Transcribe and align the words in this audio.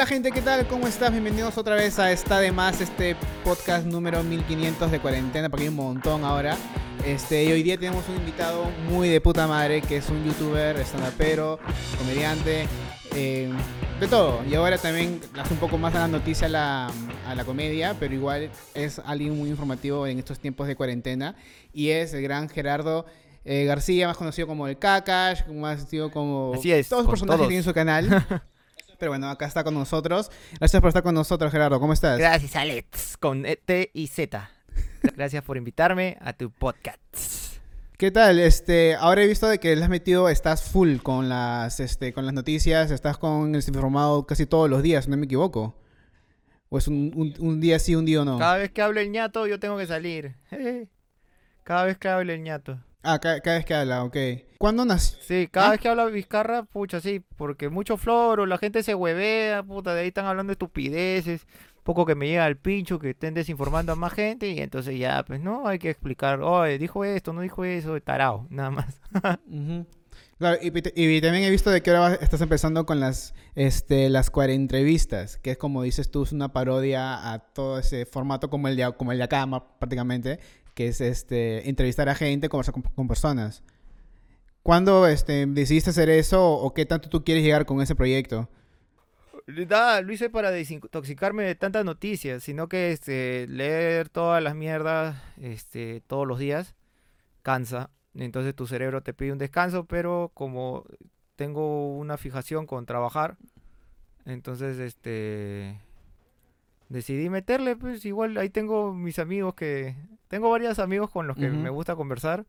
Hola 0.00 0.06
gente, 0.06 0.32
¿qué 0.32 0.40
tal? 0.40 0.66
¿Cómo 0.66 0.86
estás? 0.86 1.10
Bienvenidos 1.10 1.58
otra 1.58 1.74
vez 1.74 1.98
a 1.98 2.10
Está 2.10 2.40
de 2.40 2.52
Más, 2.52 2.80
este 2.80 3.16
podcast 3.44 3.84
número 3.84 4.22
1500 4.22 4.90
de 4.90 4.98
cuarentena, 4.98 5.50
porque 5.50 5.64
hay 5.64 5.68
un 5.68 5.76
montón 5.76 6.24
ahora. 6.24 6.56
Este, 7.04 7.44
y 7.44 7.52
hoy 7.52 7.62
día 7.62 7.76
tenemos 7.76 8.08
un 8.08 8.16
invitado 8.16 8.64
muy 8.88 9.10
de 9.10 9.20
puta 9.20 9.46
madre, 9.46 9.82
que 9.82 9.98
es 9.98 10.08
un 10.08 10.24
youtuber, 10.24 10.78
stand-upero, 10.78 11.58
comediante, 11.98 12.66
eh, 13.14 13.52
de 14.00 14.08
todo. 14.08 14.42
Y 14.50 14.54
ahora 14.54 14.78
también 14.78 15.20
hace 15.38 15.52
un 15.52 15.60
poco 15.60 15.76
más 15.76 15.94
a 15.94 15.98
la 15.98 16.08
noticia 16.08 16.46
a 16.46 16.50
la, 16.50 16.90
a 17.26 17.34
la 17.34 17.44
comedia, 17.44 17.94
pero 18.00 18.14
igual 18.14 18.50
es 18.72 19.00
alguien 19.00 19.36
muy 19.36 19.50
informativo 19.50 20.06
en 20.06 20.18
estos 20.18 20.38
tiempos 20.38 20.66
de 20.66 20.76
cuarentena. 20.76 21.36
Y 21.74 21.90
es 21.90 22.14
el 22.14 22.22
gran 22.22 22.48
Gerardo 22.48 23.04
eh, 23.44 23.66
García, 23.66 24.08
más 24.08 24.16
conocido 24.16 24.46
como 24.46 24.66
el 24.66 24.78
Kakash, 24.78 25.46
más 25.48 25.76
conocido 25.76 26.10
como 26.10 26.54
Así 26.54 26.72
es, 26.72 26.88
todos 26.88 27.02
los 27.02 27.10
personajes 27.10 27.36
todos. 27.36 27.48
que 27.48 27.50
tiene 27.50 27.58
en 27.58 27.64
su 27.64 27.74
canal. 27.74 28.42
Pero 29.00 29.12
bueno, 29.12 29.30
acá 29.30 29.46
está 29.46 29.64
con 29.64 29.72
nosotros. 29.74 30.30
Gracias 30.58 30.80
por 30.80 30.88
estar 30.88 31.02
con 31.02 31.14
nosotros, 31.14 31.50
Gerardo. 31.50 31.80
¿Cómo 31.80 31.94
estás? 31.94 32.18
Gracias, 32.18 32.54
Alex, 32.54 33.16
con 33.16 33.46
E, 33.46 33.56
T 33.56 33.90
y 33.94 34.06
Z. 34.08 34.48
Gracias 35.16 35.42
por 35.42 35.56
invitarme 35.56 36.18
a 36.20 36.34
tu 36.34 36.50
podcast. 36.50 36.98
¿Qué 37.96 38.10
tal? 38.10 38.38
Este, 38.38 38.94
ahora 38.96 39.22
he 39.22 39.26
visto 39.26 39.48
de 39.48 39.58
que 39.58 39.74
le 39.74 39.82
has 39.82 39.88
metido, 39.90 40.28
estás 40.28 40.62
full 40.62 40.98
con 40.98 41.28
las, 41.30 41.80
este, 41.80 42.12
con 42.12 42.24
las 42.26 42.34
noticias, 42.34 42.90
estás 42.90 43.16
con 43.18 43.54
el 43.54 43.62
informado 43.66 44.26
casi 44.26 44.44
todos 44.46 44.68
los 44.68 44.82
días, 44.82 45.08
no 45.08 45.16
me 45.16 45.24
equivoco. 45.24 45.76
O 46.68 46.76
es 46.78 46.86
un, 46.86 47.10
un- 47.16 47.34
un 47.38 47.60
día 47.60 47.78
sí, 47.78 47.94
un 47.94 48.04
día 48.04 48.22
no. 48.24 48.38
Cada 48.38 48.58
vez 48.58 48.70
que 48.70 48.82
hablo 48.82 49.00
el 49.00 49.10
ñato, 49.10 49.46
yo 49.46 49.58
tengo 49.58 49.76
que 49.78 49.86
salir. 49.86 50.34
Cada 51.64 51.84
vez 51.84 51.96
que 51.98 52.08
hablo 52.08 52.32
el 52.32 52.42
ñato. 52.42 52.78
Ah, 53.02 53.18
ca- 53.18 53.40
cada, 53.40 53.56
vez 53.56 53.64
que 53.64 53.74
habla, 53.74 54.04
ok. 54.04 54.16
¿Cuándo 54.58 54.84
nació? 54.84 55.18
Sí, 55.22 55.48
cada 55.50 55.68
¿Ah? 55.68 55.70
vez 55.70 55.80
que 55.80 55.88
habla 55.88 56.04
Vizcarra, 56.06 56.64
pucha, 56.64 57.00
sí, 57.00 57.22
porque 57.36 57.68
mucho 57.70 57.96
floro, 57.96 58.44
la 58.46 58.58
gente 58.58 58.82
se 58.82 58.94
huevea, 58.94 59.62
puta, 59.62 59.94
de 59.94 60.02
ahí 60.02 60.08
están 60.08 60.26
hablando 60.26 60.50
de 60.50 60.54
estupideces, 60.54 61.46
poco 61.82 62.04
que 62.04 62.14
me 62.14 62.28
llega 62.28 62.44
al 62.44 62.56
pincho, 62.56 62.98
que 62.98 63.10
estén 63.10 63.32
desinformando 63.34 63.92
a 63.92 63.96
más 63.96 64.12
gente, 64.12 64.48
y 64.50 64.58
entonces 64.60 64.98
ya, 64.98 65.22
pues 65.24 65.40
no, 65.40 65.66
hay 65.66 65.78
que 65.78 65.88
explicar, 65.90 66.40
oye, 66.42 66.78
dijo 66.78 67.04
esto, 67.04 67.32
no 67.32 67.40
dijo 67.40 67.64
eso, 67.64 67.98
tarao, 68.02 68.46
nada 68.50 68.70
más. 68.70 69.00
Ujú. 69.46 69.86
Claro, 70.38 70.58
y, 70.62 70.68
y 70.68 71.20
también 71.20 71.44
he 71.44 71.50
visto 71.50 71.70
de 71.70 71.82
que 71.82 71.90
ahora 71.90 72.14
estás 72.14 72.40
empezando 72.40 72.86
con 72.86 72.98
las, 72.98 73.34
este, 73.54 74.08
las 74.08 74.30
entrevistas, 74.34 75.36
que 75.36 75.50
es 75.50 75.58
como 75.58 75.82
dices 75.82 76.10
tú, 76.10 76.22
es 76.22 76.32
una 76.32 76.50
parodia 76.52 77.32
a 77.32 77.40
todo 77.40 77.78
ese 77.78 78.06
formato 78.06 78.48
como 78.48 78.68
el 78.68 78.76
de, 78.76 78.90
como 78.96 79.12
el 79.12 79.18
de 79.18 79.24
acá, 79.24 79.46
prácticamente, 79.78 80.40
que 80.80 80.88
es 80.88 81.02
este, 81.02 81.68
entrevistar 81.68 82.08
a 82.08 82.14
gente, 82.14 82.48
conversar 82.48 82.72
con, 82.72 83.06
personas. 83.06 83.62
¿Cuándo 84.62 85.06
este, 85.06 85.44
decidiste 85.44 85.90
hacer 85.90 86.08
eso 86.08 86.42
o, 86.42 86.64
o 86.64 86.72
qué 86.72 86.86
tanto 86.86 87.10
tú 87.10 87.22
quieres 87.22 87.44
llegar 87.44 87.66
con 87.66 87.82
ese 87.82 87.94
proyecto? 87.94 88.48
Nada, 89.46 90.00
lo 90.00 90.10
hice 90.10 90.30
para 90.30 90.50
desintoxicarme 90.50 91.42
de 91.42 91.54
tantas 91.54 91.84
noticias, 91.84 92.42
sino 92.42 92.70
que 92.70 92.92
este, 92.92 93.46
leer 93.46 94.08
todas 94.08 94.42
las 94.42 94.54
mierdas 94.54 95.22
este, 95.36 96.00
todos 96.06 96.26
los 96.26 96.38
días 96.38 96.74
cansa. 97.42 97.90
Entonces 98.14 98.54
tu 98.54 98.66
cerebro 98.66 99.02
te 99.02 99.12
pide 99.12 99.32
un 99.32 99.38
descanso, 99.38 99.84
pero 99.84 100.30
como 100.32 100.86
tengo 101.36 101.94
una 101.94 102.16
fijación 102.16 102.64
con 102.64 102.86
trabajar, 102.86 103.36
entonces 104.24 104.78
este 104.78 105.78
decidí 106.90 107.30
meterle, 107.30 107.76
pues 107.76 108.04
igual 108.04 108.36
ahí 108.36 108.50
tengo 108.50 108.92
mis 108.92 109.18
amigos 109.18 109.54
que 109.54 109.96
tengo 110.28 110.50
varios 110.50 110.78
amigos 110.78 111.10
con 111.10 111.26
los 111.26 111.36
que 111.36 111.48
me 111.48 111.70
gusta 111.70 111.96
conversar 111.96 112.44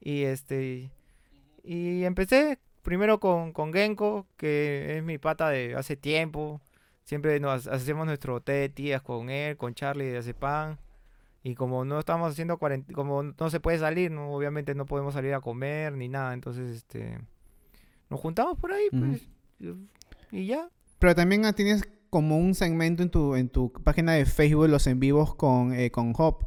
y 0.00 0.22
este 0.22 0.90
y 1.62 2.02
empecé 2.04 2.58
primero 2.82 3.20
con, 3.20 3.52
con 3.52 3.72
Genko, 3.72 4.26
que 4.36 4.98
es 4.98 5.04
mi 5.04 5.18
pata 5.18 5.48
de 5.48 5.74
hace 5.76 5.96
tiempo. 5.96 6.60
Siempre 7.04 7.38
nos 7.40 7.66
hacemos 7.66 8.06
nuestro 8.06 8.40
té 8.40 8.52
de 8.52 8.68
tías 8.68 9.02
con 9.02 9.30
él, 9.30 9.56
con 9.56 9.74
Charlie 9.74 10.06
de 10.06 10.18
hace 10.18 10.34
pan. 10.34 10.78
Y 11.44 11.54
como 11.54 11.84
no 11.84 11.98
estamos 11.98 12.30
haciendo 12.30 12.58
cuarentena, 12.58 12.94
como 12.94 13.22
no 13.22 13.50
se 13.50 13.60
puede 13.60 13.78
salir, 13.78 14.10
no, 14.10 14.32
obviamente 14.32 14.74
no 14.74 14.86
podemos 14.86 15.14
salir 15.14 15.34
a 15.34 15.40
comer 15.40 15.92
ni 15.92 16.08
nada. 16.08 16.34
Entonces, 16.34 16.76
este, 16.76 17.18
nos 18.10 18.20
juntamos 18.20 18.58
por 18.58 18.72
ahí, 18.72 18.88
pues, 18.90 19.28
y 20.30 20.46
ya. 20.46 20.68
Pero 21.00 21.14
también 21.16 21.42
tienes 21.54 21.82
como 22.12 22.36
un 22.36 22.54
segmento 22.54 23.02
en 23.02 23.08
tu, 23.08 23.36
en 23.36 23.48
tu 23.48 23.72
página 23.72 24.12
de 24.12 24.26
Facebook, 24.26 24.68
los 24.68 24.86
en 24.86 25.00
vivos 25.00 25.34
con, 25.34 25.72
eh, 25.72 25.90
con 25.90 26.12
Hop, 26.18 26.44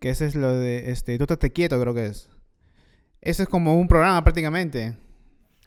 que 0.00 0.08
ese 0.08 0.24
es 0.24 0.34
lo 0.34 0.54
de, 0.56 0.90
este, 0.90 1.18
tú 1.18 1.26
te 1.26 1.52
quieto 1.52 1.78
creo 1.78 1.92
que 1.92 2.06
es. 2.06 2.30
Eso 3.20 3.42
es 3.42 3.50
como 3.50 3.78
un 3.78 3.86
programa 3.86 4.24
prácticamente. 4.24 4.96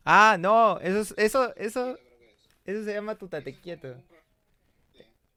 Ah, 0.03 0.37
no, 0.39 0.79
eso, 0.79 1.01
es- 1.01 1.13
eso, 1.17 1.55
eso, 1.55 1.95
eso 2.65 2.83
se 2.83 2.93
llama 2.95 3.13
tu 3.13 3.27
tate 3.27 3.53
quieto. 3.53 3.95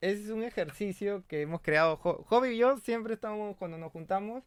Es 0.00 0.30
un 0.30 0.42
ejercicio 0.44 1.24
que 1.28 1.42
hemos 1.42 1.60
creado. 1.60 1.98
Job 1.98 2.44
y 2.46 2.56
yo 2.56 2.78
siempre 2.78 3.12
estamos, 3.14 3.54
cuando 3.58 3.76
nos 3.76 3.92
juntamos, 3.92 4.44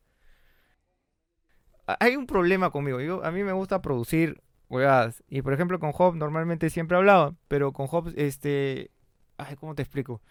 hay 2.00 2.16
un 2.16 2.26
problema 2.26 2.72
conmigo. 2.72 3.24
A 3.24 3.30
mí 3.32 3.44
me 3.44 3.52
gusta 3.52 3.84
producir 3.84 4.42
huevadas. 4.70 5.24
Y 5.30 5.44
por 5.44 5.54
ejemplo, 5.54 5.80
con 5.80 5.92
Job 5.92 6.16
normalmente 6.16 6.72
siempre 6.72 6.98
hablaba, 6.98 7.36
pero 7.48 7.72
con 7.72 7.86
Job, 7.88 8.12
este. 8.16 8.91
Ay, 9.42 9.56
¿cómo 9.56 9.74
te 9.74 9.82
explico? 9.82 10.22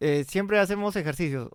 Eh, 0.00 0.24
siempre 0.24 0.58
hacemos 0.58 0.94
ejercicios. 0.94 1.48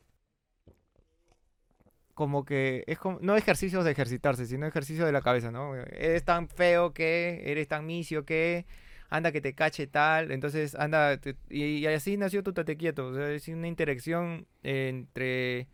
Como 2.15 2.43
que 2.45 2.83
es 2.87 2.97
como, 2.99 3.19
no 3.21 3.35
ejercicios 3.35 3.85
de 3.85 3.91
ejercitarse, 3.91 4.45
sino 4.45 4.65
ejercicios 4.65 5.05
de 5.05 5.11
la 5.11 5.21
cabeza, 5.21 5.51
¿no? 5.51 5.75
Eres 5.75 6.23
tan 6.25 6.47
feo 6.47 6.93
que, 6.93 7.43
eres 7.45 7.67
tan 7.67 7.85
misio 7.85 8.25
que, 8.25 8.65
anda 9.09 9.31
que 9.31 9.41
te 9.41 9.53
cache 9.53 9.87
tal, 9.87 10.31
entonces 10.31 10.75
anda, 10.75 11.19
y 11.49 11.85
así 11.87 12.17
nació 12.17 12.43
tu 12.43 12.53
tate 12.53 12.77
quieto, 12.77 13.07
o 13.07 13.15
sea, 13.15 13.31
es 13.31 13.47
una 13.47 13.67
interacción 13.67 14.47
entre 14.63 15.67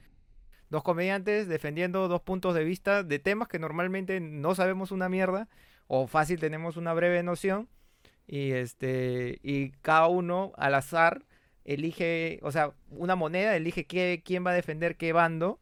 dos 0.70 0.84
comediantes 0.84 1.48
defendiendo 1.48 2.08
dos 2.08 2.22
puntos 2.22 2.54
de 2.56 2.64
vista 2.64 3.04
de 3.04 3.20
temas 3.20 3.48
que 3.48 3.60
normalmente 3.60 4.20
no 4.20 4.56
sabemos 4.56 4.92
una 4.92 5.10
mierda 5.10 5.48
o 5.88 6.08
fácil 6.08 6.40
tenemos 6.40 6.78
una 6.78 6.94
breve 6.94 7.24
noción 7.24 7.70
y 8.32 8.52
este 8.52 9.40
y 9.42 9.72
cada 9.82 10.06
uno 10.08 10.52
al 10.56 10.76
azar 10.76 11.24
elige, 11.66 12.40
o 12.44 12.52
sea, 12.52 12.74
una 12.92 13.16
moneda 13.16 13.56
elige 13.56 13.86
qué, 13.86 14.22
quién 14.24 14.46
va 14.46 14.52
a 14.52 14.54
defender 14.54 14.98
qué 14.98 15.14
bando 15.14 15.60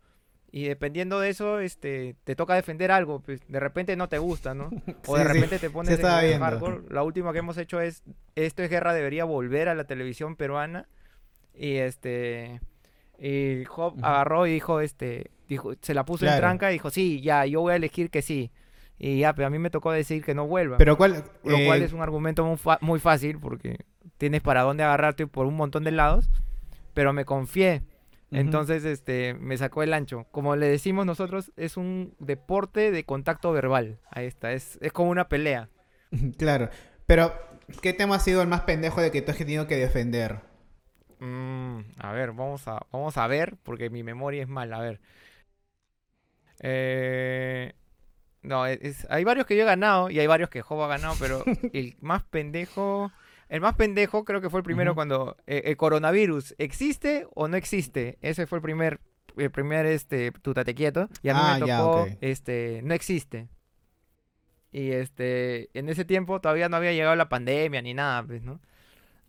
y 0.51 0.63
dependiendo 0.66 1.19
de 1.19 1.29
eso 1.29 1.59
este 1.59 2.16
te 2.25 2.35
toca 2.35 2.56
defender 2.56 2.91
algo, 2.91 3.22
pues 3.22 3.41
de 3.47 3.59
repente 3.59 3.95
no 3.95 4.09
te 4.09 4.17
gusta, 4.17 4.53
¿no? 4.53 4.69
O 5.07 5.17
de 5.17 5.23
Sí, 5.23 5.27
sí. 5.29 5.33
repente 5.33 5.59
te 5.59 5.69
pones 5.69 5.97
en 6.00 6.39
hardcore. 6.39 6.81
La 6.89 7.03
última 7.03 7.31
que 7.33 7.39
hemos 7.39 7.57
hecho 7.57 7.79
es 7.79 8.03
esto 8.35 8.63
es 8.63 8.69
guerra 8.69 8.94
debería 8.94 9.23
volver 9.23 9.69
a 9.69 9.75
la 9.75 9.85
televisión 9.85 10.35
peruana 10.35 10.88
y 11.53 11.75
este 11.77 12.59
y 13.19 13.63
Job 13.66 13.95
agarró 14.03 14.45
y 14.45 14.51
dijo 14.53 14.81
este 14.81 15.31
dijo 15.47 15.73
se 15.81 15.94
la 15.94 16.03
puso 16.06 16.25
en 16.25 16.35
tranca 16.38 16.69
y 16.69 16.73
dijo 16.73 16.89
sí 16.89 17.22
ya 17.22 17.45
yo 17.45 17.61
voy 17.61 17.73
a 17.73 17.77
elegir 17.77 18.09
que 18.09 18.22
sí 18.22 18.51
y 18.97 19.19
ya 19.19 19.33
pero 19.33 19.47
a 19.47 19.49
mí 19.49 19.59
me 19.59 19.69
tocó 19.69 19.91
decir 19.91 20.23
que 20.23 20.33
no 20.33 20.47
vuelva 20.47 20.77
Pero 20.77 20.97
cuál... 20.97 21.23
lo 21.43 21.57
cual 21.65 21.81
eh, 21.81 21.85
es 21.85 21.93
un 21.93 22.01
argumento 22.01 22.57
muy, 22.81 22.99
fácil 22.99 23.39
porque 23.39 23.85
tienes 24.17 24.41
para 24.41 24.61
dónde 24.61 24.83
agarrarte 24.83 25.27
por 25.27 25.45
un 25.45 25.55
montón 25.55 25.83
de 25.83 25.91
lados 25.91 26.29
pero 26.93 27.13
me 27.13 27.25
confié 27.25 27.83
entonces 28.31 28.83
este 28.83 29.35
me 29.35 29.57
sacó 29.57 29.83
el 29.83 29.93
ancho 29.93 30.25
como 30.31 30.55
le 30.55 30.67
decimos 30.67 31.05
nosotros 31.05 31.51
es 31.55 31.77
un 31.77 32.13
deporte 32.19 32.91
de 32.91 33.03
contacto 33.03 33.53
verbal 33.53 33.99
ahí 34.11 34.25
está 34.25 34.51
es, 34.51 34.77
es 34.81 34.91
como 34.91 35.11
una 35.11 35.29
pelea 35.29 35.69
Claro. 36.37 36.69
Pero, 37.05 37.33
¿qué 37.81 37.93
tema 37.93 38.15
ha 38.15 38.19
sido 38.19 38.41
el 38.41 38.47
más 38.47 38.61
pendejo 38.61 39.01
de 39.01 39.11
que 39.11 39.21
tú 39.21 39.31
has 39.31 39.37
tenido 39.37 39.67
que 39.67 39.77
defender? 39.77 40.41
Mm, 41.19 41.79
a 41.97 42.11
ver, 42.13 42.31
vamos 42.33 42.67
a, 42.67 42.85
vamos 42.91 43.17
a 43.17 43.27
ver, 43.27 43.55
porque 43.63 43.89
mi 43.89 44.03
memoria 44.03 44.43
es 44.43 44.49
mala. 44.49 44.77
A 44.77 44.81
ver. 44.81 44.99
Eh, 46.61 47.73
no, 48.47 48.65
es- 48.65 48.79
es- 48.81 49.07
hay 49.09 49.23
varios 49.23 49.45
que 49.45 49.55
yo 49.55 49.63
he 49.63 49.65
ganado 49.65 50.09
y 50.09 50.19
hay 50.19 50.27
varios 50.27 50.49
que 50.49 50.61
Job 50.61 50.81
ha 50.81 50.87
ganado, 50.87 51.15
pero 51.19 51.44
el 51.73 51.95
más 52.01 52.23
pendejo. 52.23 53.11
El 53.49 53.61
más 53.61 53.75
pendejo 53.75 54.25
creo 54.25 54.41
que 54.41 54.49
fue 54.49 54.59
el 54.59 54.63
primero 54.65 54.91
cuando 54.95 55.38
eh, 55.47 55.61
el 55.65 55.77
coronavirus 55.77 56.53
existe 56.57 57.27
o 57.33 57.47
no 57.47 57.55
existe. 57.55 58.17
Ese 58.21 58.45
fue 58.45 58.57
el 58.57 58.61
primer, 58.61 58.99
el 59.38 59.51
primer 59.51 59.85
este, 59.85 60.31
tu 60.31 60.53
tate 60.53 60.75
quieto. 60.75 61.07
Y 61.23 61.29
a 61.29 61.33
mí 61.33 61.39
Ah, 61.44 61.57
me 61.59 61.65
ya, 61.67 61.77
tocó, 61.77 62.07
este, 62.21 62.81
no 62.83 62.94
existe. 62.94 63.47
Y 64.71 64.91
este, 64.91 65.69
en 65.79 65.88
ese 65.89 66.03
tiempo 66.05 66.41
todavía 66.41 66.67
no 66.69 66.75
había 66.75 66.91
llegado 66.91 67.15
la 67.15 67.29
pandemia 67.29 67.81
ni 67.81 67.93
nada, 67.93 68.21
pues, 68.23 68.43
¿no? 68.43 68.59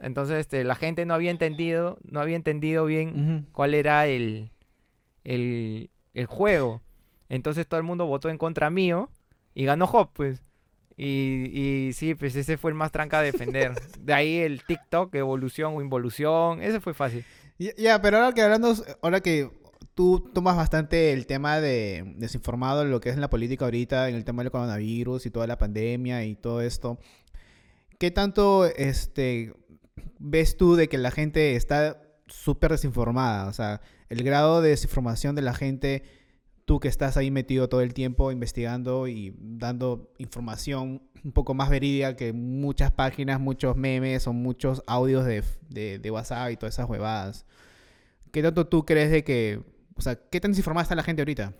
Entonces, 0.00 0.38
este, 0.40 0.64
la 0.64 0.74
gente 0.74 1.06
no 1.06 1.14
había 1.14 1.30
entendido, 1.30 1.98
no 2.02 2.20
había 2.20 2.36
entendido 2.36 2.84
bien 2.86 3.46
cuál 3.52 3.74
era 3.74 4.06
el, 4.06 4.50
el, 5.24 5.90
el 6.14 6.26
juego. 6.26 6.82
Entonces 7.28 7.66
todo 7.66 7.78
el 7.78 7.84
mundo 7.84 8.06
votó 8.06 8.28
en 8.28 8.38
contra 8.38 8.70
mío 8.70 9.10
y 9.54 9.64
ganó 9.64 9.86
Hop, 9.86 10.10
pues. 10.12 10.42
Y, 10.96 11.50
y 11.52 11.92
sí, 11.92 12.14
pues 12.14 12.34
ese 12.34 12.56
fue 12.56 12.70
el 12.70 12.74
más 12.74 12.90
tranca 12.90 13.20
a 13.20 13.22
defender. 13.22 13.72
De 14.00 14.12
ahí 14.12 14.38
el 14.38 14.64
TikTok, 14.64 15.14
evolución 15.14 15.76
o 15.76 15.82
involución, 15.82 16.62
ese 16.62 16.80
fue 16.80 16.94
fácil. 16.94 17.24
Ya, 17.58 17.70
ya, 17.76 18.02
pero 18.02 18.18
ahora 18.18 18.32
que 18.32 18.42
hablando, 18.42 18.74
ahora 19.02 19.20
que 19.20 19.50
tú 19.94 20.30
tomas 20.32 20.56
bastante 20.56 21.12
el 21.12 21.26
tema 21.26 21.60
de 21.60 22.14
desinformado, 22.16 22.84
lo 22.84 23.00
que 23.00 23.10
es 23.10 23.14
en 23.14 23.20
la 23.20 23.30
política 23.30 23.64
ahorita, 23.64 24.08
en 24.08 24.14
el 24.14 24.24
tema 24.24 24.42
del 24.42 24.52
coronavirus 24.52 25.26
y 25.26 25.30
toda 25.30 25.46
la 25.46 25.58
pandemia 25.58 26.24
y 26.24 26.34
todo 26.34 26.60
esto. 26.60 26.98
¿qué 27.98 28.10
tanto 28.10 28.64
este, 28.64 29.52
ves 30.18 30.56
tú 30.56 30.76
de 30.76 30.88
que 30.88 30.98
la 30.98 31.10
gente 31.10 31.56
está 31.56 32.00
súper 32.26 32.72
desinformada? 32.72 33.48
O 33.48 33.52
sea, 33.52 33.80
el 34.08 34.22
grado 34.22 34.62
de 34.62 34.70
desinformación 34.70 35.34
de 35.34 35.42
la 35.42 35.54
gente, 35.54 36.04
tú 36.68 36.80
que 36.80 36.88
estás 36.88 37.16
ahí 37.16 37.30
metido 37.30 37.70
todo 37.70 37.80
el 37.80 37.94
tiempo 37.94 38.30
investigando 38.30 39.08
y 39.08 39.34
dando 39.38 40.12
información 40.18 41.00
un 41.24 41.32
poco 41.32 41.54
más 41.54 41.70
verídica 41.70 42.14
que 42.14 42.34
muchas 42.34 42.92
páginas, 42.92 43.40
muchos 43.40 43.74
memes 43.74 44.26
o 44.26 44.34
muchos 44.34 44.84
audios 44.86 45.24
de, 45.24 45.42
de, 45.70 46.10
WhatsApp 46.10 46.50
y 46.50 46.58
todas 46.58 46.74
esas 46.74 46.86
huevadas. 46.86 47.46
¿Qué 48.32 48.42
tanto 48.42 48.66
tú 48.66 48.84
crees 48.84 49.10
de 49.10 49.24
que, 49.24 49.62
o 49.96 50.02
sea, 50.02 50.16
qué 50.16 50.42
tan 50.42 50.50
desinformada 50.50 50.82
está 50.82 50.94
la 50.94 51.02
gente 51.02 51.22
ahorita? 51.22 51.54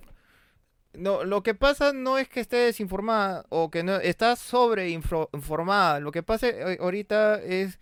No, 0.92 1.24
lo 1.24 1.42
que 1.42 1.54
pasa 1.54 1.94
no 1.94 2.18
es 2.18 2.28
que 2.28 2.40
esté 2.40 2.58
desinformada 2.58 3.46
o 3.48 3.70
que 3.70 3.82
no 3.82 3.96
está 3.96 4.36
sobreinformada. 4.36 6.00
Lo 6.00 6.12
que 6.12 6.22
pasa 6.22 6.48
eh, 6.48 6.76
ahorita 6.82 7.36
es 7.42 7.78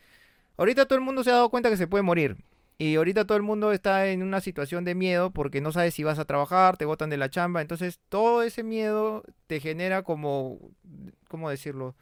ahorita 0.56 0.87
todo 0.87 0.96
el 0.96 1.05
mundo 1.05 1.25
se 1.25 1.31
ha 1.31 1.34
dado 1.34 1.50
cuenta 1.50 1.70
que 1.70 1.76
se 1.76 1.88
puede 1.88 2.02
morir. 2.02 2.37
Y 2.78 2.96
ahorita 2.96 3.25
todo 3.25 3.38
el 3.38 3.43
mundo 3.43 3.73
está 3.73 4.08
en 4.08 4.23
una 4.23 4.40
situación 4.40 4.84
de 4.84 4.94
miedo 4.94 5.31
porque 5.31 5.62
no 5.62 5.73
sabes 5.73 5.94
si 5.94 6.05
vas 6.05 6.19
a 6.19 6.26
trabajar, 6.26 6.76
te 6.76 6.84
botan 6.84 7.08
de 7.08 7.17
la 7.17 7.31
chamba. 7.31 7.62
Entonces, 7.62 8.00
todo 8.11 8.43
ese 8.43 8.62
miedo 8.62 9.23
te 9.46 9.61
genera 9.61 10.02
como, 10.02 10.58
¿cómo 11.28 11.49
decirlo? 11.49 11.96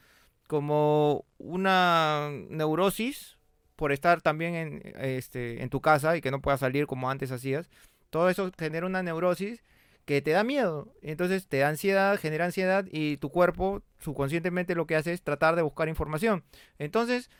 Como 0.48 1.24
una 1.38 2.30
neurosis 2.48 3.38
por 3.76 3.92
estar 3.92 4.20
también 4.20 4.54
en, 4.54 4.82
este, 4.96 5.62
en 5.62 5.70
tu 5.70 5.80
casa 5.80 6.16
y 6.16 6.20
que 6.20 6.30
no 6.30 6.40
puedas 6.40 6.60
salir 6.60 6.86
como 6.86 7.08
antes 7.08 7.30
hacías. 7.30 7.70
Todo 8.10 8.28
eso 8.28 8.50
genera 8.58 8.86
una 8.86 9.02
neurosis 9.02 9.62
que 10.04 10.22
te 10.22 10.32
da 10.32 10.44
miedo. 10.44 10.92
Entonces 11.02 11.46
te 11.46 11.58
da 11.58 11.68
ansiedad, 11.68 12.18
genera 12.18 12.44
ansiedad 12.46 12.84
y 12.90 13.16
tu 13.18 13.30
cuerpo 13.30 13.82
subconscientemente 13.98 14.74
lo 14.74 14.86
que 14.86 14.96
hace 14.96 15.12
es 15.12 15.22
tratar 15.22 15.56
de 15.56 15.62
buscar 15.62 15.88
información. 15.88 16.44
Entonces, 16.78 17.30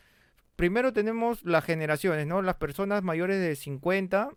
primero 0.55 0.93
tenemos 0.93 1.43
las 1.43 1.63
generaciones, 1.63 2.27
¿no? 2.27 2.41
Las 2.41 2.55
personas 2.55 3.03
mayores 3.03 3.39
de 3.39 3.55
50, 3.55 4.29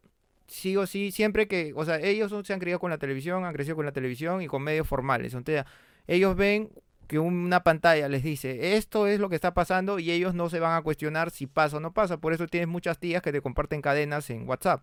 sí 0.47 0.77
o 0.77 0.87
sí, 0.87 1.11
siempre 1.11 1.49
que, 1.49 1.73
o 1.77 1.85
sea, 1.85 1.99
ellos 2.01 2.35
se 2.45 2.53
han 2.53 2.61
criado 2.61 2.81
con 2.81 2.91
la 2.91 2.99
televisión, 2.99 3.45
han 3.45 3.55
crecido 3.55 3.77
con 3.77 3.87
la 3.87 3.93
televisión 3.93 4.43
y 4.43 4.47
con 4.47 4.63
medios 4.63 4.89
formales. 4.89 5.35
Entonces, 5.35 5.65
ellos 6.07 6.37
ven 6.37 6.71
que 7.09 7.19
una 7.19 7.63
pantalla 7.65 8.07
les 8.09 8.23
dice 8.23 8.77
esto 8.77 9.07
es 9.07 9.19
lo 9.19 9.31
que 9.31 9.35
está 9.35 9.55
pasando 9.55 9.99
y 9.99 10.11
ellos 10.11 10.35
no 10.35 10.51
se 10.51 10.61
van 10.61 10.77
a 10.77 10.83
cuestionar 10.83 11.31
si 11.31 11.47
pasa 11.47 11.79
o 11.79 11.81
no 11.81 11.93
pasa. 11.93 12.19
Por 12.19 12.33
eso 12.35 12.47
tienes 12.47 12.69
muchas 12.69 12.99
tías 12.99 13.23
que 13.23 13.33
te 13.33 13.41
comparten 13.41 13.81
cadenas 13.81 14.29
en 14.31 14.49
WhatsApp. 14.49 14.83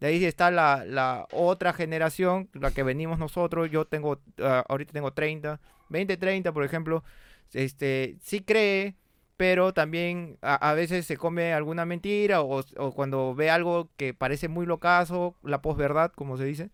De 0.00 0.08
ahí 0.08 0.24
está 0.24 0.50
la, 0.50 1.28
otra 1.30 1.72
generación, 1.72 2.48
la 2.54 2.72
que 2.72 2.82
venimos 2.82 3.20
nosotros. 3.20 3.70
Yo 3.70 3.84
tengo, 3.84 4.18
ah, 4.40 4.64
ahorita 4.68 4.92
tengo 4.92 5.12
30, 5.12 5.60
20, 5.90 6.16
30, 6.16 6.52
por 6.52 6.64
ejemplo. 6.64 7.04
Este, 7.52 8.16
sí 8.20 8.40
cree, 8.40 8.96
pero 9.42 9.74
también 9.74 10.38
a, 10.40 10.72
veces 10.72 11.04
se 11.04 11.16
come 11.16 11.52
alguna 11.52 11.84
mentira 11.84 12.42
o, 12.42 12.62
o, 12.76 12.92
cuando 12.92 13.34
ve 13.34 13.50
algo 13.50 13.90
que 13.96 14.14
parece 14.14 14.46
muy 14.46 14.66
locazo, 14.66 15.34
la 15.42 15.60
posverdad, 15.60 16.12
como 16.12 16.36
se 16.36 16.44
dice, 16.44 16.70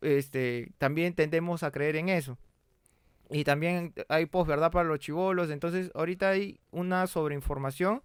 este, 0.00 0.72
también 0.78 1.12
tendemos 1.12 1.62
a 1.62 1.70
creer 1.70 1.96
en 1.96 2.08
eso. 2.08 2.38
Y 3.28 3.44
también 3.44 3.92
hay 4.08 4.24
posverdad 4.24 4.70
para 4.70 4.88
los 4.88 4.98
chivolos. 4.98 5.50
Entonces, 5.50 5.90
ahorita 5.94 6.30
hay 6.30 6.58
una 6.70 7.06
sobreinformación, 7.06 8.02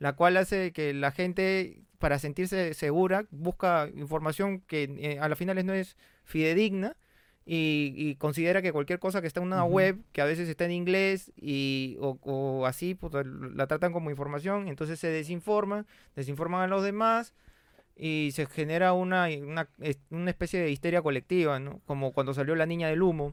la 0.00 0.14
cual 0.14 0.38
hace 0.38 0.72
que 0.72 0.92
la 0.92 1.12
gente 1.12 1.84
para 2.00 2.18
sentirse 2.18 2.74
segura, 2.74 3.26
busca 3.30 3.88
información 3.94 4.58
que 4.62 4.92
eh, 4.98 5.20
a 5.20 5.28
la 5.28 5.36
finales 5.36 5.64
no 5.64 5.72
es 5.72 5.96
fidedigna 6.24 6.96
y, 7.48 8.16
considera 8.16 8.60
que 8.60 8.72
cualquier 8.72 8.98
cosa 8.98 9.20
que 9.20 9.28
está 9.28 9.40
en 9.40 9.46
una 9.46 9.64
web, 9.64 10.00
que 10.12 10.20
a 10.20 10.24
veces 10.24 10.48
está 10.48 10.64
en 10.64 10.72
inglés 10.72 11.32
y, 11.36 11.96
o, 12.00 12.66
así, 12.66 12.94
pues, 12.96 13.12
la 13.54 13.68
tratan 13.68 13.92
como 13.92 14.10
información, 14.10 14.66
entonces 14.66 14.98
se 14.98 15.08
desinforman, 15.08 15.86
desinforman 16.16 16.62
a 16.62 16.66
los 16.66 16.82
demás 16.82 17.34
y 17.96 18.30
se 18.32 18.46
genera 18.46 18.92
una, 18.92 19.28
una, 19.40 19.68
una 20.10 20.30
especie 20.30 20.60
de 20.60 20.70
histeria 20.70 21.02
colectiva, 21.02 21.60
¿no? 21.60 21.80
Como 21.86 22.12
cuando 22.12 22.34
salió 22.34 22.56
la 22.56 22.66
niña 22.66 22.88
del 22.88 23.02
humo 23.02 23.32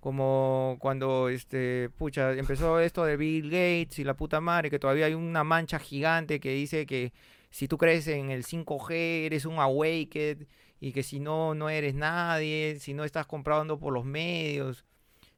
como 0.00 0.76
cuando 0.80 1.30
este 1.30 1.88
pucha 1.96 2.32
empezó 2.32 2.78
esto 2.78 3.06
de 3.06 3.16
Bill 3.16 3.44
Gates 3.44 3.98
y 3.98 4.04
la 4.04 4.12
puta 4.12 4.38
madre 4.38 4.68
que 4.68 4.78
todavía 4.78 5.06
hay 5.06 5.14
una 5.14 5.44
mancha 5.44 5.78
gigante 5.78 6.40
que 6.40 6.50
dice 6.50 6.84
que 6.84 7.14
si 7.48 7.68
tú 7.68 7.78
crees 7.78 8.06
en 8.08 8.30
el 8.30 8.44
5G, 8.44 8.90
eres 9.24 9.46
un 9.46 9.60
awaked, 9.60 10.46
y 10.84 10.92
que 10.92 11.02
si 11.02 11.18
no, 11.18 11.54
no 11.54 11.70
eres 11.70 11.94
nadie, 11.94 12.76
si 12.78 12.92
no 12.92 13.04
estás 13.04 13.26
comprando 13.26 13.78
por 13.78 13.90
los 13.94 14.04
medios, 14.04 14.84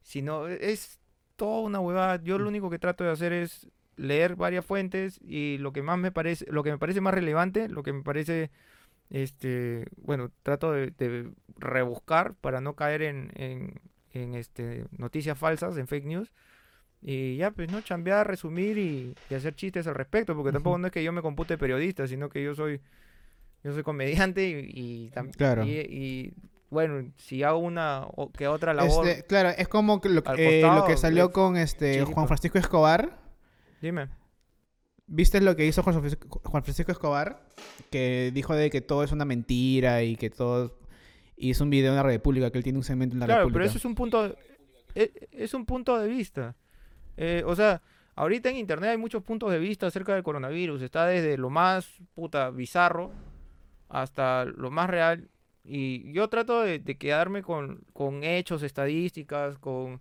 si 0.03 0.21
no, 0.21 0.49
es 0.49 0.99
toda 1.37 1.61
una 1.61 1.79
huevada. 1.79 2.21
Yo 2.21 2.37
lo 2.37 2.47
mm. 2.47 2.49
único 2.49 2.69
que 2.69 2.81
trato 2.81 3.05
de 3.05 3.13
hacer 3.13 3.33
es 3.33 3.69
leer 3.95 4.35
varias 4.35 4.67
fuentes 4.67 5.21
y 5.23 5.59
lo 5.59 5.73
que 5.73 5.83
más 5.83 5.99
me 5.99 6.11
parece, 6.11 6.47
lo 6.51 6.65
que 6.65 6.73
me 6.73 6.79
parece 6.79 7.01
más 7.01 7.15
relevante, 7.15 7.69
lo 7.69 7.85
que 7.85 7.93
me 7.93 8.03
parece, 8.03 8.51
este, 9.09 9.87
bueno, 9.99 10.33
trato 10.43 10.73
de, 10.73 11.31
rebuscar 11.59 12.35
para 12.35 12.61
no 12.61 12.75
caer 12.75 13.03
en, 13.03 13.31
en, 13.37 13.81
en 14.15 14.35
este, 14.35 14.87
noticias 14.99 15.39
falsas, 15.39 15.79
en 15.79 15.87
fake 15.87 16.07
news 16.07 16.33
y 17.01 17.37
ya, 17.37 17.53
pues, 17.53 17.71
¿no? 17.71 17.83
Chambear, 17.83 18.27
resumir 18.27 18.79
y, 18.79 19.15
hacer 19.33 19.55
chistes 19.55 19.87
al 19.87 19.95
respecto, 19.95 20.35
porque 20.35 20.51
tampoco 20.51 20.77
no 20.79 20.89
es 20.89 20.93
que 20.93 21.05
yo 21.05 21.13
me 21.13 21.23
compute 21.23 21.57
periodista, 21.57 22.09
sino 22.09 22.29
que 22.29 22.43
yo 22.43 22.57
soy 22.57 22.81
yo 23.67 23.73
soy 23.73 23.83
comediante 23.83 24.49
y, 24.49 25.11
también 25.11 25.35
claro. 25.35 25.65
y, 25.67 26.33
bueno, 26.71 27.11
si 27.17 27.43
hago 27.43 27.59
una 27.59 28.05
o 28.15 28.31
que 28.31 28.47
otra 28.47 28.73
labor. 28.73 29.09
Este, 29.09 29.25
claro, 29.25 29.49
es 29.49 29.67
como 29.67 30.01
que 30.01 30.09
lo, 30.09 30.23
eh, 30.37 30.63
lo 30.63 30.85
que 30.85 30.97
salió 30.97 31.33
con 31.33 31.57
este 31.57 32.05
Juan 32.05 32.29
Francisco 32.29 32.59
Escobar. 32.59 33.19
Dime. 33.83 34.09
¿Viste 35.09 35.41
lo 35.41 35.57
que 35.57 35.67
hizo 35.67 35.83
Juan 35.83 36.01
Francisco 36.63 36.93
Escobar? 36.93 37.45
Que 37.91 38.31
dijo 38.33 38.55
de 38.55 38.71
que 38.71 38.81
todo 38.81 39.03
es 39.03 39.11
una 39.11 39.25
mentira 39.25 40.03
y 40.05 40.15
que 40.17 40.31
todo... 40.31 40.79
Y 41.37 41.51
es 41.51 41.61
un 41.61 41.69
video 41.69 41.91
en 41.91 41.97
la 41.97 42.03
República, 42.05 42.51
que 42.51 42.59
él 42.59 42.65
tiene 42.65 42.79
un 42.79 42.85
segmento 42.85 43.15
en 43.15 43.21
la 43.21 43.27
República. 43.27 43.43
Claro, 43.43 43.53
pero 43.53 43.65
eso 43.65 43.79
es 43.79 43.85
un 43.85 43.95
punto... 43.97 44.37
Es, 44.95 45.11
es 45.33 45.55
un 45.55 45.67
punto 45.67 45.99
de 45.99 46.09
vista. 46.09 46.55
Eh, 47.17 47.43
o 47.45 47.57
sea, 47.57 47.83
ahorita 48.15 48.49
en 48.49 48.57
internet 48.57 48.91
hay 48.91 48.97
muchos 48.97 49.25
puntos 49.25 49.51
de 49.51 49.59
vista 49.59 49.89
acerca 49.89 50.15
del 50.15 50.23
coronavirus. 50.23 50.83
Está 50.83 51.07
desde 51.07 51.37
lo 51.37 51.51
más 51.51 51.89
puta 52.15 52.51
bizarro 52.51 53.13
hasta 53.89 54.45
lo 54.45 54.71
más 54.71 54.91
real. 54.91 55.29
Y 55.65 56.13
yo 56.13 56.29
trato 56.29 56.63
de, 56.63 56.81
quedarme 56.97 57.43
con, 57.43 57.85
hechos, 58.23 58.63
estadísticas, 58.63 59.59
con 59.59 60.01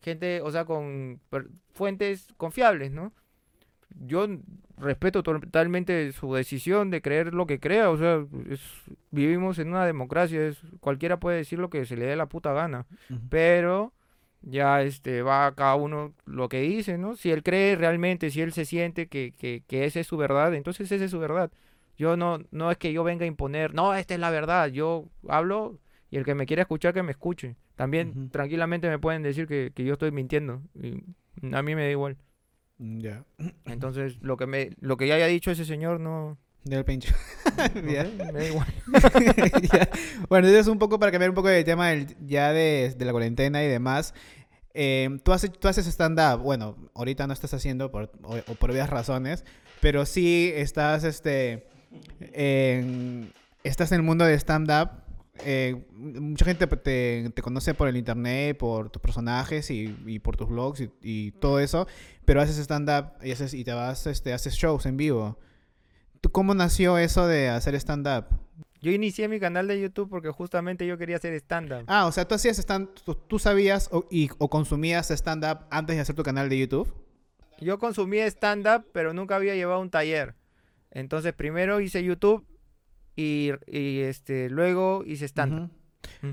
gente, 0.00 0.40
o 0.42 0.50
sea, 0.50 0.64
con 0.64 1.20
fuentes 1.72 2.28
confiables, 2.36 2.92
¿no? 2.92 3.12
Yo 3.98 4.26
respeto 4.76 5.22
totalmente 5.22 6.12
su 6.12 6.34
decisión 6.34 6.90
de 6.90 7.00
creer 7.00 7.32
lo 7.32 7.46
que 7.46 7.60
crea, 7.60 7.90
o 7.90 7.96
sea, 7.96 8.26
vivimos 9.10 9.58
en 9.58 9.68
una 9.68 9.86
democracia, 9.86 10.48
es, 10.48 10.58
cualquiera 10.80 11.18
puede 11.18 11.38
decir 11.38 11.58
lo 11.58 11.70
que 11.70 11.86
se 11.86 11.96
le 11.96 12.04
dé 12.04 12.14
la 12.14 12.26
puta 12.26 12.52
gana, 12.52 12.84
pero 13.30 13.94
ya 14.42 14.82
este 14.82 15.22
va 15.22 15.54
cada 15.54 15.76
uno 15.76 16.12
lo 16.26 16.50
que 16.50 16.60
dice, 16.60 16.98
¿no? 16.98 17.16
Si 17.16 17.30
él 17.30 17.42
cree 17.42 17.74
realmente, 17.74 18.30
si 18.30 18.42
él 18.42 18.52
se 18.52 18.66
siente 18.66 19.06
que, 19.06 19.32
que, 19.36 19.62
que 19.66 19.86
esa 19.86 20.00
es 20.00 20.06
su 20.06 20.18
verdad, 20.18 20.54
entonces 20.54 20.92
esa 20.92 21.04
es 21.06 21.10
su 21.10 21.18
verdad. 21.18 21.50
Yo 21.96 22.16
no, 22.16 22.40
no 22.50 22.70
es 22.70 22.78
que 22.78 22.92
yo 22.92 23.04
venga 23.04 23.24
a 23.24 23.28
imponer, 23.28 23.74
no, 23.74 23.94
esta 23.94 24.14
es 24.14 24.20
la 24.20 24.30
verdad, 24.30 24.68
yo 24.68 25.06
hablo 25.28 25.78
y 26.10 26.16
el 26.16 26.24
que 26.24 26.34
me 26.34 26.46
quiera 26.46 26.62
escuchar, 26.62 26.94
que 26.94 27.02
me 27.02 27.12
escuche. 27.12 27.56
También 27.74 28.30
tranquilamente 28.30 28.88
me 28.88 28.98
pueden 28.98 29.22
decir 29.22 29.46
que, 29.46 29.72
que, 29.74 29.84
yo 29.84 29.94
estoy 29.94 30.10
mintiendo 30.10 30.62
y 30.74 31.02
a 31.52 31.62
mí 31.62 31.74
me 31.74 31.84
da 31.84 31.90
igual. 31.90 32.16
Mm, 32.78 33.00
ya. 33.00 33.24
Entonces, 33.66 34.18
lo 34.20 34.36
que 34.36 34.46
me 34.46 34.70
lo 34.80 34.96
que 34.96 35.06
ya 35.06 35.14
haya 35.14 35.26
dicho 35.26 35.50
ese 35.50 35.64
señor 35.64 36.00
no, 36.00 36.38
del 36.66 36.84
pincho. 36.84 37.14
me 37.74 37.94
da 37.94 38.44
igual. 38.44 38.66
Bueno, 40.28 40.48
eso 40.48 40.58
es 40.58 40.66
un 40.66 40.78
poco 40.78 40.98
para 40.98 41.12
cambiar 41.12 41.30
un 41.30 41.36
poco 41.36 41.48
de 41.48 41.62
tema 41.62 41.92
ya 42.20 42.52
de, 42.52 42.94
de, 42.96 43.04
la 43.04 43.12
cuarentena 43.12 43.62
y 43.62 43.68
demás. 43.68 44.14
Eh, 44.74 45.20
tú, 45.22 45.32
haces, 45.32 45.52
tú 45.52 45.68
haces 45.68 45.86
stand-up, 45.86 46.42
bueno, 46.42 46.76
ahorita 46.94 47.26
no 47.26 47.32
estás 47.32 47.54
haciendo 47.54 47.90
por, 47.90 48.10
o, 48.22 48.54
por 48.54 48.70
varias 48.70 48.90
razones, 48.90 49.44
pero 49.80 50.04
sí 50.04 50.52
estás, 50.54 51.04
este, 51.04 51.68
estás 53.62 53.92
en 53.92 53.96
el 53.96 54.02
mundo 54.02 54.24
de 54.24 54.34
stand-up. 54.38 54.90
Eh, 55.44 55.84
mucha 55.92 56.46
gente 56.46 56.66
te, 56.66 57.30
te, 57.34 57.42
conoce 57.42 57.74
por 57.74 57.88
el 57.88 57.96
internet, 57.96 58.56
por 58.56 58.88
tus 58.88 59.02
personajes 59.02 59.70
y, 59.70 59.94
y 60.06 60.18
por 60.18 60.36
tus 60.36 60.48
blogs 60.48 60.80
y, 60.80 60.90
y, 61.02 61.32
todo 61.32 61.60
eso, 61.60 61.86
pero 62.24 62.40
haces 62.40 62.56
stand-up 62.56 63.22
y, 63.22 63.32
haces, 63.32 63.52
y 63.52 63.62
te 63.62 63.74
vas, 63.74 64.06
este, 64.06 64.32
haces 64.32 64.54
shows 64.54 64.86
en 64.86 64.96
vivo. 64.96 65.38
¿Tú 66.22 66.30
cómo 66.30 66.54
nació 66.54 66.96
eso 66.96 67.26
de 67.26 67.50
hacer 67.50 67.74
stand-up? 67.74 68.26
Yo 68.80 68.92
inicié 68.92 69.28
mi 69.28 69.40
canal 69.40 69.68
de 69.68 69.80
YouTube 69.80 70.08
porque 70.08 70.30
justamente 70.30 70.86
yo 70.86 70.96
quería 70.96 71.16
hacer 71.16 71.34
stand-up. 71.34 71.84
Ah, 71.86 72.06
o 72.06 72.12
sea, 72.12 72.26
tú 72.26 72.34
hacías 72.34 72.58
stand 72.58 72.88
tú, 73.26 73.38
sabías 73.38 73.88
o, 73.92 74.06
y, 74.10 74.30
o 74.38 74.48
consumías 74.48 75.10
stand-up 75.10 75.66
antes 75.70 75.96
de 75.96 76.02
hacer 76.02 76.14
tu 76.14 76.22
canal 76.22 76.48
de 76.48 76.58
YouTube. 76.58 76.92
Yo 77.60 77.78
consumía 77.78 78.26
stand-up, 78.26 78.86
pero 78.92 79.12
nunca 79.12 79.36
había 79.36 79.54
llevado 79.54 79.80
un 79.80 79.90
taller. 79.90 80.34
Entonces, 80.90 81.32
primero 81.34 81.80
hice 81.80 82.02
YouTube 82.02 82.46
y, 83.16 83.50
este, 83.68 84.48
luego 84.50 85.02
hice 85.06 85.26
stand-up. 85.26 85.70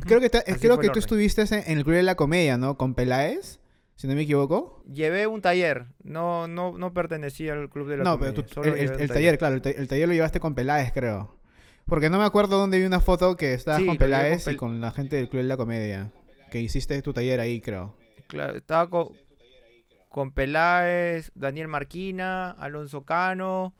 Creo 0.05 0.19
que, 0.22 0.29
creo 0.29 0.77
que 0.79 0.89
tú 0.89 1.00
estuviste 1.00 1.41
en, 1.50 1.77
el 1.77 1.83
Club 1.83 1.95
de 1.95 2.03
la 2.03 2.15
Comedia, 2.15 2.57
¿no? 2.57 2.77
Con 2.77 2.93
Peláez. 2.93 3.60
si 3.95 4.07
no 4.07 4.15
me 4.15 4.22
equivoco. 4.22 4.83
Llevé 4.91 5.27
un 5.27 5.41
taller, 5.41 5.86
no, 6.03 6.48
no, 6.48 6.77
no 6.77 6.93
pertenecía 6.93 7.53
al 7.53 7.69
club 7.69 7.88
de 7.89 7.98
la 7.98 8.03
No, 8.03 8.19
pero 8.19 8.33
comedia, 8.33 8.48
tú- 8.48 8.53
solo 8.53 8.75
el, 8.75 9.07
taller, 9.10 9.38
claro, 9.38 9.55
el, 9.55 9.62
ta- 9.62 9.69
el 9.72 9.88
taller 9.88 10.07
lo 10.07 10.13
llevaste 10.13 10.39
con 10.39 10.55
Peláez, 10.55 10.91
creo. 10.93 11.38
Porque 11.86 12.10
no 12.10 12.17
me 12.17 12.24
acuerdo 12.25 12.57
dónde 12.57 12.79
vi 12.79 12.86
una 12.86 13.00
foto 13.01 13.36
que 13.36 13.53
estabas 13.53 13.81
Sí, 13.81 13.88
con 13.88 13.98
Peláez 13.98 14.48
y 14.48 14.55
con 14.55 14.79
la 14.81 14.91
gente 14.91 15.15
del 15.17 15.29
Club 15.29 15.41
de 15.43 15.48
la 15.48 15.57
Comedia. 15.57 16.12
Que 16.51 16.60
hiciste 16.62 17.01
tu 17.01 17.13
taller 17.13 17.39
ahí, 17.39 17.60
creo. 17.62 17.95
Claro, 18.27 18.55
estaba 18.57 18.89
con, 18.89 19.10
con 20.10 20.31
Peláez, 20.31 21.31
Daniel 21.36 21.67
Marquina, 21.67 22.51
Alonso 22.51 23.03
Cano, 23.03 23.74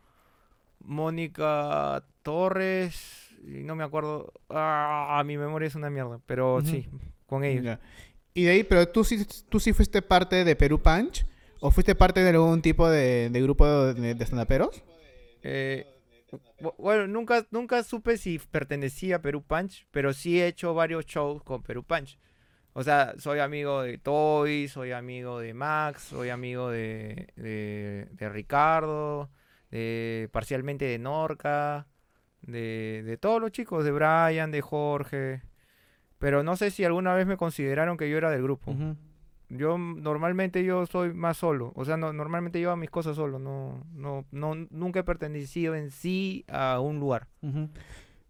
Mónica 0.84 2.04
Torres, 2.22 3.30
y 3.46 3.64
no 3.64 3.76
me 3.76 3.84
acuerdo, 3.84 4.32
ah, 4.50 5.22
mi 5.26 5.38
memoria 5.38 5.68
es 5.68 5.76
una 5.76 5.90
mierda, 5.90 6.20
pero 6.26 6.62
sí, 6.62 6.88
con 7.26 7.44
ellos. 7.44 7.78
Y 8.34 8.44
de 8.46 8.52
ahí, 8.52 8.64
pero 8.64 8.88
tú 8.88 9.04
sí, 9.04 9.26
tú 9.50 9.60
sí 9.60 9.74
fuiste 9.74 10.02
parte 10.02 10.44
de 10.44 10.56
Perú 10.56 10.80
Punch. 10.82 11.26
¿O 11.66 11.72
fuiste 11.72 11.96
parte 11.96 12.22
de 12.22 12.30
algún 12.32 12.62
tipo 12.62 12.90
de, 12.90 13.30
de 13.30 13.42
grupo 13.42 13.66
de, 13.66 14.16
de 14.16 14.26
stand-uperos? 14.26 14.84
Eh, 15.44 15.86
bu- 16.60 16.76
bueno, 16.78 17.08
nunca, 17.08 17.48
nunca 17.52 17.84
supe 17.84 18.18
si 18.18 18.38
pertenecía 18.38 19.16
a 19.16 19.22
Perú 19.22 19.44
Punch, 19.44 19.88
pero 19.90 20.12
sí 20.12 20.42
he 20.42 20.48
hecho 20.48 20.74
varios 20.74 21.06
shows 21.06 21.42
con 21.42 21.64
Perú 21.64 21.86
Punch. 21.86 22.20
O 22.74 22.84
sea, 22.84 23.14
soy 23.18 23.40
amigo 23.40 23.82
de 23.82 23.98
Toy, 23.98 24.68
soy 24.68 24.92
amigo 24.92 25.40
de 25.40 25.54
Max, 25.54 26.02
soy 26.02 26.32
amigo 26.32 26.70
de, 26.70 27.30
de, 27.38 28.10
de 28.12 28.30
Ricardo, 28.30 29.30
de 29.74 30.30
parcialmente 30.32 30.86
de 30.86 31.00
Norca, 31.00 31.88
de, 32.42 33.02
de 33.04 33.18
todos 33.18 33.42
los 33.42 33.52
chicos, 33.52 33.84
de 33.84 33.92
Brian, 33.92 34.52
de 34.52 34.62
Jorge. 34.62 35.42
Pero 36.20 36.44
no 36.44 36.56
sé 36.56 36.70
si 36.70 36.86
alguna 36.86 37.14
vez 37.16 37.26
me 37.26 37.38
consideraron 37.38 37.98
que 37.98 38.10
yo 38.10 38.18
era 38.18 38.30
del 38.30 38.44
grupo. 38.44 38.76
Yo 39.50 39.78
normalmente 39.78 40.64
yo 40.64 40.86
soy 40.86 41.14
más 41.14 41.38
solo, 41.38 41.74
o 41.76 41.86
sea, 41.86 41.98
no, 41.98 42.14
normalmente 42.14 42.60
yo 42.60 42.70
hago 42.70 42.78
mis 42.78 42.90
cosas 42.90 43.16
solo, 43.16 43.38
no, 43.38 43.86
no, 43.94 44.26
no, 44.32 44.56
nunca 44.56 45.02
he 45.02 45.04
pertenecido 45.04 45.76
en 45.76 45.92
sí 45.92 46.44
a 46.48 46.80
un 46.80 47.00
lugar. 47.00 47.28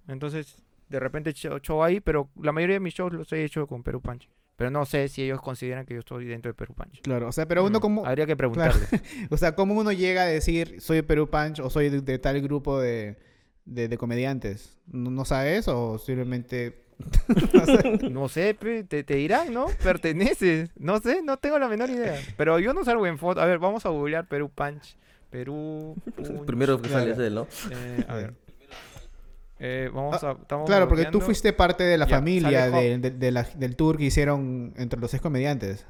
Entonces, 0.08 0.58
de 0.90 1.00
repente 1.00 1.34
show, 1.34 1.60
show 1.60 1.84
ahí, 1.84 2.00
pero 2.02 2.30
la 2.42 2.52
mayoría 2.52 2.76
de 2.76 2.82
mis 2.82 2.94
shows 2.94 3.14
los 3.14 3.32
he 3.32 3.44
hecho 3.44 3.68
con 3.68 3.84
Perú 3.84 4.02
Punch. 4.02 4.28
Pero 4.56 4.70
no 4.70 4.86
sé 4.86 5.08
si 5.08 5.24
ellos 5.24 5.42
consideran 5.42 5.86
que 5.86 5.96
yo 5.96 6.02
estoy 6.02 6.26
dentro 6.26 6.50
de 6.52 6.54
Perú 6.54 6.76
Punch. 6.76 7.02
Claro, 7.02 7.28
o 7.28 7.32
sea, 7.32 7.48
pero 7.48 7.64
uno 7.66 7.80
Mm, 7.80 7.82
como... 7.82 8.06
Habría 8.06 8.26
que 8.28 8.36
preguntarle. 8.38 8.86
O 9.32 9.38
sea, 9.38 9.56
¿cómo 9.56 9.74
uno 9.74 9.92
llega 9.92 10.22
a 10.24 10.26
decir 10.28 10.80
soy 10.80 10.98
de 10.98 11.04
Perú 11.04 11.28
Punch 11.30 11.60
o 11.60 11.70
soy 11.70 11.90
de, 11.90 12.02
de 12.02 12.20
tal 12.20 12.40
grupo 12.42 12.80
de, 12.80 13.18
de, 13.66 13.88
de 13.88 13.98
comediantes? 13.98 14.78
¿No, 14.88 15.10
no 15.10 15.26
sabes 15.26 15.68
o 15.68 15.98
simplemente... 15.98 16.82
no 17.54 17.66
sé? 17.66 18.10
No 18.12 18.30
sé, 18.30 18.54
te, 18.54 19.04
te 19.04 19.16
dirán, 19.16 19.52
¿no? 19.52 19.66
Perteneces. 19.84 20.70
No 20.78 21.00
sé, 21.00 21.22
no 21.24 21.38
tengo 21.38 21.58
la 21.58 21.68
menor 21.68 21.90
idea. 21.90 22.20
Pero 22.38 22.60
yo 22.60 22.74
no 22.74 22.86
salgo 22.86 23.08
en 23.08 23.18
foto. 23.18 23.42
A 23.42 23.46
ver, 23.46 23.58
vamos 23.58 23.86
a 23.86 23.90
googlear 23.90 24.28
Perú 24.28 24.50
Punch. 24.54 24.96
Perú 25.32 25.96
Punch. 26.16 26.46
Primero 26.46 26.80
que 26.80 26.90
sale 26.90 27.14
Claro. 27.14 27.22
es 27.22 27.28
él, 27.28 27.34
¿no? 27.36 27.48
Eh, 27.72 28.06
a 28.08 28.14
ver. 28.16 28.34
Eh, 29.66 29.90
vamos 29.94 30.22
a. 30.22 30.32
Estamos 30.34 30.68
Claro, 30.68 30.90
porque 30.90 31.06
tú 31.06 31.22
fuiste 31.22 31.54
parte 31.54 31.84
de 31.86 31.98
la 31.98 32.06
familia 32.06 32.70
de- 32.70 32.98
de- 32.98 33.12
de 33.12 33.32
la- 33.32 33.44
del 33.56 33.78
tour 33.78 33.98
que 33.98 34.04
hicieron 34.04 34.74
entre 34.76 35.00
los 35.00 35.10
seis 35.10 35.22
comediantes. 35.22 35.86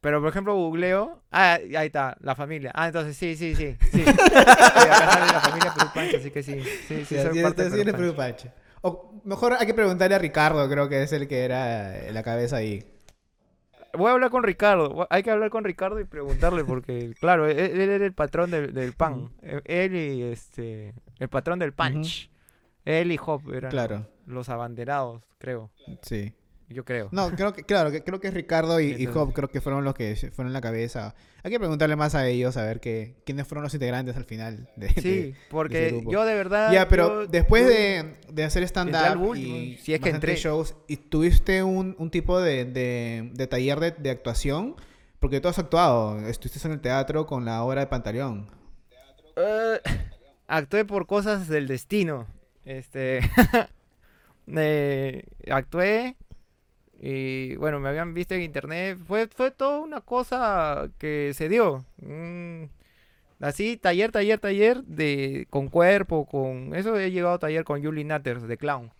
Pero 0.00 0.20
por 0.20 0.28
ejemplo, 0.30 0.54
googleo. 0.56 1.22
Ah, 1.30 1.54
ahí 1.76 1.86
está, 1.86 2.16
la 2.20 2.34
familia. 2.34 2.72
Ah, 2.74 2.86
entonces 2.88 3.16
sí, 3.16 3.36
sí, 3.36 3.54
sí. 3.54 3.76
sí. 3.92 4.02
Sí, 4.04 4.10
acá 4.10 5.12
sale 5.12 5.32
la 5.32 5.40
familia 5.40 5.74
Perú 5.74 5.90
Punch, 5.94 6.14
así 6.14 6.30
que 6.32 6.42
sí. 6.42 6.60
Sí, 6.88 7.04
sí, 7.04 7.16
soy 7.16 7.42
parte 7.42 7.70
de 7.70 7.92
Perú 7.92 8.14
Punch. 8.14 8.46
O 8.82 9.20
mejor 9.24 9.54
hay 9.58 9.66
que 9.66 9.74
preguntarle 9.74 10.14
a 10.16 10.18
Ricardo, 10.18 10.68
creo 10.68 10.88
que 10.88 11.02
es 11.02 11.12
el 11.12 11.26
que 11.28 11.44
era 11.44 12.10
la 12.12 12.22
cabeza 12.24 12.56
ahí. 12.56 12.84
Voy 13.98 14.08
a 14.08 14.12
hablar 14.12 14.30
con 14.30 14.42
Ricardo. 14.42 15.06
Hay 15.10 15.22
que 15.22 15.30
hablar 15.30 15.50
con 15.50 15.64
Ricardo 15.64 16.00
y 16.00 16.04
preguntarle 16.04 16.64
porque, 16.64 17.12
claro, 17.20 17.46
él, 17.46 17.58
él 17.58 17.80
era 17.90 18.06
el 18.06 18.14
patrón 18.14 18.50
del, 18.50 18.72
del 18.72 18.92
pan. 18.94 19.30
Eh, 19.42 19.60
Él 19.64 19.94
y 19.94 20.22
este. 20.22 20.94
El 21.18 21.28
patrón 21.28 21.58
del 21.58 21.72
punch. 21.74 22.30
Él 22.84 23.12
y 23.12 23.18
Hop 23.26 23.52
eran 23.52 23.70
Claro, 23.70 24.06
los 24.24 24.48
abanderados, 24.48 25.22
creo. 25.38 25.70
sí. 26.02 26.32
Yo 26.70 26.84
creo. 26.84 27.08
No, 27.12 27.30
creo 27.30 27.54
que, 27.54 27.62
claro, 27.62 27.90
que, 27.90 28.04
creo 28.04 28.20
que 28.20 28.30
Ricardo 28.30 28.78
y, 28.78 28.92
y 28.92 29.06
Job 29.06 29.32
creo 29.32 29.48
que 29.50 29.60
fueron 29.62 29.84
los 29.84 29.94
que 29.94 30.14
fueron 30.34 30.52
la 30.52 30.60
cabeza. 30.60 31.14
Hay 31.42 31.50
que 31.50 31.58
preguntarle 31.58 31.96
más 31.96 32.14
a 32.14 32.26
ellos 32.28 32.58
a 32.58 32.64
ver 32.64 32.78
que, 32.80 33.14
quiénes 33.24 33.46
fueron 33.46 33.62
los 33.62 33.72
integrantes 33.72 34.16
al 34.16 34.24
final. 34.24 34.68
de- 34.76 34.90
Sí, 34.90 35.00
de- 35.02 35.34
porque 35.48 35.88
grupo. 35.88 36.12
yo 36.12 36.24
de 36.26 36.34
verdad. 36.34 36.70
Ya, 36.72 36.86
pero 36.88 37.22
yo- 37.22 37.26
después 37.26 37.62
yo- 37.62 37.70
de, 37.70 38.16
de 38.30 38.44
hacer 38.44 38.62
stand-up 38.64 39.34
y 39.36 39.78
si 39.82 39.94
es 39.94 40.00
que 40.00 40.10
entré. 40.10 40.36
shows, 40.36 40.74
¿y 40.88 40.98
tuviste 40.98 41.62
un, 41.62 41.96
un 41.98 42.10
tipo 42.10 42.38
de, 42.38 42.66
taller 43.48 43.80
de, 43.80 43.90
de 43.92 44.10
actuación? 44.10 44.76
Porque 45.20 45.40
tú 45.40 45.48
has 45.48 45.58
actuado, 45.58 46.18
estuviste 46.28 46.66
en 46.68 46.74
el 46.74 46.80
teatro 46.80 47.24
con 47.26 47.44
la 47.46 47.62
obra 47.62 47.80
de 47.80 47.86
Pantaleón. 47.86 48.46
Eh, 49.36 49.80
actué 50.46 50.84
por 50.84 51.06
cosas 51.06 51.48
del 51.48 51.66
destino. 51.66 52.26
Este. 52.64 53.20
eh, 54.54 55.24
actué. 55.50 56.16
Y 57.00 57.54
bueno, 57.56 57.78
me 57.80 57.88
habían 57.88 58.14
visto 58.14 58.34
en 58.34 58.42
internet. 58.42 58.98
Fue, 59.06 59.28
fue 59.28 59.50
toda 59.50 59.78
una 59.80 60.00
cosa 60.00 60.88
que 60.98 61.32
se 61.34 61.48
dio. 61.48 61.84
Mm, 62.02 62.64
así, 63.40 63.76
taller, 63.76 64.10
taller, 64.10 64.40
taller. 64.40 64.82
De, 64.84 65.46
con 65.50 65.68
cuerpo, 65.68 66.26
con. 66.26 66.74
Eso 66.74 66.98
he 66.98 67.10
llegado 67.10 67.34
a 67.34 67.38
taller 67.38 67.64
con 67.64 67.82
Julie 67.82 68.04
Natters 68.04 68.48
de 68.48 68.56
clown. 68.56 68.90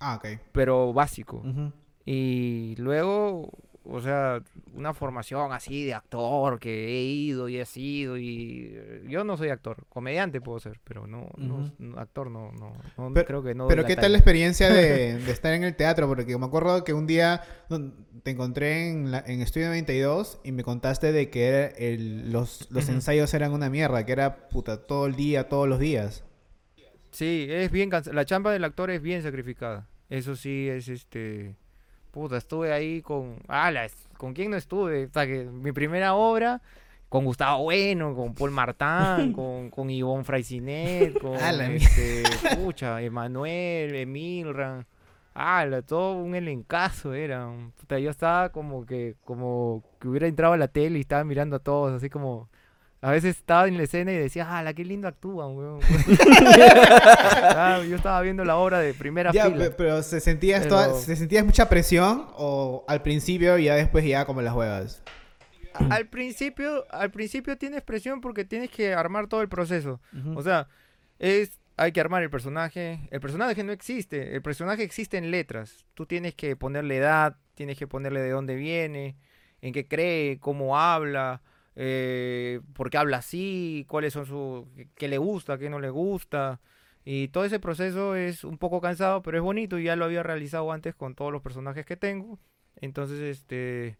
Ah, 0.00 0.16
ok. 0.16 0.40
Pero 0.52 0.92
básico. 0.92 1.42
Y 2.06 2.74
luego, 2.78 3.50
o 3.86 4.00
sea, 4.00 4.42
una 4.72 4.94
formación 4.94 5.52
así 5.52 5.84
de 5.84 5.94
actor 5.94 6.58
que 6.58 6.88
he 6.88 7.02
ido 7.02 7.48
y 7.48 7.58
he 7.58 7.66
sido 7.66 8.16
y 8.16 8.70
eh, 8.74 9.02
yo 9.08 9.24
no 9.24 9.36
soy 9.36 9.50
actor, 9.50 9.84
comediante 9.88 10.40
puedo 10.40 10.58
ser, 10.58 10.80
pero 10.84 11.06
no, 11.06 11.28
no- 11.36 11.70
actor 11.98 12.30
no, 12.30 12.50
no, 12.52 12.72
no 12.96 13.12
Pero- 13.14 13.26
creo 13.26 13.42
que 13.42 13.54
no. 13.54 13.68
Pero 13.68 13.84
¿qué 13.84 13.96
tal 13.96 14.12
la 14.12 14.18
experiencia 14.18 14.70
de, 14.72 15.18
de 15.18 15.30
estar 15.30 15.52
en 15.52 15.64
el 15.64 15.76
teatro? 15.76 16.08
Porque 16.08 16.36
me 16.38 16.46
acuerdo 16.46 16.82
que 16.84 16.92
un 16.94 17.06
día 17.06 17.42
te 18.22 18.30
encontré 18.30 18.88
en, 18.90 19.10
la- 19.10 19.22
en 19.26 19.40
Estudio 19.42 19.66
92 19.68 20.40
y 20.44 20.52
me 20.52 20.64
contaste 20.64 21.12
de 21.12 21.30
que 21.30 21.46
era 21.48 21.66
el- 21.66 22.32
los, 22.32 22.68
los 22.70 22.88
ensayos 22.88 23.32
eran 23.34 23.52
una 23.52 23.68
mierda, 23.70 24.06
que 24.06 24.12
era 24.12 24.48
puta 24.48 24.86
todo 24.86 25.06
el 25.06 25.14
día, 25.14 25.48
todos 25.48 25.68
los 25.68 25.78
días. 25.78 26.24
Sí, 27.10 27.46
es 27.48 27.70
bien 27.70 27.90
la 28.12 28.24
chamba 28.24 28.52
del 28.52 28.64
actor 28.64 28.90
es 28.90 29.00
bien 29.00 29.22
sacrificada. 29.22 29.88
Eso 30.10 30.36
sí 30.36 30.68
es 30.68 30.88
este 30.88 31.54
puta, 32.14 32.36
estuve 32.36 32.72
ahí 32.72 33.02
con 33.02 33.36
la- 33.48 33.90
con 34.16 34.32
quién 34.32 34.52
no 34.52 34.56
estuve, 34.56 35.06
o 35.06 35.10
sea, 35.12 35.26
que 35.26 35.44
mi 35.44 35.72
primera 35.72 36.14
obra 36.14 36.62
con 37.08 37.24
Gustavo 37.24 37.64
Bueno, 37.64 38.14
con 38.14 38.34
Paul 38.34 38.52
Martán, 38.52 39.32
con, 39.34 39.68
con 39.70 39.90
Ivonne 39.90 40.24
Fraisinet, 40.24 41.18
con 41.20 41.34
este, 41.34 42.22
pucha, 42.64 43.02
Emanuel, 43.02 43.94
Emilran, 43.96 44.86
ah, 45.34 45.66
todo 45.86 46.16
un 46.16 46.36
elencazo 46.36 47.12
era. 47.14 47.50
Puta, 47.80 47.98
yo 47.98 48.10
estaba 48.10 48.50
como 48.50 48.86
que 48.86 49.16
como 49.24 49.82
que 50.00 50.08
hubiera 50.08 50.28
entrado 50.28 50.54
a 50.54 50.56
la 50.56 50.68
tele 50.68 50.98
y 50.98 51.02
estaba 51.02 51.24
mirando 51.24 51.56
a 51.56 51.58
todos, 51.60 51.92
así 51.92 52.08
como 52.08 52.48
a 53.06 53.10
veces 53.10 53.36
estaba 53.36 53.68
en 53.68 53.76
la 53.76 53.82
escena 53.82 54.12
y 54.12 54.16
decía, 54.16 54.46
ah, 54.48 54.62
la 54.62 54.72
qué 54.72 54.84
lindo 54.84 55.06
actúan, 55.08 55.54
weón. 55.56 55.80
Ah, 57.56 57.80
yo 57.88 57.96
estaba 57.96 58.20
viendo 58.22 58.44
la 58.44 58.56
obra 58.56 58.78
de 58.80 58.94
primera 58.94 59.30
Ya, 59.32 59.44
fila. 59.46 59.64
pe- 59.66 59.70
pero 59.72 60.02
¿se 60.02 60.20
sentías, 60.20 60.62
Pero- 60.64 60.70
toda- 60.76 60.94
¿se 61.00 61.16
sentías 61.16 61.44
mucha 61.44 61.68
presión 61.68 62.26
o 62.36 62.84
al 62.88 63.02
principio 63.02 63.58
y 63.58 63.64
ya 63.64 63.74
después 63.74 64.04
ya 64.04 64.24
como 64.24 64.42
las 64.42 64.52
juegas? 64.54 65.02
Al 65.90 66.06
principio, 66.06 66.84
al 66.90 67.10
principio 67.10 67.58
tienes 67.58 67.82
presión 67.82 68.20
porque 68.20 68.44
tienes 68.44 68.70
que 68.70 68.94
armar 68.94 69.26
todo 69.26 69.42
el 69.42 69.48
proceso. 69.48 70.00
O 70.34 70.42
sea, 70.42 70.68
es 71.18 71.58
hay 71.76 71.90
que 71.90 72.00
armar 72.00 72.22
el 72.22 72.30
personaje. 72.30 73.00
El 73.10 73.20
personaje 73.20 73.64
no 73.64 73.72
existe, 73.72 74.36
el 74.36 74.42
personaje 74.42 74.84
existe 74.84 75.18
en 75.18 75.32
letras. 75.32 75.84
Tú 75.94 76.06
tienes 76.06 76.34
que 76.34 76.54
ponerle 76.54 76.98
edad, 76.98 77.36
tienes 77.54 77.76
que 77.76 77.88
ponerle 77.88 78.20
de 78.20 78.30
dónde 78.30 78.54
viene, 78.54 79.16
en 79.60 79.72
qué 79.72 79.88
cree, 79.88 80.38
cómo 80.38 80.78
habla, 80.78 81.42
eh, 81.76 82.60
por 82.74 82.90
qué 82.90 82.98
habla 82.98 83.18
así, 83.18 83.84
cuáles 83.88 84.12
son 84.12 84.26
su 84.26 84.68
qué 84.94 85.08
le 85.08 85.18
gusta, 85.18 85.58
qué 85.58 85.70
no 85.70 85.80
le 85.80 85.90
gusta. 85.90 86.60
Y 87.04 87.28
todo 87.28 87.44
ese 87.44 87.60
proceso 87.60 88.14
es 88.16 88.44
un 88.44 88.58
poco 88.58 88.80
cansado, 88.80 89.22
pero 89.22 89.36
es 89.38 89.42
bonito 89.42 89.78
y 89.78 89.84
ya 89.84 89.96
lo 89.96 90.06
había 90.06 90.22
realizado 90.22 90.72
antes 90.72 90.94
con 90.94 91.14
todos 91.14 91.32
los 91.32 91.42
personajes 91.42 91.84
que 91.86 91.96
tengo. 91.96 92.38
Entonces, 92.76 93.20
este 93.20 93.98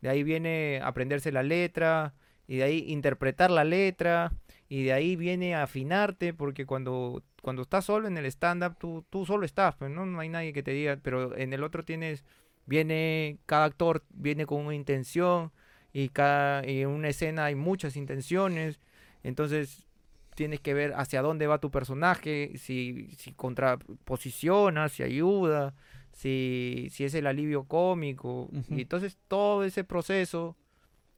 de 0.00 0.08
ahí 0.08 0.22
viene 0.22 0.80
aprenderse 0.82 1.32
la 1.32 1.42
letra 1.42 2.14
y 2.46 2.56
de 2.58 2.64
ahí 2.64 2.84
interpretar 2.88 3.50
la 3.50 3.64
letra 3.64 4.32
y 4.68 4.84
de 4.84 4.92
ahí 4.92 5.16
viene 5.16 5.54
afinarte 5.54 6.34
porque 6.34 6.66
cuando 6.66 7.22
cuando 7.42 7.62
estás 7.62 7.84
solo 7.84 8.08
en 8.08 8.16
el 8.18 8.26
stand 8.26 8.64
up 8.64 8.76
tú 8.78 9.04
tú 9.10 9.26
solo 9.26 9.44
estás, 9.46 9.74
pues 9.76 9.90
no 9.90 10.06
no 10.06 10.20
hay 10.20 10.28
nadie 10.28 10.52
que 10.52 10.62
te 10.62 10.72
diga, 10.72 10.98
pero 11.02 11.36
en 11.36 11.52
el 11.52 11.64
otro 11.64 11.84
tienes 11.84 12.24
viene 12.66 13.38
cada 13.46 13.64
actor 13.64 14.04
viene 14.10 14.46
con 14.46 14.64
una 14.66 14.74
intención 14.74 15.52
y 15.98 16.08
cada 16.10 16.66
y 16.66 16.82
en 16.82 16.88
una 16.88 17.08
escena 17.08 17.46
hay 17.46 17.54
muchas 17.54 17.96
intenciones, 17.96 18.78
entonces 19.22 19.86
tienes 20.34 20.60
que 20.60 20.74
ver 20.74 20.92
hacia 20.94 21.22
dónde 21.22 21.46
va 21.46 21.58
tu 21.58 21.70
personaje, 21.70 22.52
si 22.58 23.08
si 23.16 23.32
contraposiciona, 23.32 24.88
si 24.88 25.02
ayuda, 25.02 25.74
si, 26.12 26.88
si 26.90 27.04
es 27.04 27.14
el 27.14 27.26
alivio 27.26 27.64
cómico. 27.64 28.48
Ujú. 28.52 28.74
Y 28.76 28.82
entonces 28.82 29.16
todo 29.28 29.64
ese 29.64 29.84
proceso 29.84 30.56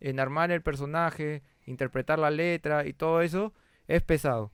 en 0.01 0.21
armar 0.21 0.51
el 0.51 0.63
personaje, 0.63 1.43
interpretar 1.67 2.19
la 2.19 2.31
letra 2.31 2.87
y 2.87 2.93
todo 2.93 3.21
eso 3.23 3.53
es 3.89 4.03
pesado. 4.03 4.53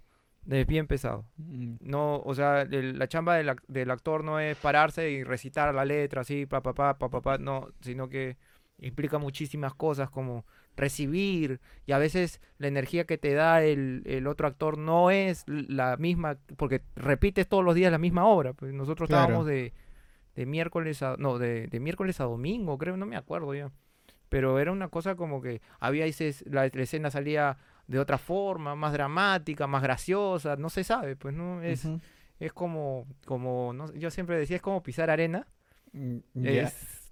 Es 0.49 0.67
bien 0.67 0.87
pesado. 0.87 1.25
Mm, 1.37 1.77
No, 1.81 2.21
o 2.21 2.35
sea, 2.35 2.63
el- 2.63 2.99
la 2.99 3.09
chamba 3.09 3.37
del, 3.37 3.55
del 3.69 3.91
actor 3.91 4.25
no 4.25 4.41
es 4.41 4.57
pararse 4.57 5.11
y 5.11 5.25
recitar 5.25 5.75
la 5.75 5.85
letra 5.85 6.21
así, 6.23 6.47
pa, 6.47 6.63
pa, 6.63 6.75
pa, 6.75 6.99
pa, 6.99 7.09
pa, 7.11 7.21
pa, 7.21 7.39
no, 7.39 7.69
sino 7.81 8.09
que 8.09 8.37
implica 8.79 9.19
muchísimas 9.19 9.75
cosas 9.75 10.11
como 10.11 10.45
recibir 10.77 11.61
y 11.87 11.93
a 11.93 11.99
veces 11.99 12.41
la 12.59 12.67
energía 12.69 13.05
que 13.05 13.17
te 13.19 13.33
da 13.35 13.63
el, 13.63 14.03
el 14.07 14.27
otro 14.27 14.47
actor 14.49 14.77
no 14.77 15.11
es 15.11 15.45
la 15.47 15.97
misma, 15.97 16.37
porque 16.57 16.83
repites 16.97 17.49
todos 17.49 17.65
los 17.65 17.75
días 17.75 17.93
la 17.93 17.99
misma 17.99 18.27
obra. 18.27 18.53
Pues 18.53 18.73
nosotros 18.73 19.09
Claro. 19.09 19.23
estábamos 19.25 19.47
de, 19.47 19.73
de 20.35 20.47
miércoles 20.47 21.03
a, 21.03 21.17
no, 21.19 21.39
de, 21.39 21.69
de 21.69 21.81
miércoles 21.81 22.21
a 22.21 22.25
domingo, 22.25 22.77
creo, 22.79 22.97
no 22.97 23.07
me 23.07 23.17
acuerdo 23.17 23.55
ya. 23.55 23.71
Pero 24.29 24.59
era 24.59 24.73
una 24.73 24.89
cosa 24.89 25.15
como 25.15 25.41
que 25.41 25.61
había 25.79 26.05
veces 26.05 26.45
la, 26.49 26.63
la 26.73 26.83
escena 26.83 27.11
salía 27.11 27.57
de 27.87 27.99
otra 28.01 28.19
forma, 28.19 28.75
más 28.75 28.93
dramática, 28.93 29.67
más 29.67 29.83
graciosa, 29.83 30.57
no 30.57 30.71
se 30.71 30.83
sabe, 30.85 31.17
pues 31.17 31.35
no 31.35 31.63
es 31.63 31.87
es 32.41 32.53
como, 32.53 33.07
como 33.27 33.73
no 33.73 33.93
yo 33.95 34.11
siempre 34.11 34.37
decía, 34.37 34.57
es 34.57 34.63
como 34.63 34.83
pisar 34.83 35.09
arena. 35.09 35.47
Mm. 35.93 36.19
Es, 36.43 37.04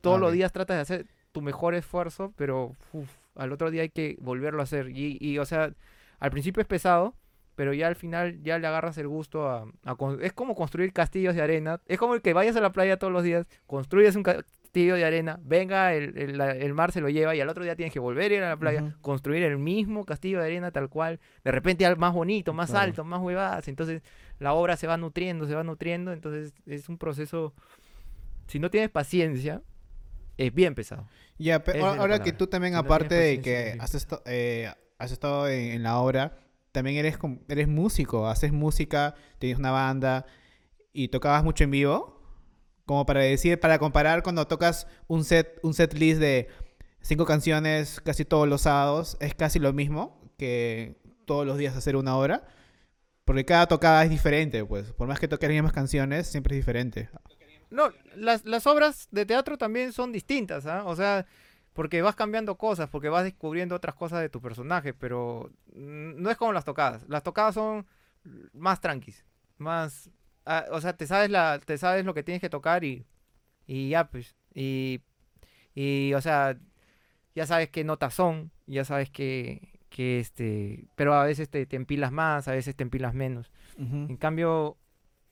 todos 0.00 0.18
los 0.20 0.28
Ok. 0.30 0.34
días 0.34 0.52
tratas 0.52 0.76
de 0.76 0.80
hacer 0.82 1.06
tu 1.32 1.42
mejor 1.42 1.74
esfuerzo, 1.74 2.32
pero 2.36 2.76
uf, 2.92 3.08
al 3.34 3.52
otro 3.52 3.70
día 3.70 3.82
hay 3.82 3.90
que 3.90 4.16
volverlo 4.20 4.60
a 4.60 4.64
hacer. 4.64 4.88
Y, 4.90 5.16
y, 5.20 5.38
o 5.38 5.44
sea, 5.44 5.72
al 6.18 6.30
principio 6.30 6.60
es 6.60 6.66
pesado, 6.66 7.14
pero 7.54 7.72
ya 7.74 7.86
al 7.88 7.96
final 7.96 8.42
ya 8.42 8.58
le 8.58 8.66
agarras 8.66 8.96
el 8.98 9.06
gusto 9.08 9.48
a, 9.48 9.66
a 9.84 9.96
Es 10.22 10.32
como 10.32 10.54
construir 10.54 10.92
castillos 10.92 11.34
de 11.34 11.42
arena. 11.42 11.80
Es 11.86 11.98
como 11.98 12.14
el 12.14 12.22
que 12.22 12.32
vayas 12.32 12.56
a 12.56 12.60
la 12.60 12.72
playa 12.72 12.98
todos 12.98 13.12
los 13.12 13.22
días, 13.22 13.46
construyes 13.66 14.16
un 14.16 14.22
castillo 14.22 14.94
de 14.94 15.04
arena, 15.04 15.38
venga, 15.42 15.92
el, 15.94 16.16
el- 16.16 16.40
el 16.40 16.74
mar 16.74 16.92
se 16.92 17.00
lo 17.00 17.08
lleva 17.08 17.34
y 17.34 17.40
al 17.40 17.48
otro 17.48 17.64
día 17.64 17.74
tienes 17.76 17.92
que 17.92 17.98
volver 17.98 18.30
a 18.32 18.34
ir 18.36 18.42
a 18.44 18.48
la 18.50 18.56
playa, 18.56 18.82
Ujú. 18.84 19.00
construir 19.00 19.42
el 19.42 19.58
mismo 19.58 20.04
castillo 20.04 20.38
de 20.40 20.46
arena 20.46 20.70
tal 20.70 20.88
cual. 20.88 21.20
De 21.44 21.50
repente 21.50 21.84
al 21.86 21.96
más 21.96 22.14
bonito, 22.14 22.52
más 22.54 22.70
Claro. 22.70 22.84
alto, 22.86 23.04
más 23.04 23.20
huevadas. 23.20 23.66
Entonces 23.68 24.02
la 24.38 24.52
obra 24.54 24.76
se 24.76 24.86
va 24.86 24.96
nutriendo, 24.96 25.46
se 25.46 25.54
va 25.54 25.62
nutriendo. 25.64 26.12
Entonces 26.12 26.54
es 26.66 26.88
un 26.88 26.98
proceso... 26.98 27.52
Si 28.46 28.58
no 28.58 28.70
tienes 28.70 28.90
paciencia, 28.90 29.62
es 30.46 30.54
bien 30.54 30.74
pesado. 30.74 31.08
Ya, 31.38 31.62
pero 31.64 31.80
la 31.94 32.00
ahora 32.00 32.22
que 32.22 32.32
tú 32.32 32.46
también, 32.46 32.74
Si 32.74 32.78
aparte 32.78 33.14
de 33.14 33.40
que 33.40 33.76
has, 33.80 33.94
esto- 33.94 34.22
eh, 34.26 34.72
has 34.98 35.12
estado 35.12 35.48
en, 35.48 35.72
en 35.72 35.82
la 35.82 35.98
obra, 35.98 36.36
también 36.72 36.96
eres, 36.96 37.18
eres 37.48 37.68
músico, 37.68 38.28
haces 38.28 38.52
música, 38.52 39.14
tienes 39.38 39.58
una 39.58 39.70
banda 39.70 40.26
y 40.92 41.08
tocabas 41.08 41.44
mucho 41.44 41.64
en 41.64 41.70
vivo. 41.70 42.20
Como 42.86 43.06
para 43.06 43.20
decir, 43.20 43.60
para 43.60 43.78
comparar 43.78 44.22
cuando 44.22 44.46
tocas 44.46 44.86
un 45.06 45.24
set, 45.24 45.58
un 45.62 45.74
set 45.74 45.94
list 45.94 46.20
de 46.20 46.48
cinco 47.00 47.24
canciones 47.24 48.00
casi 48.00 48.24
todos 48.24 48.48
los 48.48 48.62
sábados, 48.62 49.16
es 49.20 49.34
casi 49.34 49.58
lo 49.58 49.72
mismo 49.72 50.20
que 50.36 51.00
todos 51.26 51.46
los 51.46 51.56
días 51.58 51.76
hacer 51.76 51.96
una 51.96 52.16
obra. 52.16 52.46
Porque 53.24 53.44
cada 53.44 53.68
tocada 53.68 54.02
es 54.02 54.10
diferente, 54.10 54.64
pues. 54.64 54.92
Por 54.92 55.06
más 55.06 55.20
que 55.20 55.28
toques 55.28 55.48
las 55.48 55.54
mismas 55.54 55.72
canciones, 55.72 56.26
siempre 56.26 56.56
es 56.56 56.62
diferente. 56.64 57.08
No, 57.70 57.92
las, 58.16 58.44
las 58.44 58.66
obras 58.66 59.08
de 59.10 59.26
teatro 59.26 59.56
también 59.56 59.92
son 59.92 60.12
distintas, 60.12 60.66
¿ah? 60.66 60.84
O 60.86 60.96
sea, 60.96 61.26
porque 61.72 62.02
vas 62.02 62.16
cambiando 62.16 62.56
cosas, 62.56 62.88
porque 62.88 63.08
vas 63.08 63.24
descubriendo 63.24 63.74
otras 63.76 63.94
cosas 63.94 64.20
de 64.20 64.28
tu 64.28 64.40
personaje, 64.40 64.92
pero 64.92 65.52
no 65.72 66.30
es 66.30 66.36
como 66.36 66.52
las 66.52 66.64
tocadas. 66.64 67.08
Las 67.08 67.22
tocadas 67.22 67.54
son 67.54 67.86
más 68.52 68.80
tranquis, 68.80 69.24
más... 69.58 70.10
ah, 70.46 70.66
o 70.72 70.80
sea, 70.80 70.94
te 70.96 71.06
sabes, 71.06 71.30
la, 71.30 71.60
te 71.64 71.78
sabes 71.78 72.04
lo 72.04 72.12
que 72.12 72.22
tienes 72.22 72.40
que 72.40 72.50
tocar 72.50 72.82
y, 72.84 73.06
y 73.66 73.90
ya, 73.90 74.10
pues. 74.10 74.34
Y, 74.52 75.00
y, 75.74 76.12
o 76.14 76.20
sea, 76.20 76.58
ya 77.34 77.46
sabes 77.46 77.70
qué 77.70 77.84
notas 77.84 78.14
son, 78.14 78.50
ya 78.66 78.84
sabes 78.84 79.10
que, 79.10 79.78
que 79.88 80.18
este... 80.18 80.88
Pero 80.96 81.14
a 81.14 81.24
veces 81.24 81.48
te, 81.48 81.64
te 81.66 81.76
empilas 81.76 82.10
más, 82.10 82.48
a 82.48 82.52
veces 82.52 82.74
te 82.74 82.82
empilas 82.82 83.14
menos. 83.14 83.52
En 83.78 84.16
cambio, 84.16 84.76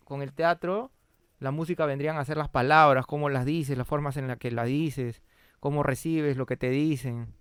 con 0.05 0.23
el 0.23 0.33
teatro, 0.33 0.91
la 1.39 1.51
música 1.51 1.87
vendrían 1.87 2.17
a 2.17 2.25
ser 2.25 2.37
las 2.37 2.49
palabras, 2.49 3.07
cómo 3.07 3.29
las 3.29 3.45
dices, 3.45 3.79
las 3.79 3.87
formas 3.87 4.17
en 4.17 4.29
las 4.29 4.39
que 4.39 4.51
las 4.51 4.67
dices, 4.67 5.23
cómo 5.61 5.83
recibes 5.83 6.37
lo 6.37 6.47
que 6.47 6.57
te 6.57 6.71
dicen. 6.71 7.35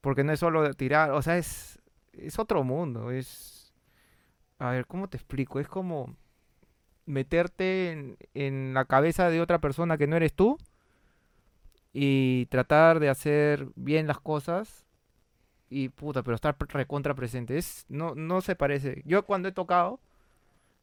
Porque 0.00 0.24
no 0.24 0.32
es 0.32 0.40
solo 0.40 0.72
tirar, 0.74 1.10
o 1.12 1.22
sea, 1.22 1.38
es, 1.38 1.80
es 2.12 2.38
otro 2.38 2.62
mundo. 2.64 3.10
Es. 3.10 3.72
A 4.58 4.70
ver, 4.70 4.86
¿cómo 4.86 5.08
te 5.08 5.16
explico? 5.16 5.60
Es 5.60 5.68
como 5.68 6.16
meterte 7.06 7.92
en, 7.92 8.16
en 8.34 8.74
la 8.74 8.84
cabeza 8.84 9.30
de 9.30 9.40
otra 9.40 9.60
persona 9.60 9.98
que 9.98 10.06
no 10.06 10.16
eres 10.16 10.34
tú 10.34 10.58
y 11.92 12.46
tratar 12.46 13.00
de 13.00 13.08
hacer 13.08 13.68
bien 13.74 14.06
las 14.06 14.20
cosas. 14.20 14.84
Y 15.68 15.88
puta, 15.88 16.22
pero 16.22 16.34
estar 16.34 16.56
recontra 16.68 17.14
presente. 17.14 17.56
Es, 17.58 17.86
no, 17.88 18.14
no 18.14 18.40
se 18.42 18.54
parece. 18.54 19.02
Yo 19.06 19.24
cuando 19.24 19.48
he 19.48 19.52
tocado, 19.52 19.98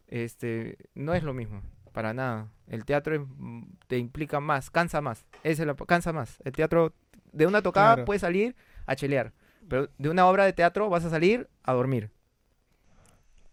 este, 0.07 0.77
no 0.95 1.13
es 1.13 1.23
lo 1.23 1.33
mismo, 1.33 1.61
para 1.93 2.13
nada. 2.13 2.49
El 2.67 2.83
teatro 2.83 3.25
mm, 3.25 3.63
te 3.87 3.97
implica 3.97 4.39
más, 4.39 4.69
cansa 4.69 4.99
más. 4.99 5.25
Es 5.43 5.59
la, 5.59 5.75
cansa 5.75 6.11
más. 6.11 6.39
El 6.43 6.51
teatro, 6.51 6.93
de 7.31 7.47
una 7.47 7.61
tocada 7.61 7.93
Claro. 7.95 8.05
puedes 8.05 8.21
salir 8.21 8.55
a 8.85 8.95
chelear, 8.95 9.31
pero 9.69 9.89
de 9.97 10.09
una 10.09 10.27
obra 10.27 10.43
de 10.43 10.53
teatro 10.53 10.89
vas 10.89 11.05
a 11.05 11.09
salir 11.09 11.47
a 11.63 11.73
dormir. 11.73 12.11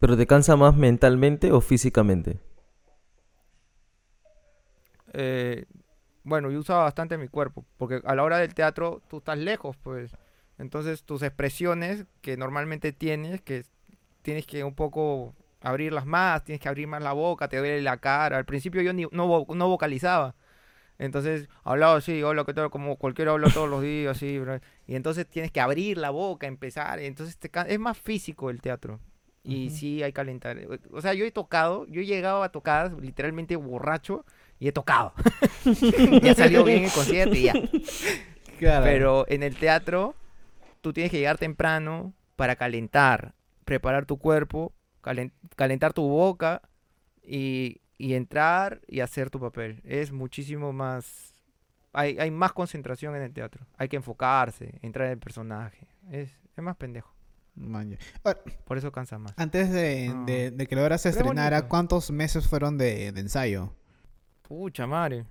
¿Pero 0.00 0.16
te 0.16 0.26
cansa 0.26 0.56
más 0.56 0.74
mentalmente 0.74 1.52
o 1.52 1.60
físicamente? 1.60 2.40
Eh, 5.12 5.66
bueno, 6.22 6.50
yo 6.50 6.58
usaba 6.58 6.84
bastante 6.84 7.18
mi 7.18 7.28
cuerpo, 7.28 7.64
porque 7.76 8.00
a 8.04 8.14
la 8.14 8.22
hora 8.22 8.38
del 8.38 8.54
teatro 8.54 9.02
tú 9.08 9.18
estás 9.18 9.38
lejos, 9.38 9.76
pues. 9.76 10.12
Entonces 10.58 11.04
tus 11.04 11.22
expresiones 11.22 12.06
que 12.20 12.36
normalmente 12.36 12.92
tienes, 12.92 13.40
que 13.40 13.64
tienes 14.22 14.46
que 14.46 14.64
un 14.64 14.74
poco 14.74 15.34
abrirlas 15.60 16.06
más, 16.06 16.44
tienes 16.44 16.60
que 16.60 16.68
abrir 16.68 16.86
más 16.86 17.02
la 17.02 17.12
boca, 17.12 17.48
te 17.48 17.58
duele 17.58 17.82
la 17.82 17.98
cara. 17.98 18.36
Al 18.38 18.44
principio 18.44 18.82
yo 18.82 18.92
ni, 18.92 19.02
no, 19.12 19.28
vo- 19.28 19.54
no 19.54 19.68
vocalizaba. 19.68 20.34
Entonces 20.98 21.48
hablaba 21.64 21.96
así, 21.96 22.22
hola, 22.22 22.44
¿qué 22.44 22.52
tal? 22.52 22.70
Como 22.70 22.96
cualquiera 22.96 23.32
habla 23.32 23.48
todos 23.50 23.68
los 23.70 23.82
días, 23.82 24.16
así, 24.16 24.40
Y 24.86 24.94
entonces 24.96 25.26
tienes 25.26 25.50
que 25.50 25.60
abrir 25.60 25.96
la 25.96 26.10
boca, 26.10 26.46
empezar. 26.46 26.98
Entonces 27.00 27.38
te 27.38 27.50
es 27.68 27.78
más 27.78 27.96
físico 27.98 28.50
el 28.50 28.60
teatro. 28.60 29.00
Y 29.42 29.68
Ujú. 29.68 29.76
sí 29.76 30.02
hay 30.02 30.12
calentar. 30.12 30.58
O 30.92 31.00
sea, 31.00 31.14
yo 31.14 31.24
he 31.24 31.30
tocado, 31.30 31.86
yo 31.86 32.02
he 32.02 32.06
llegado 32.06 32.42
a 32.42 32.50
tocadas 32.52 32.92
literalmente 33.00 33.56
borracho 33.56 34.26
y 34.58 34.68
he 34.68 34.72
tocado. 34.72 35.14
ya 36.22 36.34
salió 36.34 36.62
bien 36.64 36.84
el 36.84 36.90
concierto 36.92 37.34
y 37.34 37.44
ya. 37.44 37.54
Claro. 38.58 38.84
Pero 38.84 39.24
en 39.28 39.42
el 39.42 39.56
teatro, 39.56 40.14
tú 40.82 40.92
tienes 40.92 41.10
que 41.10 41.18
llegar 41.18 41.38
temprano 41.38 42.12
para 42.36 42.56
calentar, 42.56 43.34
preparar 43.64 44.04
tu 44.04 44.18
cuerpo, 44.18 44.74
calentar 45.00 45.92
tu 45.92 46.02
boca 46.08 46.62
y, 47.22 47.80
y 47.98 48.14
entrar 48.14 48.80
y 48.86 49.00
hacer 49.00 49.30
tu 49.30 49.40
papel. 49.40 49.80
Es 49.84 50.12
muchísimo 50.12 50.72
más... 50.72 51.34
Hay, 51.92 52.18
hay 52.18 52.30
más 52.30 52.52
concentración 52.52 53.16
en 53.16 53.22
el 53.22 53.32
teatro. 53.32 53.66
Hay 53.76 53.88
que 53.88 53.96
enfocarse, 53.96 54.78
entrar 54.82 55.06
en 55.06 55.12
el 55.14 55.18
personaje. 55.18 55.88
Es, 56.10 56.30
es 56.56 56.62
más 56.62 56.76
pendejo. 56.76 57.12
Man, 57.56 57.90
ya. 57.90 57.98
Ahora, 58.22 58.40
Por 58.64 58.78
eso 58.78 58.92
cansa 58.92 59.18
más. 59.18 59.34
Antes 59.36 59.70
de, 59.72 60.12
Ah. 60.14 60.22
de- 60.24 60.50
de 60.52 60.66
que 60.68 60.76
la 60.76 60.84
obra 60.84 60.98
se 60.98 61.10
Pero 61.10 61.22
estrenara, 61.22 61.56
bonito. 61.58 61.68
¿cuántos 61.68 62.10
meses 62.12 62.46
fueron 62.48 62.78
de, 62.78 63.10
de 63.10 63.20
ensayo? 63.20 63.74
Pucha 64.42 64.86
madre. 64.86 65.26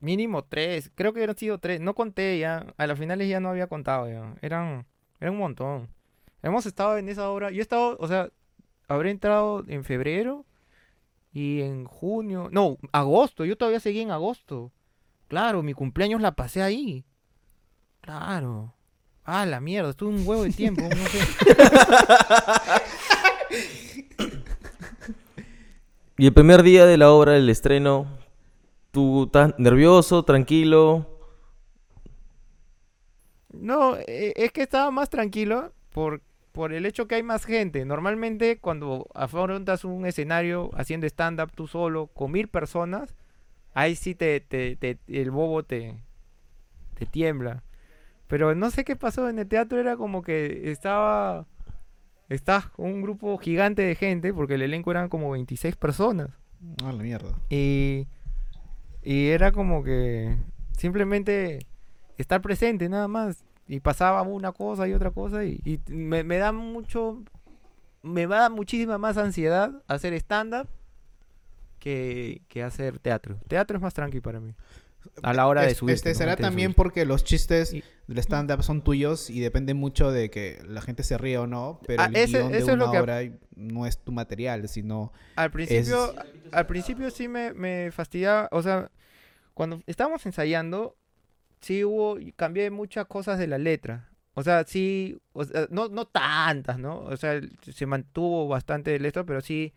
Mínimo 0.00 0.44
tres. 0.44 0.90
Creo 0.94 1.12
que 1.12 1.24
han 1.24 1.36
sido 1.36 1.58
tres. 1.58 1.80
No 1.80 1.94
conté 1.94 2.38
ya. 2.38 2.66
A 2.76 2.86
las 2.86 2.98
finales 2.98 3.28
ya 3.28 3.40
no 3.40 3.48
había 3.50 3.66
contado 3.66 4.08
ya. 4.08 4.34
Eran, 4.40 4.86
eran 5.20 5.34
un 5.34 5.40
montón. 5.40 5.88
Hemos 6.42 6.66
estado 6.66 6.98
en 6.98 7.08
esa 7.08 7.28
obra. 7.30 7.50
Yo 7.50 7.58
he 7.58 7.62
estado, 7.62 7.96
o 8.00 8.08
sea, 8.08 8.30
habré 8.86 9.10
entrado 9.10 9.64
en 9.66 9.84
febrero 9.84 10.44
y 11.32 11.60
en 11.62 11.84
junio. 11.84 12.48
No, 12.52 12.78
agosto. 12.92 13.44
Yo 13.44 13.56
todavía 13.56 13.80
seguí 13.80 14.00
en 14.00 14.10
agosto. 14.10 14.72
Claro, 15.28 15.62
mi 15.62 15.74
cumpleaños 15.74 16.20
la 16.20 16.32
pasé 16.32 16.62
ahí. 16.62 17.04
Claro. 18.00 18.74
Ah, 19.24 19.44
la 19.44 19.60
mierda. 19.60 19.90
Estuve 19.90 20.10
un 20.14 20.26
huevo 20.26 20.44
de 20.44 20.52
tiempo. 20.52 20.82
No 20.82 21.06
sé. 21.06 21.18
Y 26.16 26.26
el 26.26 26.32
primer 26.32 26.62
día 26.62 26.84
de 26.86 26.96
la 26.96 27.12
obra, 27.12 27.36
el 27.36 27.48
estreno, 27.48 28.18
¿tú 28.90 29.24
estás 29.24 29.54
nervioso, 29.58 30.24
tranquilo? 30.24 31.06
No, 33.52 33.96
e- 33.96 34.32
es 34.34 34.50
que 34.52 34.62
estaba 34.62 34.90
más 34.90 35.10
tranquilo 35.10 35.72
por, 35.90 36.20
por 36.58 36.72
el 36.72 36.86
hecho 36.86 37.06
que 37.06 37.14
hay 37.14 37.22
más 37.22 37.44
gente. 37.44 37.84
Normalmente 37.84 38.58
cuando 38.58 39.06
afrontas 39.14 39.84
un 39.84 40.04
escenario 40.06 40.70
haciendo 40.74 41.06
stand-up 41.06 41.52
tú 41.54 41.68
solo 41.68 42.08
con 42.08 42.32
mil 42.32 42.48
personas, 42.48 43.14
ahí 43.74 43.94
sí 43.94 44.16
te, 44.16 44.40
te- 44.40 44.74
te- 44.74 44.98
el 45.06 45.30
bobo 45.30 45.62
te, 45.62 45.94
te 46.98 47.06
tiembla. 47.06 47.62
Pero 48.26 48.56
no 48.56 48.72
sé 48.72 48.82
qué 48.84 48.96
pasó 48.96 49.28
en 49.30 49.38
el 49.38 49.46
teatro, 49.46 49.78
era 49.78 49.96
como 49.96 50.22
que 50.22 50.72
estaba, 50.72 51.46
estás 52.28 52.66
con 52.70 52.86
un 52.86 53.02
grupo 53.02 53.38
gigante 53.38 53.82
de 53.82 53.94
gente, 53.94 54.34
porque 54.34 54.54
el 54.54 54.62
elenco 54.62 54.90
eran 54.90 55.08
como 55.08 55.30
26 55.30 55.76
personas. 55.76 56.30
Ah, 56.82 56.92
la 56.92 57.04
mierda. 57.04 57.36
Y, 57.50 58.08
y 59.04 59.28
era 59.28 59.52
como 59.52 59.84
que 59.84 60.36
simplemente 60.76 61.60
estar 62.16 62.42
presente 62.42 62.88
nada 62.88 63.06
más. 63.06 63.44
Y 63.68 63.80
pasaba 63.80 64.22
una 64.22 64.52
cosa 64.52 64.88
y 64.88 64.94
otra 64.94 65.10
cosa 65.10 65.44
y, 65.44 65.60
y 65.64 65.78
me, 65.92 66.24
me 66.24 66.38
da 66.38 66.52
mucho, 66.52 67.22
me 68.02 68.26
da 68.26 68.48
muchísima 68.48 68.96
más 68.98 69.16
ansiedad 69.18 69.82
hacer 69.86 70.14
stand-up 70.14 70.68
que, 71.78 72.42
que 72.48 72.62
hacer 72.62 72.98
teatro. 72.98 73.38
Teatro 73.46 73.76
es 73.76 73.82
más 73.82 73.94
tranqui 73.94 74.20
para 74.20 74.40
mí. 74.40 74.54
A 75.22 75.32
la 75.32 75.46
hora 75.46 75.62
de 75.62 75.68
Es- 75.72 75.76
subir. 75.78 75.94
Este, 75.94 76.14
será 76.14 76.36
también 76.36 76.74
porque 76.74 77.04
los 77.06 77.24
chistes 77.24 77.72
Y- 77.72 77.84
del 78.08 78.18
stand-up 78.18 78.62
son 78.62 78.82
tuyos 78.82 79.30
y 79.30 79.40
depende 79.40 79.72
mucho 79.74 80.10
de 80.10 80.28
que 80.30 80.60
la 80.66 80.80
gente 80.80 81.02
se 81.02 81.16
ríe 81.18 81.38
o 81.38 81.46
no, 81.46 81.80
pero 81.86 82.02
Ah, 82.02 82.06
el 82.06 82.16
ese- 82.16 82.38
guion 82.38 82.52
de 82.52 82.58
eso 82.58 82.72
es 82.72 82.76
lo 82.78 82.90
una 82.90 83.06
que- 83.06 83.38
no 83.54 83.86
es 83.86 83.98
tu 83.98 84.12
material, 84.12 84.68
sino... 84.68 85.12
Al 85.36 85.50
principio, 85.50 86.14
al 86.52 86.66
principio 86.66 87.10
sí 87.10 87.28
me, 87.28 87.52
me 87.54 87.90
fastidiaba, 87.92 88.48
o 88.50 88.60
sea, 88.62 88.90
cuando 89.54 89.80
estábamos 89.86 90.24
ensayando, 90.26 90.96
sí 91.60 91.84
hubo, 91.84 92.18
cambié 92.36 92.70
muchas 92.70 93.06
cosas 93.06 93.38
de 93.38 93.46
la 93.46 93.58
letra. 93.58 94.08
O 94.34 94.42
sea, 94.42 94.64
sí, 94.64 95.18
o 95.32 95.44
sea, 95.44 95.66
no, 95.70 95.88
no 95.88 96.06
tantas, 96.06 96.78
¿no? 96.78 97.00
O 97.00 97.16
sea, 97.16 97.40
se 97.62 97.86
mantuvo 97.86 98.46
bastante 98.48 98.92
de 98.92 99.00
letra, 99.00 99.24
pero 99.24 99.40
sí, 99.40 99.74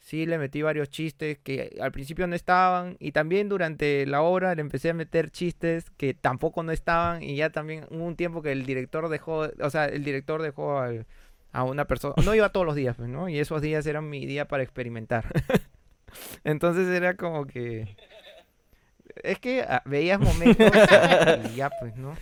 sí 0.00 0.26
le 0.26 0.38
metí 0.38 0.60
varios 0.62 0.90
chistes 0.90 1.38
que 1.38 1.76
al 1.80 1.92
principio 1.92 2.26
no 2.26 2.34
estaban 2.34 2.96
y 2.98 3.12
también 3.12 3.48
durante 3.48 4.04
la 4.06 4.22
obra 4.22 4.54
le 4.56 4.60
empecé 4.62 4.90
a 4.90 4.94
meter 4.94 5.30
chistes 5.30 5.90
que 5.96 6.14
tampoco 6.14 6.64
no 6.64 6.72
estaban 6.72 7.22
y 7.22 7.36
ya 7.36 7.50
también 7.50 7.86
hubo 7.90 8.04
un 8.04 8.16
tiempo 8.16 8.42
que 8.42 8.50
el 8.50 8.66
director 8.66 9.08
dejó, 9.08 9.48
o 9.60 9.70
sea, 9.70 9.84
el 9.86 10.02
director 10.02 10.42
dejó 10.42 10.80
al- 10.80 11.06
a 11.52 11.62
una 11.64 11.84
persona, 11.84 12.14
no 12.24 12.34
iba 12.34 12.48
todos 12.48 12.66
los 12.66 12.74
días, 12.74 12.96
pues, 12.96 13.08
¿no? 13.08 13.28
Y 13.28 13.38
esos 13.38 13.62
días 13.62 13.86
eran 13.86 14.08
mi 14.10 14.26
día 14.26 14.48
para 14.48 14.62
experimentar. 14.64 15.26
Entonces 16.44 16.88
era 16.88 17.16
como 17.16 17.46
que 17.46 17.96
es 19.22 19.38
que 19.38 19.62
ah, 19.62 19.82
veías 19.84 20.20
momentos 20.20 20.72
y 21.52 21.56
ya 21.56 21.70
pues, 21.80 21.96
¿no? 21.96 22.14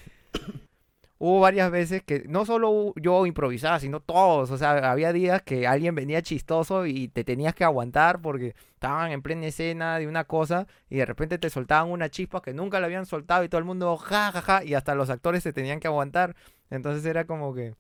Hubo 1.23 1.39
varias 1.41 1.71
veces 1.71 2.03
que 2.03 2.25
no 2.29 2.47
solo 2.47 2.95
yo 2.97 3.27
improvisaba, 3.27 3.79
sino 3.79 4.01
todos. 4.01 4.51
O 4.51 4.57
sea, 4.57 4.91
había 4.91 5.13
días 5.13 5.43
que 5.43 5.67
alguien 5.67 5.95
venía 5.95 6.23
chistoso 6.23 6.87
y 6.87 7.09
te 7.09 7.25
tenías 7.25 7.55
que 7.55 7.63
aguantar 7.63 8.23
porque 8.23 8.55
estaban 8.73 9.13
en 9.13 9.21
plena 9.21 9.47
escena 9.47 9.99
de 9.99 10.09
una 10.09 10.25
cosa 10.25 10.67
y 10.89 10.97
de 10.97 11.05
repente 11.05 11.37
te 11.37 11.51
soltaban 11.51 11.91
una 11.91 12.09
chispa 12.09 12.41
que 12.41 12.55
nunca 12.55 12.81
la 12.81 12.87
habían 12.87 13.05
soltado 13.05 13.45
y 13.45 13.51
todo 13.51 13.59
el 13.59 13.67
mundo 13.67 13.99
ja, 13.99 14.33
ja, 14.33 14.41
ja, 14.41 14.65
y 14.65 14.73
hasta 14.73 14.95
los 14.95 15.11
actores 15.11 15.43
se 15.43 15.53
tenían 15.53 15.79
que 15.79 15.89
aguantar. 15.89 16.35
Entonces 16.71 17.05
era 17.05 17.27
como 17.27 17.55
que... 17.55 17.75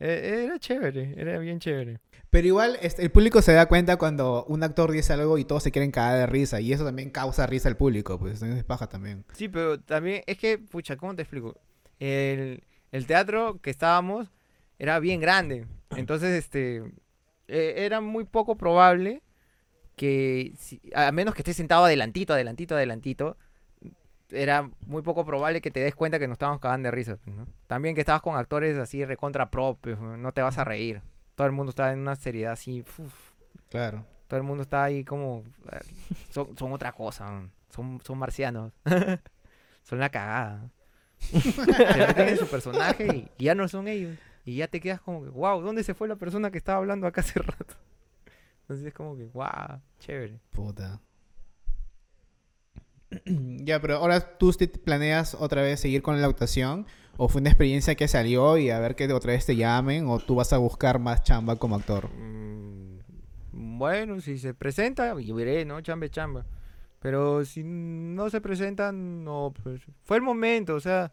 eh, 0.00 0.44
Era 0.46 0.58
chévere, 0.58 1.14
era 1.16 1.38
bien 1.38 1.58
chévere. 1.60 2.00
Pero 2.30 2.46
igual 2.48 2.76
este, 2.82 3.02
el 3.02 3.10
público 3.12 3.40
se 3.42 3.52
da 3.52 3.66
cuenta 3.66 3.96
cuando 3.96 4.44
un 4.46 4.62
actor 4.64 4.90
dice 4.90 5.12
algo 5.12 5.38
y 5.38 5.44
todos 5.44 5.62
se 5.62 5.70
quieren 5.70 5.92
cagar 5.92 6.18
de 6.18 6.26
risa 6.26 6.60
y 6.60 6.72
eso 6.72 6.84
también 6.84 7.10
causa 7.10 7.46
risa 7.46 7.68
al 7.68 7.76
público, 7.76 8.18
pues 8.18 8.42
es 8.42 8.64
paja 8.64 8.88
también. 8.88 9.24
Sí, 9.34 9.48
pero 9.48 9.78
también 9.80 10.22
es 10.26 10.36
que, 10.38 10.58
pucha, 10.58 10.96
¿cómo 10.96 11.14
te 11.14 11.22
explico? 11.22 11.56
El, 12.00 12.64
el 12.90 13.06
teatro 13.06 13.60
que 13.60 13.70
estábamos 13.70 14.28
era 14.80 14.98
bien 14.98 15.20
grande. 15.20 15.66
Entonces, 15.96 16.30
este, 16.32 16.78
eh, 17.46 17.74
era 17.76 18.00
muy 18.00 18.24
poco 18.24 18.56
probable 18.56 19.22
que, 19.96 20.52
si- 20.58 20.80
a 20.94 21.12
menos 21.12 21.34
que 21.34 21.42
estés 21.42 21.56
sentado 21.56 21.84
adelantito, 21.84 22.32
adelantito, 22.32 22.74
adelantito, 22.74 23.36
era 24.30 24.68
muy 24.86 25.02
poco 25.02 25.24
probable 25.24 25.60
que 25.60 25.70
te 25.70 25.80
des 25.80 25.94
cuenta 25.94 26.18
que 26.18 26.26
nos 26.28 26.34
estábamos 26.36 26.60
cagando 26.60 26.86
de 26.86 26.90
risa. 26.90 27.16
pues, 27.22 27.34
¿no? 27.36 27.46
También 27.66 27.94
que 27.94 28.00
estabas 28.00 28.22
con 28.22 28.36
actores 28.36 28.76
así 28.78 29.04
recontra 29.04 29.50
propios, 29.50 29.98
no 30.00 30.32
te 30.32 30.42
vas 30.42 30.58
a 30.58 30.64
reír. 30.64 31.02
Todo 31.34 31.46
el 31.46 31.52
mundo 31.52 31.70
estaba 31.70 31.92
en 31.92 31.98
una 32.00 32.16
seriedad 32.16 32.52
así, 32.52 32.80
uf, 32.82 33.32
Claro. 33.70 34.04
todo 34.28 34.38
el 34.38 34.44
mundo 34.46 34.62
está 34.62 34.84
ahí 34.84 35.04
como 35.04 35.42
eh, 35.72 35.80
son, 36.30 36.56
son 36.56 36.72
otra 36.72 36.92
cosa 36.92 37.24
man. 37.30 37.50
son 37.70 38.00
son 38.04 38.18
marcianos 38.18 38.72
son 39.82 39.98
la 39.98 40.08
cagada 40.10 40.70
se 41.18 42.06
meten 42.06 42.28
en 42.28 42.36
su 42.38 42.46
personaje 42.46 43.06
y, 43.16 43.28
y 43.38 43.44
ya 43.44 43.54
no 43.54 43.66
son 43.68 43.88
ellos 43.88 44.16
y 44.44 44.56
ya 44.56 44.68
te 44.68 44.80
quedas 44.80 45.00
como 45.00 45.24
que 45.24 45.30
wow 45.30 45.60
dónde 45.60 45.82
se 45.82 45.94
fue 45.94 46.06
la 46.06 46.16
persona 46.16 46.50
que 46.52 46.58
estaba 46.58 46.78
hablando 46.78 47.06
acá 47.06 47.20
hace 47.22 47.40
rato 47.40 47.74
entonces 48.62 48.86
es 48.86 48.94
como 48.94 49.16
que 49.16 49.24
wow 49.24 49.80
chévere 49.98 50.38
Puta. 50.50 51.00
ya, 53.64 53.80
pero 53.80 53.96
ahora 53.96 54.38
tú 54.38 54.52
planeas 54.84 55.34
otra 55.34 55.62
vez 55.62 55.80
seguir 55.80 56.02
con 56.02 56.20
la 56.20 56.26
actuación 56.26 56.86
o 57.16 57.28
fue 57.28 57.40
una 57.40 57.50
experiencia 57.50 57.94
que 57.94 58.08
salió 58.08 58.58
y 58.58 58.70
a 58.70 58.78
ver 58.80 58.94
que 58.96 59.12
otra 59.12 59.32
vez 59.32 59.46
te 59.46 59.56
llamen 59.56 60.06
o 60.08 60.18
tú 60.18 60.34
vas 60.34 60.52
a 60.52 60.58
buscar 60.58 60.98
más 60.98 61.22
chamba 61.22 61.56
como 61.56 61.76
actor. 61.76 62.10
Mm, 62.10 62.98
bueno 63.78 64.20
si 64.20 64.38
se 64.38 64.54
presenta 64.54 65.18
yo 65.20 65.34
veré 65.34 65.64
no 65.64 65.80
chamba 65.80 66.08
chamba. 66.08 66.44
Pero 67.00 67.44
si 67.44 67.62
no 67.62 68.30
se 68.30 68.40
presenta 68.40 68.90
no 68.92 69.52
pues 69.62 69.82
fue 70.02 70.16
el 70.16 70.22
momento 70.22 70.74
o 70.74 70.80
sea 70.80 71.12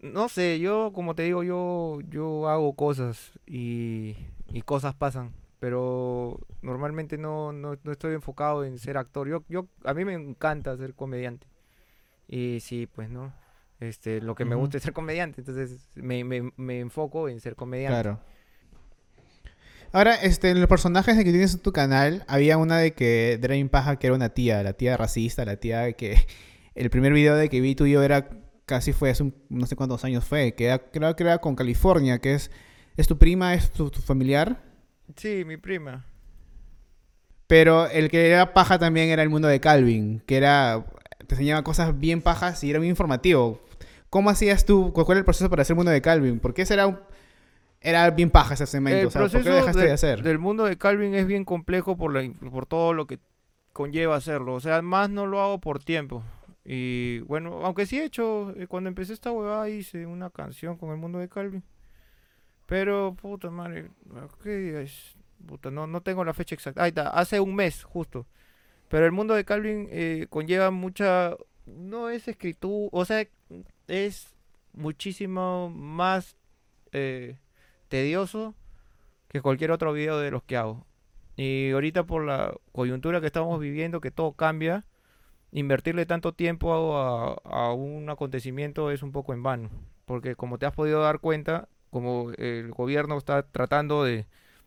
no 0.00 0.28
sé 0.28 0.58
yo 0.60 0.92
como 0.94 1.14
te 1.14 1.24
digo 1.24 1.42
yo 1.42 1.98
yo 2.08 2.48
hago 2.48 2.74
cosas 2.74 3.32
y, 3.46 4.16
y 4.52 4.62
cosas 4.62 4.94
pasan 4.94 5.32
pero 5.64 6.40
normalmente 6.60 7.16
no, 7.16 7.50
no, 7.50 7.78
no 7.82 7.92
estoy 7.92 8.12
enfocado 8.14 8.64
en 8.66 8.78
ser 8.78 8.98
actor. 8.98 9.26
Yo 9.26 9.44
yo 9.48 9.66
a 9.84 9.94
mí 9.94 10.04
me 10.04 10.12
encanta 10.12 10.76
ser 10.76 10.92
comediante. 10.92 11.46
Y 12.28 12.60
sí 12.60 12.86
pues 12.86 13.08
no 13.08 13.32
este 13.80 14.20
lo 14.20 14.34
que 14.34 14.44
me 14.44 14.56
gusta 14.56 14.76
es 14.76 14.82
ser 14.82 14.92
comediante 14.92 15.40
entonces 15.40 15.88
me, 15.94 16.22
me, 16.22 16.52
me 16.58 16.80
enfoco 16.80 17.30
en 17.30 17.40
ser 17.40 17.56
comediante. 17.56 17.94
Claro. 18.02 18.20
Ahora, 19.92 20.16
este, 20.16 20.50
en 20.50 20.60
los 20.60 20.68
personajes 20.68 21.16
que 21.16 21.22
tienes 21.30 21.54
en 21.54 21.60
tu 21.60 21.72
canal, 21.72 22.24
había 22.28 22.58
una 22.58 22.76
de 22.76 22.92
que 22.92 23.38
Drain 23.40 23.70
Paja 23.70 23.96
que 23.98 24.08
era 24.08 24.16
una 24.16 24.28
tía, 24.28 24.62
la 24.62 24.74
tía 24.74 24.98
racista, 24.98 25.46
la 25.46 25.56
tía 25.56 25.94
que 25.94 26.16
el 26.74 26.90
primer 26.90 27.14
video 27.14 27.36
de 27.36 27.48
que 27.48 27.62
vi 27.62 27.74
tuyo 27.74 28.02
era 28.02 28.28
casi 28.66 28.92
fue 28.92 29.08
hace 29.08 29.22
un- 29.22 29.34
no 29.48 29.64
sé 29.64 29.76
cuántos 29.76 30.04
años 30.04 30.26
fue, 30.26 30.54
que 30.54 30.66
era- 30.66 30.90
creo 30.90 31.16
que 31.16 31.22
era 31.22 31.38
con 31.38 31.56
California, 31.56 32.18
que 32.18 32.34
es 32.34 32.50
es 32.98 33.08
tu 33.08 33.16
prima, 33.18 33.54
es 33.54 33.72
tu, 33.72 33.90
tu 33.90 34.02
familiar, 34.02 34.73
sí 35.16 35.44
mi 35.44 35.56
prima 35.56 36.04
pero 37.46 37.86
el 37.88 38.10
que 38.10 38.30
era 38.30 38.54
paja 38.54 38.78
también 38.78 39.10
era 39.10 39.22
el 39.22 39.28
mundo 39.28 39.48
de 39.48 39.60
Calvin, 39.60 40.20
que 40.26 40.36
era 40.36 40.84
te 41.26 41.34
enseñaba 41.34 41.62
cosas 41.62 41.98
bien 41.98 42.22
pajas 42.22 42.62
y 42.64 42.70
era 42.70 42.78
bien 42.78 42.90
informativo. 42.90 43.60
¿Cómo 44.10 44.30
hacías 44.30 44.64
tú? 44.64 44.92
¿Cuál 44.92 45.06
era 45.10 45.18
el 45.18 45.24
proceso 45.24 45.50
para 45.50 45.62
hacer 45.62 45.74
el 45.74 45.76
mundo 45.76 45.90
de 45.92 46.00
Calvin? 46.00 46.40
Porque 46.40 46.62
ese 46.62 46.74
era 46.74 46.86
un- 46.86 46.98
era 47.80 48.10
bien 48.10 48.30
paja 48.30 48.54
ese 48.54 48.66
segmento, 48.66 48.98
El 49.00 49.06
o 49.06 49.10
sea, 49.10 49.22
¿por 49.28 49.42
qué 49.42 49.48
lo 49.48 49.54
dejaste 49.56 49.80
de- 49.82 49.86
de 49.88 49.92
hacer? 49.92 50.22
del 50.22 50.38
mundo 50.38 50.64
de 50.64 50.78
Calvin 50.78 51.14
es 51.14 51.26
bien 51.26 51.44
complejo 51.44 51.96
por, 51.98 52.14
la, 52.14 52.28
por 52.50 52.64
todo 52.66 52.94
lo 52.94 53.06
que 53.06 53.18
conlleva 53.74 54.16
hacerlo. 54.16 54.54
O 54.54 54.60
sea, 54.60 54.80
más 54.82 55.10
no 55.10 55.26
lo 55.26 55.40
hago 55.42 55.60
por 55.60 55.82
tiempo. 55.84 56.22
Y 56.64 57.18
bueno, 57.20 57.60
aunque 57.64 57.84
sí 57.84 57.98
he 58.00 58.04
hecho, 58.04 58.54
eh, 58.56 58.66
cuando 58.66 58.88
empecé 58.88 59.12
esta 59.12 59.30
huevada 59.32 59.68
hice 59.68 60.06
una 60.06 60.30
canción 60.30 60.78
con 60.78 60.90
el 60.90 60.96
mundo 60.96 61.18
de 61.18 61.28
Calvin. 61.28 61.62
Pero, 62.66 63.14
puta 63.14 63.50
madre, 63.50 63.90
¿qué 64.42 64.82
es? 64.82 65.16
Puta, 65.46 65.70
no, 65.70 65.86
no 65.86 66.00
tengo 66.00 66.24
la 66.24 66.34
fecha 66.34 66.54
exacta. 66.54 66.82
Ahí 66.82 66.88
está, 66.88 67.08
hace 67.10 67.40
un 67.40 67.54
mes 67.54 67.84
justo. 67.84 68.26
Pero 68.88 69.06
el 69.06 69.12
mundo 69.12 69.34
de 69.34 69.44
Calvin 69.44 69.88
eh, 69.90 70.26
conlleva 70.30 70.70
mucha... 70.70 71.36
No 71.66 72.10
es 72.10 72.28
escritura, 72.28 72.90
o 72.92 73.04
sea, 73.06 73.26
es 73.88 74.34
muchísimo 74.74 75.70
más 75.70 76.36
eh, 76.92 77.38
tedioso 77.88 78.54
que 79.28 79.40
cualquier 79.40 79.70
otro 79.70 79.92
video 79.94 80.18
de 80.18 80.30
los 80.30 80.42
que 80.42 80.58
hago. 80.58 80.86
Y 81.36 81.70
ahorita 81.70 82.04
por 82.04 82.24
la 82.24 82.54
coyuntura 82.72 83.20
que 83.20 83.26
estamos 83.26 83.58
viviendo, 83.58 84.02
que 84.02 84.10
todo 84.10 84.32
cambia, 84.32 84.84
invertirle 85.52 86.04
tanto 86.04 86.34
tiempo 86.34 86.96
a, 86.98 87.34
a 87.44 87.72
un 87.72 88.10
acontecimiento 88.10 88.90
es 88.90 89.02
un 89.02 89.10
poco 89.10 89.32
en 89.32 89.42
vano. 89.42 89.70
Porque 90.04 90.36
como 90.36 90.58
te 90.58 90.66
has 90.66 90.74
podido 90.74 91.00
dar 91.00 91.18
cuenta, 91.20 91.68
como 91.94 92.32
el 92.38 92.72
gobierno 92.72 93.16
está 93.16 93.44
tratando 93.44 94.02
de, 94.02 94.26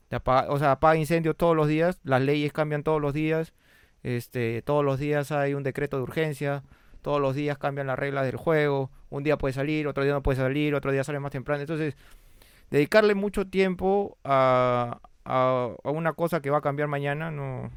apagar, 0.09 0.49
o 0.49 0.57
sea, 0.59 0.71
apaga 0.71 0.95
incendios 0.95 1.35
todos 1.35 1.57
los 1.57 1.67
días, 1.67 1.99
las 2.05 2.21
leyes 2.21 2.53
cambian 2.53 2.83
todos 2.83 3.01
los 3.01 3.13
días, 3.13 3.53
este, 4.01 4.61
todos 4.61 4.85
los 4.85 4.97
días 4.97 5.33
hay 5.33 5.53
un 5.53 5.61
decreto 5.61 5.97
de 5.97 6.03
urgencia, 6.03 6.63
todos 7.01 7.19
los 7.19 7.35
días 7.35 7.57
cambian 7.57 7.87
las 7.87 7.99
reglas 7.99 8.25
del 8.25 8.37
juego, 8.37 8.91
un 9.09 9.23
día 9.23 9.37
puede 9.37 9.53
salir, 9.53 9.89
otro 9.89 10.05
día 10.05 10.13
no 10.13 10.23
puede 10.23 10.37
salir, 10.37 10.73
otro 10.73 10.93
día 10.93 11.03
sale 11.03 11.19
más 11.19 11.33
temprano. 11.33 11.59
Entonces, 11.59 11.97
dedicarle 12.71 13.13
mucho 13.13 13.45
tiempo 13.45 14.17
a, 14.23 15.01
a, 15.25 15.69
a 15.83 15.91
una 15.91 16.13
cosa 16.13 16.41
que 16.41 16.49
va 16.49 16.59
a 16.59 16.61
cambiar 16.61 16.87
mañana 16.87 17.29
no 17.29 17.71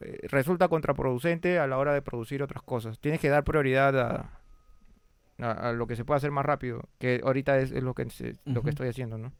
eh, 0.00 0.18
resulta 0.24 0.66
contraproducente 0.66 1.60
a 1.60 1.68
la 1.68 1.78
hora 1.78 1.94
de 1.94 2.02
producir 2.02 2.42
otras 2.42 2.64
cosas. 2.64 2.98
Tienes 2.98 3.20
que 3.20 3.28
dar 3.28 3.44
prioridad 3.44 3.96
a, 4.00 4.40
a, 5.38 5.50
a 5.68 5.72
lo 5.72 5.86
que 5.86 5.96
se 5.96 6.04
puede 6.04 6.16
hacer 6.18 6.30
más 6.30 6.44
rápido, 6.46 6.82
que 6.98 7.20
ahorita 7.24 7.58
es, 7.58 7.70
es 7.72 7.82
lo, 7.82 7.94
que, 7.94 8.08
se- 8.10 8.36
lo 8.44 8.52
Ujú. 8.60 8.62
que 8.64 8.70
estoy 8.70 8.88
haciendo, 8.88 9.18
¿no? 9.18 9.32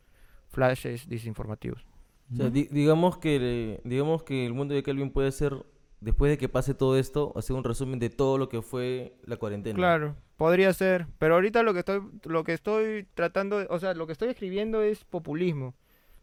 Flashes 0.49 1.09
desinformativos. 1.09 1.85
O 2.33 2.37
sea, 2.37 2.51
di- 2.51 2.69
digamos, 2.71 3.19
que, 3.19 3.81
digamos 3.85 4.23
que 4.23 4.47
el 4.47 4.53
mundo 4.55 4.75
de 4.75 4.83
Kelvin 4.83 5.11
puede 5.11 5.31
ser, 5.33 5.65
después 6.01 6.31
de 6.31 6.39
que 6.39 6.49
pase 6.49 6.75
todo 6.75 6.99
esto, 6.99 7.33
hacer 7.37 7.55
un 7.57 7.65
resumen 7.65 7.99
de 7.99 8.11
todo 8.11 8.37
lo 8.39 8.49
que 8.49 8.63
fue 8.63 9.15
la 9.25 9.37
cuarentena. 9.37 9.77
Claro, 9.77 10.17
podría 10.37 10.73
ser, 10.73 11.07
pero 11.19 11.35
ahorita 11.35 11.63
lo 11.63 11.73
que 11.73 11.81
estoy 11.81 12.01
lo 12.25 12.43
que 12.45 12.53
estoy 12.53 13.07
tratando, 13.15 13.59
de- 13.59 13.67
o 13.71 13.79
sea, 13.79 13.95
lo 13.95 14.07
que 14.07 14.13
estoy 14.13 14.29
escribiendo 14.29 14.83
es 14.83 15.05
populismo. 15.05 15.75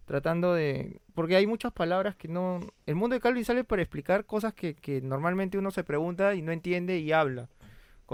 tratando 0.05 0.53
de... 0.53 0.99
Porque 1.15 1.37
hay 1.37 1.47
muchas 1.47 1.71
palabras 1.71 2.15
que 2.17 2.27
no... 2.27 2.59
El 2.85 2.95
mundo 2.95 3.13
de 3.13 3.21
Calvin 3.21 3.45
sale 3.45 3.63
para 3.63 3.81
explicar 3.81 4.25
cosas 4.25 4.53
que, 4.53 4.75
que 4.75 5.01
normalmente 5.01 5.57
uno 5.57 5.71
se 5.71 5.85
pregunta 5.85 6.35
y 6.35 6.41
no 6.41 6.51
entiende 6.51 6.97
y 6.99 7.13
habla. 7.13 7.47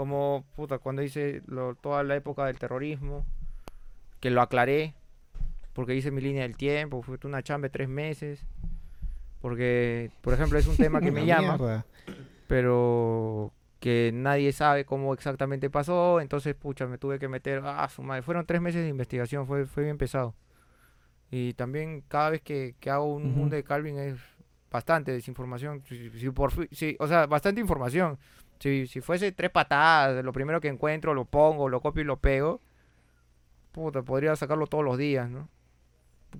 Como, 0.04 0.46
puta, 0.56 0.78
cuando 0.78 1.02
hice 1.02 1.42
lo- 1.46 1.74
toda 1.74 2.02
la 2.04 2.16
época 2.16 2.46
del 2.46 2.58
terrorismo, 2.58 3.26
que 4.18 4.30
lo 4.30 4.40
aclaré, 4.40 4.94
porque 5.74 5.94
hice 5.94 6.10
mi 6.10 6.22
línea 6.22 6.40
del 6.44 6.56
tiempo, 6.56 7.02
fue 7.02 7.18
una 7.24 7.42
chamba 7.42 7.66
de 7.66 7.70
tres 7.70 7.86
meses. 7.90 8.46
Porque, 9.42 10.10
por 10.22 10.32
ejemplo, 10.32 10.58
es 10.58 10.66
un 10.66 10.78
tema 10.78 11.02
que 11.02 11.10
me 11.12 11.26
llama 11.26 11.58
mierda. 11.58 11.84
pero 12.46 13.52
que 13.78 14.10
nadie 14.14 14.52
sabe 14.54 14.86
cómo 14.86 15.12
exactamente 15.12 15.68
pasó, 15.68 16.18
entonces, 16.22 16.54
pucha, 16.54 16.86
me 16.86 16.96
tuve 16.96 17.18
que 17.18 17.28
meter, 17.28 17.60
ah, 17.62 17.86
su 17.94 18.02
madre, 18.02 18.22
fueron 18.22 18.46
tres 18.46 18.62
meses 18.62 18.82
de 18.82 18.88
investigación, 18.88 19.46
fue, 19.46 19.66
fue 19.66 19.84
bien 19.84 19.98
pesado. 19.98 20.34
Y 21.30 21.52
también 21.52 22.04
cada 22.08 22.30
vez 22.30 22.40
que, 22.40 22.74
que 22.80 22.88
hago 22.88 23.04
un 23.14 23.34
mundo 23.34 23.54
de 23.54 23.64
Calvin 23.64 23.98
es 23.98 24.16
bastante 24.70 25.12
desinformación, 25.12 25.82
si, 25.86 26.08
si 26.08 26.30
por 26.30 26.52
si- 26.74 26.96
o 26.98 27.06
sea, 27.06 27.26
bastante 27.26 27.60
información. 27.60 28.18
Si, 28.60 28.86
si 28.86 29.00
fuese 29.00 29.32
tres 29.32 29.50
patadas, 29.50 30.24
lo 30.24 30.32
primero 30.32 30.60
que 30.60 30.68
encuentro 30.68 31.14
lo 31.14 31.24
pongo, 31.24 31.68
lo 31.68 31.80
copio 31.80 32.02
y 32.02 32.06
lo 32.06 32.18
pego, 32.18 32.60
puta, 33.72 34.02
podría 34.02 34.36
sacarlo 34.36 34.66
todos 34.66 34.84
los 34.84 34.98
días, 34.98 35.28
¿no? 35.30 35.48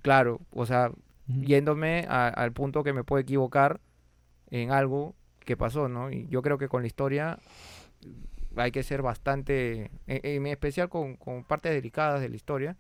Claro, 0.03 0.41
o 0.53 0.67
sea, 0.67 0.93
yéndome 1.29 2.07
a- 2.09 2.29
al 2.29 2.53
punto 2.53 2.85
que 2.85 2.93
me 2.95 3.05
puedo 3.05 3.21
equivocar 3.23 3.81
en 4.51 4.73
algo 4.73 5.15
que 5.41 5.57
pasó, 5.57 5.89
¿no? 5.89 6.11
Y 6.13 6.29
yo 6.29 6.43
creo 6.43 6.59
que 6.59 6.69
con 6.69 6.83
la 6.83 6.89
historia 6.89 7.39
hay 8.57 8.73
que 8.73 8.83
ser 8.83 9.03
bastante, 9.03 9.91
en, 10.07 10.21
en 10.23 10.47
especial 10.47 10.89
con, 10.89 11.17
con 11.17 11.45
partes 11.45 11.73
delicadas 11.73 12.21
de 12.21 12.29
la 12.29 12.37
historia, 12.37 12.77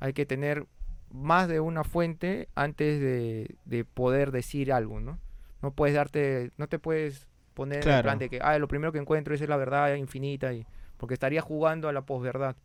hay 0.00 0.12
que 0.14 0.26
tener 0.26 0.66
más 1.12 1.48
de 1.48 1.60
una 1.60 1.84
fuente 1.84 2.48
antes 2.56 3.00
de, 3.00 3.56
de 3.66 3.84
poder 3.86 4.32
decir 4.32 4.72
algo, 4.72 5.00
¿no? 5.00 5.18
No 5.62 5.72
puedes 5.72 5.96
darte, 5.96 6.52
no 6.58 6.68
te 6.68 6.78
puedes 6.80 7.26
poner 7.60 7.76
en 7.76 7.82
el 7.82 7.84
Claro. 7.84 8.02
plan 8.02 8.18
de 8.18 8.28
que, 8.30 8.38
ah, 8.42 8.58
lo 8.58 8.68
primero 8.68 8.90
que 8.92 8.98
encuentro 8.98 9.34
es 9.34 9.40
la 9.48 9.56
verdad 9.56 9.94
infinita, 9.94 10.52
y, 10.52 10.66
porque 10.96 11.14
estaría 11.14 11.40
jugando 11.42 11.88
a 11.88 11.92
la 11.92 12.02
posverdad. 12.02 12.56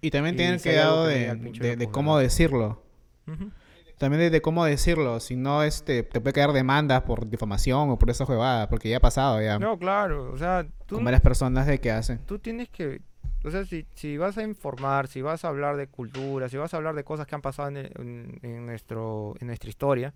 Y 0.00 0.10
también 0.10 0.40
algo 0.40 0.62
cuidado 0.62 1.06
de, 1.06 1.34
de- 1.34 1.76
de 1.76 1.90
cómo 1.90 2.18
decirlo. 2.18 2.82
Ujú. 3.26 3.50
También 3.98 4.20
de, 4.20 4.30
de 4.30 4.40
cómo 4.40 4.64
decirlo. 4.64 5.20
Si 5.20 5.36
no, 5.36 5.62
este, 5.62 6.02
te 6.02 6.20
puede 6.20 6.32
caer 6.32 6.52
demandas 6.52 7.02
por 7.02 7.28
difamación 7.28 7.90
o 7.90 7.98
por 7.98 8.08
esa 8.10 8.24
juegada. 8.24 8.68
Porque 8.68 8.88
ya 8.88 8.96
ha 8.96 9.00
pasado 9.00 9.40
ya. 9.42 9.58
No, 9.58 9.78
claro, 9.78 10.32
o 10.32 10.36
sea, 10.38 10.66
tú, 10.86 10.94
Con 10.96 11.04
varias 11.04 11.20
personas 11.22 11.66
de 11.66 11.78
que 11.80 11.90
hacen. 11.90 12.18
tú 12.26 12.38
tienes 12.38 12.68
que, 12.70 13.00
o 13.44 13.50
sea, 13.50 13.64
si, 13.66 13.86
si 13.94 14.16
vas 14.16 14.36
a 14.38 14.42
informar, 14.42 15.06
si 15.06 15.20
vas 15.22 15.44
a 15.44 15.48
hablar 15.48 15.76
de 15.76 15.86
cultura, 15.86 16.48
si 16.48 16.56
vas 16.56 16.72
a 16.72 16.78
hablar 16.78 16.94
de 16.94 17.04
cosas 17.04 17.26
que 17.26 17.34
han 17.34 17.42
pasado 17.42 17.68
en, 17.68 17.76
en- 17.78 18.38
en 18.42 18.66
nuestro, 18.66 19.34
en 19.40 19.46
nuestra 19.48 19.68
historia, 19.68 20.14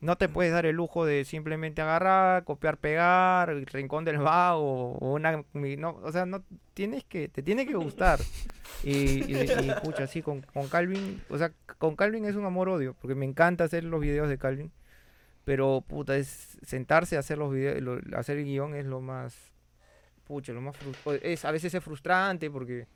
no 0.00 0.16
te 0.16 0.28
puedes 0.28 0.52
dar 0.52 0.64
el 0.66 0.76
lujo 0.76 1.04
de 1.04 1.24
simplemente 1.24 1.82
agarrar, 1.82 2.44
copiar, 2.44 2.78
pegar, 2.78 3.50
el 3.50 3.66
rincón 3.66 4.04
del 4.04 4.18
vago 4.18 4.92
o 4.94 5.12
una, 5.14 5.44
no, 5.54 5.90
o 6.02 6.10
sea, 6.12 6.24
no 6.26 6.42
tienes 6.74 7.04
que, 7.04 7.28
te 7.28 7.42
tiene 7.42 7.66
que 7.66 7.74
gustar. 7.74 8.18
Y, 8.82 8.90
y, 9.30 9.36
y, 9.42 9.72
pucha, 9.82 10.06
sí, 10.06 10.22
con, 10.22 10.40
con 10.54 10.68
Calvin, 10.68 11.20
o 11.28 11.36
sea, 11.36 11.52
con 11.76 11.96
Calvin 11.96 12.24
es 12.24 12.34
un 12.34 12.46
amor-odio, 12.46 12.94
porque 12.98 13.14
me 13.14 13.26
encanta 13.26 13.64
hacer 13.64 13.84
los 13.84 14.00
videos 14.00 14.26
de 14.30 14.38
Calvin, 14.38 14.72
pero 15.44 15.84
puta, 15.86 16.16
es 16.16 16.56
sentarse 16.62 17.16
a 17.16 17.18
hacer 17.18 17.36
los 17.36 17.52
videos, 17.52 17.82
lo- 17.82 18.00
hacer 18.16 18.38
el 18.38 18.44
guion 18.46 18.74
es 18.74 18.86
lo 18.86 19.02
más, 19.02 19.52
pucha, 20.30 20.52
lo 20.52 20.60
más 20.60 20.76
es 21.22 21.44
a 21.44 21.50
veces 21.50 21.74
es 21.74 21.82
frustrante 21.82 22.48
porque 22.52 22.86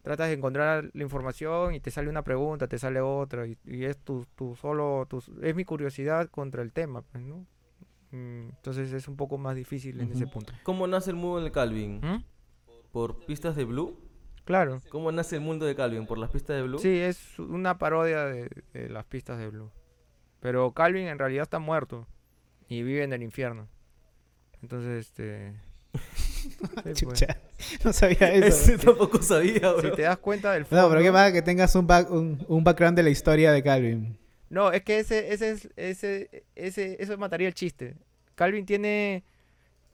tratas 0.00 0.28
de 0.28 0.34
encontrar 0.34 0.90
la 0.94 1.02
información 1.02 1.74
y 1.74 1.80
te 1.80 1.90
sale 1.90 2.08
una 2.08 2.22
pregunta, 2.24 2.66
te 2.66 2.78
sale 2.78 2.98
otra 3.02 3.46
y, 3.46 3.58
y 3.66 3.84
es 3.84 3.98
tu, 3.98 4.24
tu 4.34 4.56
solo, 4.56 5.04
tu, 5.06 5.22
es 5.42 5.54
mi 5.54 5.66
curiosidad 5.66 6.30
contra 6.30 6.62
el 6.62 6.72
tema, 6.72 7.02
pues, 7.02 7.22
¿no? 7.22 7.46
Mm, 8.12 8.48
Entonces 8.56 8.90
es 8.94 9.06
un 9.06 9.16
poco 9.16 9.36
más 9.36 9.54
difícil 9.54 10.00
en 10.00 10.12
ese 10.12 10.26
punto. 10.26 10.54
¿Cómo 10.62 10.86
nace 10.86 11.10
el 11.10 11.16
mundo 11.16 11.42
del 11.42 11.52
Calvin? 11.52 12.00
¿Mm? 12.00 12.24
¿Por 12.90 13.18
pistas 13.26 13.54
de 13.54 13.66
Blue? 13.66 14.00
Claro. 14.44 14.80
¿Cómo 14.88 15.12
nace 15.12 15.36
el 15.36 15.42
mundo 15.42 15.66
de 15.66 15.74
Calvin? 15.74 16.06
¿Por 16.06 16.16
las 16.16 16.30
pistas 16.30 16.56
de 16.56 16.62
Blue? 16.62 16.78
Sí, 16.78 16.88
es 16.88 17.38
una 17.38 17.76
parodia 17.76 18.24
de, 18.24 18.48
de 18.72 18.88
las 18.88 19.04
pistas 19.04 19.38
de 19.38 19.48
Blue. 19.48 19.70
Pero 20.40 20.72
Calvin 20.72 21.06
en 21.06 21.18
realidad 21.18 21.42
está 21.42 21.58
muerto 21.58 22.08
y 22.66 22.82
vive 22.82 23.02
en 23.04 23.12
el 23.12 23.22
infierno. 23.22 23.68
Entonces, 24.62 25.06
este... 25.06 25.54
sí, 26.94 27.04
pues. 27.06 27.20
Chucha. 27.20 27.36
No 27.84 27.92
sabía 27.92 28.32
eso. 28.34 28.46
Ese 28.72 28.78
tampoco 28.78 29.22
sabía, 29.22 29.72
Si 29.80 29.90
te 29.92 30.02
das 30.02 30.18
cuenta 30.18 30.52
del 30.52 30.64
fondo... 30.64 30.82
No, 30.82 30.90
pero 30.90 31.02
qué 31.02 31.12
pasa 31.12 31.32
que 31.32 31.42
tengas 31.42 31.74
un, 31.74 31.86
back- 31.86 32.10
un, 32.10 32.44
un 32.48 32.64
background 32.64 32.96
de 32.96 33.02
la 33.04 33.10
historia 33.10 33.52
de 33.52 33.62
Calvin. 33.62 34.18
No, 34.50 34.70
es 34.72 34.82
que 34.82 34.98
ese, 34.98 35.32
ese, 35.32 35.50
es- 35.52 35.68
ese, 35.76 36.44
ese, 36.54 36.96
eso 37.00 37.16
mataría 37.18 37.48
el 37.48 37.54
chiste. 37.54 37.96
Calvin 38.34 38.66
tiene, 38.66 39.24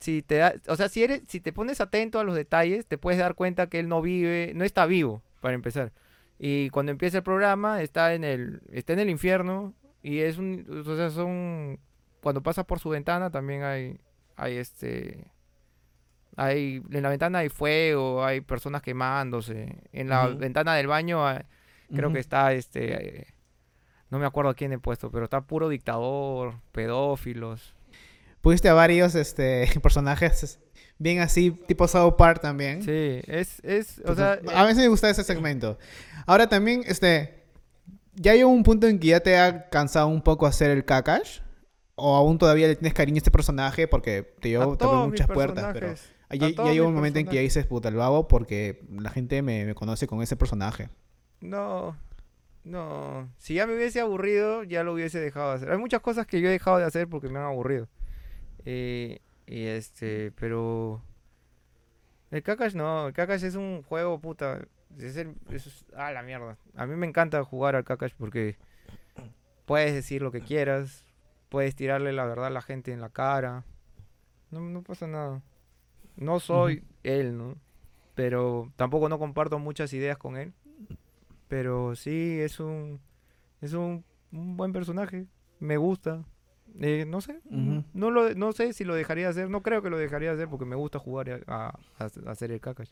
si 0.01 0.23
te 0.23 0.37
da, 0.37 0.55
o 0.69 0.77
sea, 0.77 0.89
si 0.89 1.03
eres, 1.05 1.23
si 1.29 1.41
te 1.41 1.53
pones 1.53 1.81
atento 1.81 2.19
a 2.21 2.25
los 2.25 2.35
detalles, 2.35 2.87
te 2.87 2.99
puedes 2.99 3.19
dar 3.21 3.35
cuenta 3.35 3.69
que 3.69 3.79
él 3.81 3.89
no 3.89 4.01
vive, 4.03 4.53
no 4.55 4.65
está 4.65 4.87
vivo, 4.87 5.23
para 5.41 5.55
empezar. 5.55 5.93
Y 6.39 6.71
cuando 6.71 6.93
empieza 6.93 7.19
el 7.19 7.23
programa, 7.25 7.83
está 7.83 8.15
en 8.15 8.23
el, 8.25 8.61
está 8.73 8.93
en 8.93 9.01
el 9.01 9.11
infierno, 9.11 9.75
y 10.03 10.19
es 10.21 10.39
un, 10.39 10.85
o 10.87 10.97
sea, 10.97 11.11
son, 11.11 11.79
cuando 12.21 12.43
pasas 12.43 12.65
por 12.65 12.79
su 12.79 12.89
ventana 12.91 13.31
también 13.31 13.65
hay, 13.65 13.99
hay 14.37 14.57
este, 14.57 15.25
hay, 16.39 16.83
en 16.91 17.03
la 17.03 17.09
ventana 17.11 17.41
hay 17.41 17.49
fuego, 17.49 18.25
hay 18.25 18.41
personas 18.41 18.81
quemándose. 18.83 19.77
En 19.93 20.09
la 20.09 20.29
ventana 20.29 20.75
del 20.75 20.87
baño 20.87 21.27
hay- 21.27 21.43
creo 21.95 22.13
que 22.13 22.19
está 22.21 22.53
este, 22.53 23.21
eh, 23.21 23.27
no 24.11 24.19
me 24.19 24.27
acuerdo 24.27 24.51
a 24.51 24.55
quién 24.55 24.73
he 24.73 24.79
puesto, 24.79 25.11
pero 25.11 25.25
está 25.25 25.41
puro 25.43 25.69
dictador, 25.69 26.55
pedófilos. 26.73 27.75
Pusiste 28.41 28.69
a 28.69 28.75
varios 28.75 29.15
este, 29.15 29.69
personajes 29.83 30.61
bien 30.99 31.21
así, 31.21 31.51
tipo 31.51 31.87
South 31.89 32.15
Park 32.17 32.41
también. 32.41 32.83
Sí, 32.83 33.21
es, 33.27 33.61
es, 33.65 34.01
o 34.05 34.15
sea, 34.15 34.39
a 34.55 34.63
veces 34.65 34.79
me 34.79 34.89
gusta 34.89 35.09
ese 35.11 35.25
segmento. 35.25 35.79
Ahora 36.27 36.49
también, 36.49 36.83
este, 36.87 37.45
¿ya 38.15 38.35
llegó 38.35 38.51
un 38.51 38.63
punto 38.63 38.87
en 38.87 38.99
que 38.99 39.09
ya 39.09 39.21
te 39.21 39.39
ha 39.39 39.69
cansado 39.71 40.09
un 40.09 40.23
poco 40.23 40.47
hacer 40.47 40.71
el 40.71 40.85
Kakash? 40.85 41.41
¿O 41.95 42.15
aún 42.15 42.39
todavía 42.39 42.69
le 42.69 42.77
tienes 42.77 42.95
cariño 42.95 43.17
a 43.17 43.19
este 43.19 43.31
personaje? 43.33 43.89
Porque 43.89 44.23
te 44.41 44.57
mis 44.57 44.59
muchas 44.59 45.27
puertas, 45.27 45.71
pero 45.73 45.95
ya, 46.31 46.49
ya 46.49 46.73
llegó 46.73 46.89
un 46.89 46.95
momento 46.95 47.19
en 47.19 47.27
que 47.27 47.37
ya 47.37 47.41
dices, 47.41 47.67
puta, 47.67 47.89
el 47.89 47.95
babo, 47.95 48.29
porque 48.29 48.83
la 48.91 49.11
gente 49.11 49.43
me, 49.43 49.65
me 49.65 49.75
conoce 49.75 50.07
con 50.07 50.23
ese 50.23 50.37
personaje. 50.37 50.89
No, 51.41 51.97
no. 52.65 53.33
Si 53.39 53.55
ya 53.55 53.67
me 53.67 53.75
hubiese 53.75 54.01
aburrido, 54.01 54.63
ya 54.63 54.85
lo 54.85 54.93
hubiese 54.93 55.21
dejado 55.21 55.51
de 55.51 55.57
hacer. 55.57 55.73
Hay 55.73 55.79
muchas 55.79 56.01
cosas 56.01 56.27
que 56.27 56.41
yo 56.41 56.49
he 56.49 56.53
dejado 56.53 56.79
de 56.79 56.85
hacer 56.85 57.09
porque 57.09 57.29
me 57.29 57.39
han 57.39 57.47
aburrido. 57.47 57.89
Eh, 58.65 59.21
y 59.47 59.65
este, 59.65 60.33
pero... 60.33 61.03
El 62.31 62.43
Kakash 62.43 62.75
no, 62.75 63.07
el 63.09 63.15
Kakash 63.15 63.45
es 63.45 63.55
un 63.55 63.83
juego, 63.83 64.21
puta. 64.21 64.61
Es 64.99 65.17
el, 65.17 65.35
es, 65.51 65.87
ah, 65.97 66.13
la 66.13 66.23
mierda. 66.23 66.59
A 66.75 66.87
mí 66.87 66.95
me 66.95 67.07
encanta 67.07 67.43
jugar 67.43 67.75
al 67.75 67.85
Kakash 67.85 68.13
porque 68.19 68.59
puedes 69.65 69.95
decir 69.95 70.21
lo 70.21 70.31
que 70.31 70.43
quieras, 70.43 71.07
puedes 71.49 71.75
tirarle 71.75 72.13
la 72.13 72.27
verdad 72.27 72.47
a 72.47 72.51
la 72.51 72.61
gente 72.61 72.93
en 72.93 73.01
la 73.01 73.09
cara. 73.09 73.65
No, 74.51 74.61
no 74.61 74.83
pasa 74.83 75.07
nada. 75.07 75.43
No 76.19 76.41
soy 76.41 76.85
él, 77.05 77.37
¿no? 77.39 77.57
Pero 78.15 78.73
tampoco 78.77 79.09
no 79.09 79.19
comparto 79.19 79.59
muchas 79.59 79.93
ideas 79.93 80.19
con 80.19 80.37
él. 80.37 80.53
Pero 81.49 81.95
sí, 81.97 82.39
es 82.41 82.61
un, 82.61 83.01
es 83.61 83.73
un, 83.73 84.05
un 84.33 84.57
buen 84.57 84.73
personaje. 84.73 85.27
Me 85.61 85.77
gusta. 85.77 86.23
Eh, 86.81 87.05
no 87.07 87.21
sé. 87.21 87.41
No, 87.95 88.11
lo, 88.11 88.35
no 88.35 88.53
sé 88.53 88.73
si 88.75 88.85
lo 88.85 88.95
dejaría 88.95 89.25
de 89.27 89.31
hacer. 89.31 89.49
No 89.51 89.63
creo 89.63 89.81
que 89.83 89.89
lo 89.91 89.97
dejaría 89.99 90.29
de 90.31 90.35
hacer 90.35 90.49
porque 90.49 90.65
me 90.67 90.77
gusta 90.77 90.99
jugar 90.99 91.43
a, 91.47 91.69
a- 91.69 91.79
a 92.27 92.31
hacer 92.31 92.51
el 92.53 92.61
Kakash. 92.61 92.91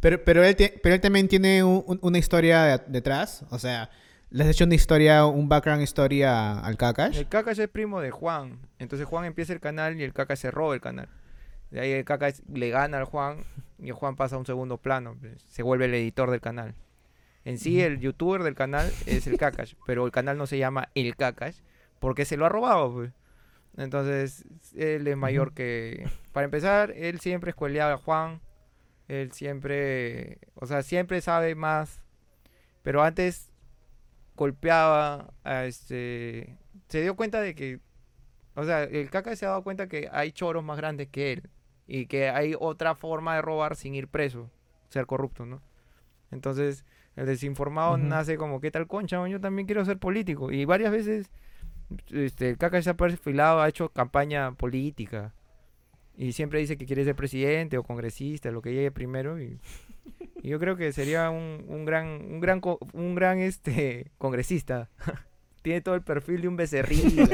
Pero, 0.00 0.22
pero, 0.24 0.44
él, 0.44 0.56
pero 0.82 0.94
él 0.94 1.00
también 1.00 1.28
tiene 1.28 1.64
un- 1.64 1.82
un- 1.86 1.98
una 2.02 2.18
historia 2.18 2.62
de- 2.64 2.84
detrás. 2.86 3.44
O 3.50 3.58
sea, 3.58 3.90
le 4.30 4.44
has 4.44 4.50
hecho 4.50 4.64
una 4.64 4.74
historia, 4.74 5.26
un 5.26 5.48
background 5.48 5.82
historia 5.82 6.60
al 6.60 6.76
Kakash. 6.76 7.16
El 7.18 7.28
Kakash 7.28 7.58
es 7.60 7.68
primo 7.68 8.00
de 8.00 8.10
Juan. 8.10 8.58
Entonces 8.78 9.06
Juan 9.06 9.24
empieza 9.24 9.52
el 9.52 9.60
canal 9.60 9.98
y 10.00 10.04
el 10.04 10.12
Kakash 10.12 10.38
se 10.38 10.50
roba 10.50 10.74
el 10.74 10.80
canal. 10.80 11.08
De 11.72 11.80
ahí 11.80 11.92
el 11.92 12.04
Kakash 12.04 12.40
le 12.52 12.68
gana 12.68 12.98
al 12.98 13.04
Juan 13.04 13.38
y 13.78 13.88
el 13.88 13.94
Juan 13.94 14.14
pasa 14.14 14.36
a 14.36 14.38
un 14.38 14.44
segundo 14.44 14.76
plano. 14.76 15.16
Se 15.48 15.62
vuelve 15.62 15.86
el 15.86 15.94
editor 15.94 16.30
del 16.30 16.42
canal. 16.42 16.74
En 17.44 17.58
sí, 17.58 17.80
el 17.80 17.98
youtuber 17.98 18.42
del 18.42 18.54
canal 18.54 18.92
es 19.06 19.26
el 19.26 19.38
Kakash, 19.38 19.74
pero 19.86 20.04
el 20.04 20.12
canal 20.12 20.36
no 20.36 20.46
se 20.46 20.58
llama 20.58 20.90
el 20.94 21.16
Kakash 21.16 21.56
porque 21.98 22.26
se 22.26 22.36
lo 22.36 22.44
ha 22.44 22.50
robado. 22.50 22.92
pues. 22.92 23.12
Entonces, 23.78 24.44
él 24.76 25.08
es 25.08 25.16
mayor 25.16 25.54
que... 25.54 26.06
Para 26.32 26.44
empezar, 26.44 26.90
él 26.90 27.20
siempre 27.20 27.50
escueleaba 27.50 27.94
a 27.94 27.96
Juan. 27.96 28.42
Él 29.08 29.32
siempre... 29.32 30.40
O 30.54 30.66
sea, 30.66 30.82
siempre 30.82 31.22
sabe 31.22 31.54
más. 31.54 32.02
Pero 32.82 33.02
antes 33.02 33.50
golpeaba 34.36 35.32
a 35.42 35.64
este... 35.64 36.58
Se 36.88 37.00
dio 37.00 37.16
cuenta 37.16 37.40
de 37.40 37.54
que... 37.54 37.80
O 38.56 38.64
sea, 38.64 38.82
el 38.82 39.08
Kakash 39.08 39.36
se 39.36 39.46
ha 39.46 39.50
dado 39.50 39.62
cuenta 39.62 39.88
que 39.88 40.10
hay 40.12 40.32
choros 40.32 40.62
más 40.62 40.76
grandes 40.76 41.08
que 41.08 41.32
él. 41.32 41.48
Y 41.86 42.06
que 42.06 42.28
hay 42.28 42.54
otra 42.58 42.94
forma 42.94 43.34
de 43.34 43.42
robar 43.42 43.76
sin 43.76 43.94
ir 43.94 44.08
preso. 44.08 44.50
Ser 44.88 45.06
corrupto, 45.06 45.46
¿no? 45.46 45.60
Entonces, 46.30 46.84
el 47.16 47.26
desinformado 47.26 47.98
nace 47.98 48.36
como, 48.36 48.60
¿qué 48.60 48.70
tal 48.70 48.86
concha? 48.86 49.26
Yo 49.28 49.40
también 49.40 49.66
quiero 49.66 49.84
ser 49.84 49.98
político. 49.98 50.50
Y 50.50 50.64
varias 50.64 50.92
veces, 50.92 51.30
este, 52.10 52.50
el 52.50 52.58
caca 52.58 52.80
se 52.80 52.90
ha 52.90 52.96
perfilado, 52.96 53.60
ha 53.60 53.68
hecho 53.68 53.90
campaña 53.90 54.52
política. 54.52 55.34
Y 56.16 56.32
siempre 56.32 56.60
dice 56.60 56.76
que 56.76 56.86
quiere 56.86 57.04
ser 57.04 57.16
presidente 57.16 57.78
o 57.78 57.82
congresista, 57.82 58.50
lo 58.50 58.62
que 58.62 58.72
llegue 58.72 58.90
primero. 58.90 59.40
Y, 59.40 59.58
y 60.42 60.48
yo 60.48 60.58
creo 60.58 60.76
que 60.76 60.92
sería 60.92 61.30
un, 61.30 61.64
un 61.68 61.84
gran, 61.84 62.06
un 62.06 62.40
gran, 62.40 62.60
un 62.92 63.14
gran 63.14 63.38
este, 63.38 64.10
congresista. 64.18 64.88
Tiene 65.62 65.80
todo 65.80 65.94
el 65.94 66.02
perfil 66.02 66.42
de 66.42 66.48
un 66.48 66.56
becerril. 66.56 67.28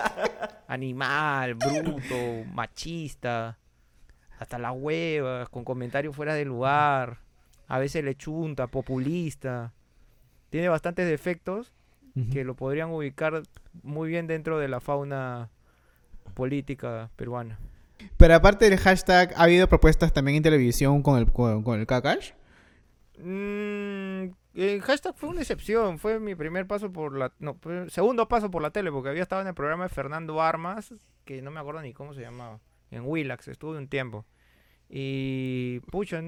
animal, 0.68 1.54
bruto, 1.54 2.44
machista. 2.52 3.58
Hasta 4.38 4.58
las 4.58 4.72
huevas, 4.76 5.48
con 5.48 5.64
comentarios 5.64 6.14
fuera 6.14 6.34
de 6.34 6.44
lugar. 6.44 7.18
A 7.68 7.78
veces 7.78 8.04
le 8.04 8.14
chunta, 8.14 8.66
populista. 8.66 9.72
Tiene 10.50 10.68
bastantes 10.68 11.08
defectos 11.08 11.72
Ujú. 12.14 12.30
que 12.30 12.44
lo 12.44 12.54
podrían 12.54 12.90
ubicar 12.90 13.42
muy 13.82 14.08
bien 14.08 14.26
dentro 14.26 14.58
de 14.58 14.68
la 14.68 14.80
fauna 14.80 15.50
política 16.34 17.10
peruana. 17.16 17.58
Pero 18.16 18.34
aparte 18.34 18.68
del 18.68 18.78
hashtag, 18.78 19.32
¿ha 19.36 19.44
habido 19.44 19.68
propuestas 19.68 20.12
también 20.12 20.36
en 20.36 20.42
televisión 20.42 21.02
con 21.02 21.18
el, 21.18 21.32
con, 21.32 21.62
con 21.62 21.80
el 21.80 21.86
Kakash? 21.86 22.32
Mm, 23.18 24.30
el 24.54 24.82
hashtag 24.82 25.14
fue 25.16 25.30
una 25.30 25.40
excepción, 25.40 25.98
fue 25.98 26.20
mi 26.20 26.34
primer 26.34 26.66
paso 26.66 26.92
por 26.92 27.16
la... 27.16 27.32
No, 27.38 27.58
segundo 27.88 28.28
paso 28.28 28.50
por 28.50 28.62
la 28.62 28.70
tele, 28.70 28.92
porque 28.92 29.08
había 29.08 29.22
estado 29.22 29.42
en 29.42 29.48
el 29.48 29.54
programa 29.54 29.84
de 29.84 29.88
Fernando 29.90 30.40
Armas, 30.42 30.94
que 31.24 31.42
no 31.42 31.50
me 31.50 31.60
acuerdo 31.60 31.80
ni 31.82 31.92
cómo 31.92 32.14
se 32.14 32.20
llamaba, 32.20 32.60
en 32.90 33.02
Willax, 33.04 33.48
estuve 33.48 33.78
un 33.78 33.88
tiempo. 33.88 34.24
Y, 34.88 35.80
pucha, 35.90 36.22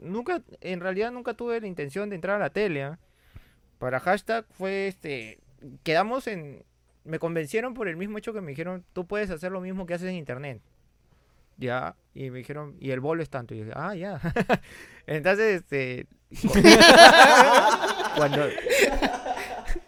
nunca, 0.00 0.42
en 0.60 0.80
realidad 0.80 1.12
nunca 1.12 1.34
tuve 1.34 1.60
la 1.60 1.66
intención 1.66 2.08
de 2.08 2.16
entrar 2.16 2.36
a 2.36 2.40
la 2.40 2.50
tele. 2.50 2.82
¿ah? 2.82 2.98
Para 3.78 4.00
hashtag 4.00 4.44
fue 4.50 4.88
este, 4.88 5.38
quedamos 5.82 6.26
en... 6.26 6.64
Me 7.04 7.18
convencieron 7.18 7.72
por 7.72 7.88
el 7.88 7.96
mismo 7.96 8.18
hecho 8.18 8.32
que 8.34 8.40
me 8.42 8.50
dijeron, 8.50 8.84
tú 8.92 9.06
puedes 9.06 9.30
hacer 9.30 9.50
lo 9.50 9.60
mismo 9.60 9.86
que 9.86 9.94
haces 9.94 10.08
en 10.10 10.16
internet. 10.16 10.60
Ya, 11.56 11.96
y 12.14 12.30
me 12.30 12.38
dijeron, 12.38 12.76
y 12.78 12.90
el 12.90 13.00
bolo 13.00 13.22
es 13.22 13.30
tanto. 13.30 13.54
Y 13.54 13.58
yo 13.58 13.64
dije, 13.64 13.76
ah, 13.76 13.94
ya. 13.94 14.20
Entonces, 15.06 15.62
este. 15.62 16.06
cu- 16.42 16.52
cuando. 18.16 18.46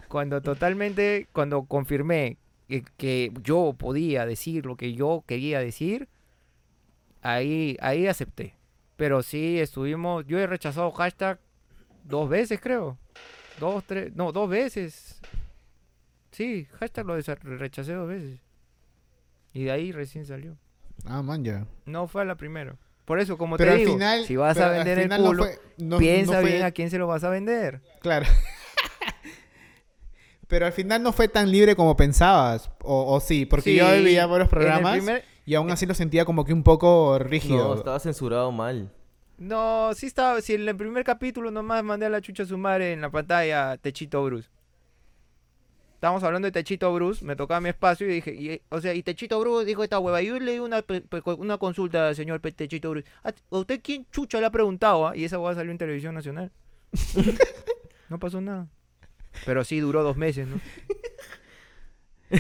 Cuando 0.09 0.40
totalmente. 0.42 1.29
Cuando 1.33 1.64
confirmé 1.64 2.38
que, 2.70 2.85
que 2.96 3.33
yo 3.42 3.74
podía 3.76 4.24
decir 4.24 4.64
lo 4.64 4.76
que 4.76 4.94
yo 4.94 5.22
quería 5.26 5.59
decir, 5.61 6.09
ahí, 7.22 7.76
ahí 7.80 8.06
acepté. 8.06 8.54
Pero 8.96 9.22
sí 9.22 9.59
estuvimos. 9.61 10.26
Yo 10.26 10.38
he 10.38 10.46
rechazado 10.46 10.90
hashtag 10.92 11.38
dos 12.04 12.28
veces, 12.28 12.61
creo. 12.61 12.98
Dos, 13.59 13.85
tres. 13.85 14.14
No, 14.14 14.33
dos 14.33 14.48
veces. 14.48 15.20
Sí, 16.33 16.66
hashtag 16.78 17.06
lo 17.06 17.16
rechacé 17.59 17.92
dos 17.92 18.09
veces. 18.09 18.40
Y 19.52 19.64
de 19.64 19.70
ahí 19.72 19.92
recién 19.92 20.24
salió. 20.26 20.56
Ah, 21.06 21.22
man, 21.22 21.44
ya. 21.44 21.66
No 21.87 22.06
fue 22.09 22.22
a 22.22 22.24
la 22.24 22.37
primera. 22.37 22.76
Por 23.04 23.18
eso, 23.18 23.37
como 23.37 23.56
Pero 23.56 23.72
te 23.72 23.78
digo, 23.78 23.92
final. 23.94 24.24
si 24.24 24.37
vas 24.37 24.56
a 24.59 24.68
vender 24.70 24.98
el 25.00 25.09
no 25.09 25.16
culo, 25.16 25.44
fue- 25.44 25.59
no- 25.78 25.98
piensa 25.98 26.35
no 26.35 26.40
fue- 26.42 26.50
bien 26.52 26.62
a 26.62 26.70
quién 26.70 26.90
se 26.90 26.98
lo 26.98 27.06
vas 27.06 27.24
a 27.24 27.30
vender. 27.30 27.80
Claro. 28.00 28.26
Pero 30.51 30.67
al 30.67 30.73
final 30.73 31.03
no 31.03 31.13
fue 31.13 31.29
tan 31.29 31.51
libre 31.51 31.75
como 31.77 31.97
pensabas. 31.97 32.71
O, 32.83 33.15
o 33.15 33.21
sí, 33.21 33.47
porque 33.47 33.75
yo 33.75 33.85
Sí, 33.87 33.91
varios 33.91 34.27
en 34.27 34.41
el 34.43 34.49
programas 34.49 34.97
primer- 34.99 35.25
y 35.47 35.55
aún 35.55 35.71
así 35.71 35.87
lo 35.87 35.95
sentía 35.95 36.25
como 36.25 36.45
que 36.45 36.53
un 36.53 36.63
poco 36.65 37.19
rígido. 37.19 37.69
No, 37.69 37.75
estaba 37.75 37.99
censurado 38.01 38.53
mal. 38.53 38.93
No, 39.39 39.93
sí 39.95 40.07
estaba. 40.07 40.41
Si 40.43 40.53
en 40.55 40.69
el 40.69 40.77
primer 40.77 41.03
capítulo 41.05 41.51
nomás 41.51 41.83
mandé 41.83 42.07
a 42.07 42.11
la 42.11 42.21
chucha 42.21 42.43
a 42.43 42.47
su 42.47 42.59
madre 42.59 42.93
en 42.93 43.01
la 43.01 43.11
pantalla 43.11 43.79
Techito 43.79 44.23
Bruce. 44.25 44.51
Estábamos 45.95 46.23
hablando 46.25 46.47
de 46.47 46.53
Techito 46.53 46.93
Bruce, 46.95 47.23
me 47.25 47.37
tocaba 47.37 47.61
mi 47.61 47.69
espacio 47.69 48.09
y 48.09 48.15
dije, 48.15 48.35
y, 48.35 48.63
o 48.71 48.81
sea, 48.81 48.95
y 48.95 49.03
Techito 49.03 49.39
Bruce 49.39 49.67
dijo 49.67 49.85
esta 49.85 49.99
hueva. 49.99 50.21
Y 50.23 50.27
yo 50.29 50.39
le 50.39 50.53
di 50.53 50.59
una, 50.59 50.83
una 51.39 51.59
consulta 51.59 52.09
al 52.09 52.17
señor 52.17 52.41
Techito 52.41 52.91
Bruce. 52.91 53.07
¿A 53.23 53.29
a 53.29 53.35
usted 53.59 53.81
quién 53.83 54.07
chucha 54.11 54.41
le 54.41 54.47
ha 54.47 54.51
preguntado? 54.51 55.07
ah? 55.09 55.17
Y 55.17 55.25
esa 55.25 55.39
hueva 55.39 55.55
salió 55.55 55.71
en 55.71 55.79
televisión 55.79 56.15
nacional. 56.15 56.51
no 58.09 58.19
pasó 58.19 58.41
nada. 58.41 58.67
Pero 59.47 59.64
sí 59.64 59.81
duró 59.81 60.03
dos 60.03 60.16
meses, 60.16 60.47
¿no? 60.49 60.61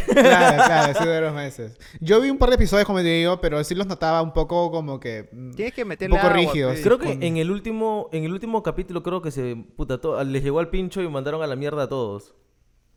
Claro, 0.06 0.62
claro, 0.64 0.98
sí, 1.00 1.04
de 1.04 1.20
los 1.20 1.34
meses. 1.34 1.76
Yo 2.00 2.20
vi 2.20 2.30
un 2.30 2.38
par 2.38 2.48
de 2.50 2.54
episodios, 2.54 2.86
como 2.86 3.00
te 3.00 3.06
digo, 3.06 3.40
pero 3.40 3.62
sí 3.64 3.74
los 3.74 3.88
notaba 3.88 4.22
un 4.22 4.32
poco 4.32 4.70
como 4.70 5.00
que. 5.00 5.28
mm, 5.32 5.50
Tienes 5.54 5.74
que 5.74 5.84
meterle 5.84 6.14
poco 6.14 6.28
agua, 6.28 6.36
rígidos. 6.38 6.76
pe. 6.76 6.82
Creo 6.82 6.98
que 6.98 7.06
con- 7.06 7.22
en 7.24 7.36
el 7.38 7.50
último 7.50 8.08
en 8.12 8.22
el 8.22 8.32
último 8.32 8.62
capítulo 8.62 9.02
creo 9.02 9.20
que 9.20 9.32
se 9.32 9.56
puta 9.76 10.00
to- 10.00 10.22
les 10.22 10.44
llegó 10.44 10.60
al 10.60 10.68
pincho 10.70 11.02
y 11.02 11.08
mandaron 11.08 11.42
a 11.42 11.48
la 11.48 11.56
mierda 11.56 11.82
a 11.84 11.88
todos. 11.88 12.34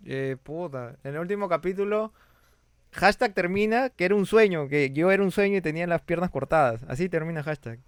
Eh, 0.06 0.38
puta. 0.44 0.98
En 1.04 1.16
el 1.16 1.20
último 1.22 1.50
capítulo, 1.50 2.14
hashtag 2.92 3.34
termina 3.34 3.90
que 3.90 4.06
era 4.06 4.14
un 4.14 4.28
sueño, 4.28 4.68
que 4.68 4.92
yo 4.92 5.10
era 5.12 5.24
un 5.24 5.32
sueño 5.32 5.58
y 5.58 5.62
tenía 5.62 5.88
las 5.88 6.02
piernas 6.02 6.30
cortadas. 6.30 6.84
Así 6.88 7.10
termina 7.10 7.42
hashtag. 7.42 7.80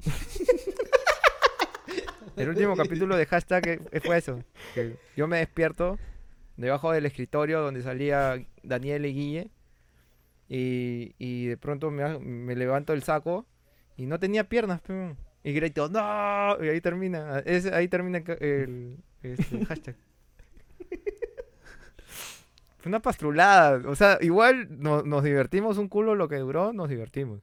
el 2.36 2.48
último 2.48 2.76
capítulo 2.76 3.16
de 3.16 3.26
hashtag 3.26 3.66
eh, 3.92 4.00
fue 4.00 4.18
eso. 4.18 4.40
Que 4.74 4.96
yo 5.16 5.26
me 5.28 5.38
despierto 5.38 5.98
debajo 6.56 6.92
del 6.92 7.06
escritorio 7.06 7.60
donde 7.60 7.82
salía 7.82 8.44
Daniel 8.62 9.06
y 9.06 9.12
Guille. 9.14 9.50
Y, 10.48 11.14
y 11.18 11.46
de 11.46 11.56
pronto 11.56 11.90
me, 11.90 12.18
me 12.18 12.54
levanto 12.54 12.92
el 12.92 13.02
saco 13.02 13.46
y 13.96 14.06
no 14.06 14.18
tenía 14.18 14.44
piernas. 14.48 14.80
pe. 14.80 15.14
Y 15.42 15.52
grito, 15.52 15.88
¡No! 15.88 16.56
Y 16.64 16.68
ahí 16.68 16.80
termina. 16.80 17.40
Es, 17.40 17.66
ahí 17.66 17.88
termina 17.88 18.18
el, 18.40 18.98
este, 19.22 19.64
hashtag. 19.66 19.96
Fue 22.78 22.90
una 22.90 23.00
pastrulada. 23.00 23.88
O 23.88 23.94
sea, 23.94 24.18
igual 24.20 24.68
no- 24.70 25.02
nos 25.02 25.24
divertimos 25.24 25.78
un 25.78 25.88
culo 25.88 26.14
lo 26.14 26.28
que 26.28 26.36
duró, 26.36 26.72
nos 26.72 26.88
divertimos. 26.88 27.40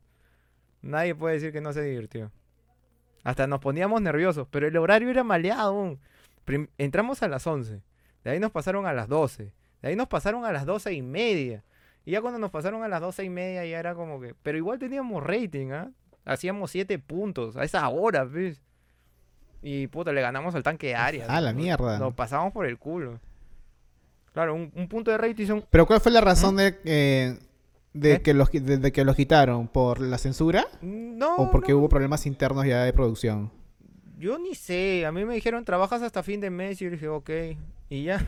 Nadie 0.81 1.15
puede 1.15 1.35
decir 1.35 1.51
que 1.51 1.61
no 1.61 1.73
se 1.73 1.81
divirtió. 1.83 2.31
Hasta 3.23 3.47
nos 3.47 3.59
poníamos 3.59 4.01
nerviosos, 4.01 4.47
pero 4.49 4.67
el 4.67 4.77
horario 4.77 5.09
era 5.09 5.23
maleado. 5.23 5.61
aún. 5.69 5.99
Prim- 6.45 6.67
entramos 6.77 7.21
a 7.23 7.27
las 7.27 7.45
11. 7.45 7.81
De 8.23 8.31
ahí 8.31 8.39
nos 8.39 8.51
pasaron 8.51 8.85
a 8.85 8.93
las 8.93 9.07
12. 9.07 9.51
De 9.81 9.87
ahí 9.89 9.95
nos 9.95 10.07
pasaron 10.07 10.45
a 10.45 10.51
las 10.51 10.65
12 10.65 10.93
y 10.93 11.01
media. 11.01 11.63
Y 12.05 12.11
ya 12.11 12.21
cuando 12.21 12.39
nos 12.39 12.49
pasaron 12.51 12.83
a 12.83 12.87
las 12.87 13.01
12 13.01 13.23
y 13.23 13.29
media 13.29 13.63
ya 13.65 13.79
era 13.79 13.93
como 13.93 14.19
que... 14.19 14.33
Pero 14.41 14.57
igual 14.57 14.79
teníamos 14.79 15.23
rating, 15.23 15.71
¿ah? 15.71 15.91
Hacíamos 16.25 16.71
7 16.71 16.97
puntos 16.99 17.57
a 17.57 17.63
esa 17.63 17.87
hora, 17.89 18.23
¿ves? 18.23 18.61
Y 19.61 19.85
puta, 19.87 20.11
le 20.11 20.21
ganamos 20.21 20.55
al 20.55 20.63
tanque 20.63 20.87
de 20.87 20.95
área. 20.95 21.25
Ah, 21.29 21.41
la 21.41 21.53
mierda. 21.53 21.99
Nos 21.99 22.13
pasamos 22.15 22.51
por 22.53 22.65
el 22.65 22.79
culo. 22.79 23.19
Claro, 24.33 24.55
un, 24.55 24.71
un 24.75 24.87
punto 24.87 25.11
de 25.11 25.17
rating 25.17 25.45
son... 25.45 25.65
Pero 25.69 25.85
¿cuál 25.85 25.99
fue 26.01 26.11
la 26.11 26.21
razón 26.21 26.55
de, 26.55 26.79
eh, 26.85 27.37
de, 27.93 28.17
¿Qué? 28.17 28.21
que 28.21 28.33
los, 28.33 28.51
de, 28.51 28.77
de 28.77 28.91
que 28.91 29.05
los 29.05 29.15
quitaron? 29.15 29.67
¿Por 29.67 29.99
la 29.99 30.17
censura? 30.17 30.65
No, 30.81 31.35
¿O 31.35 31.51
porque 31.51 31.71
no, 31.73 31.79
hubo 31.79 31.89
problemas 31.89 32.25
internos 32.25 32.65
ya 32.65 32.83
de 32.83 32.93
producción? 32.93 33.51
Yo 34.17 34.37
ni 34.37 34.55
sé. 34.55 35.05
A 35.05 35.11
mí 35.11 35.25
me 35.25 35.33
dijeron, 35.35 35.65
trabajas 35.65 36.01
hasta 36.01 36.23
fin 36.23 36.39
de 36.41 36.49
mes. 36.49 36.81
Y 36.81 36.85
yo 36.85 36.91
dije, 36.91 37.07
ok. 37.07 37.29
Y 37.89 38.03
ya. 38.03 38.25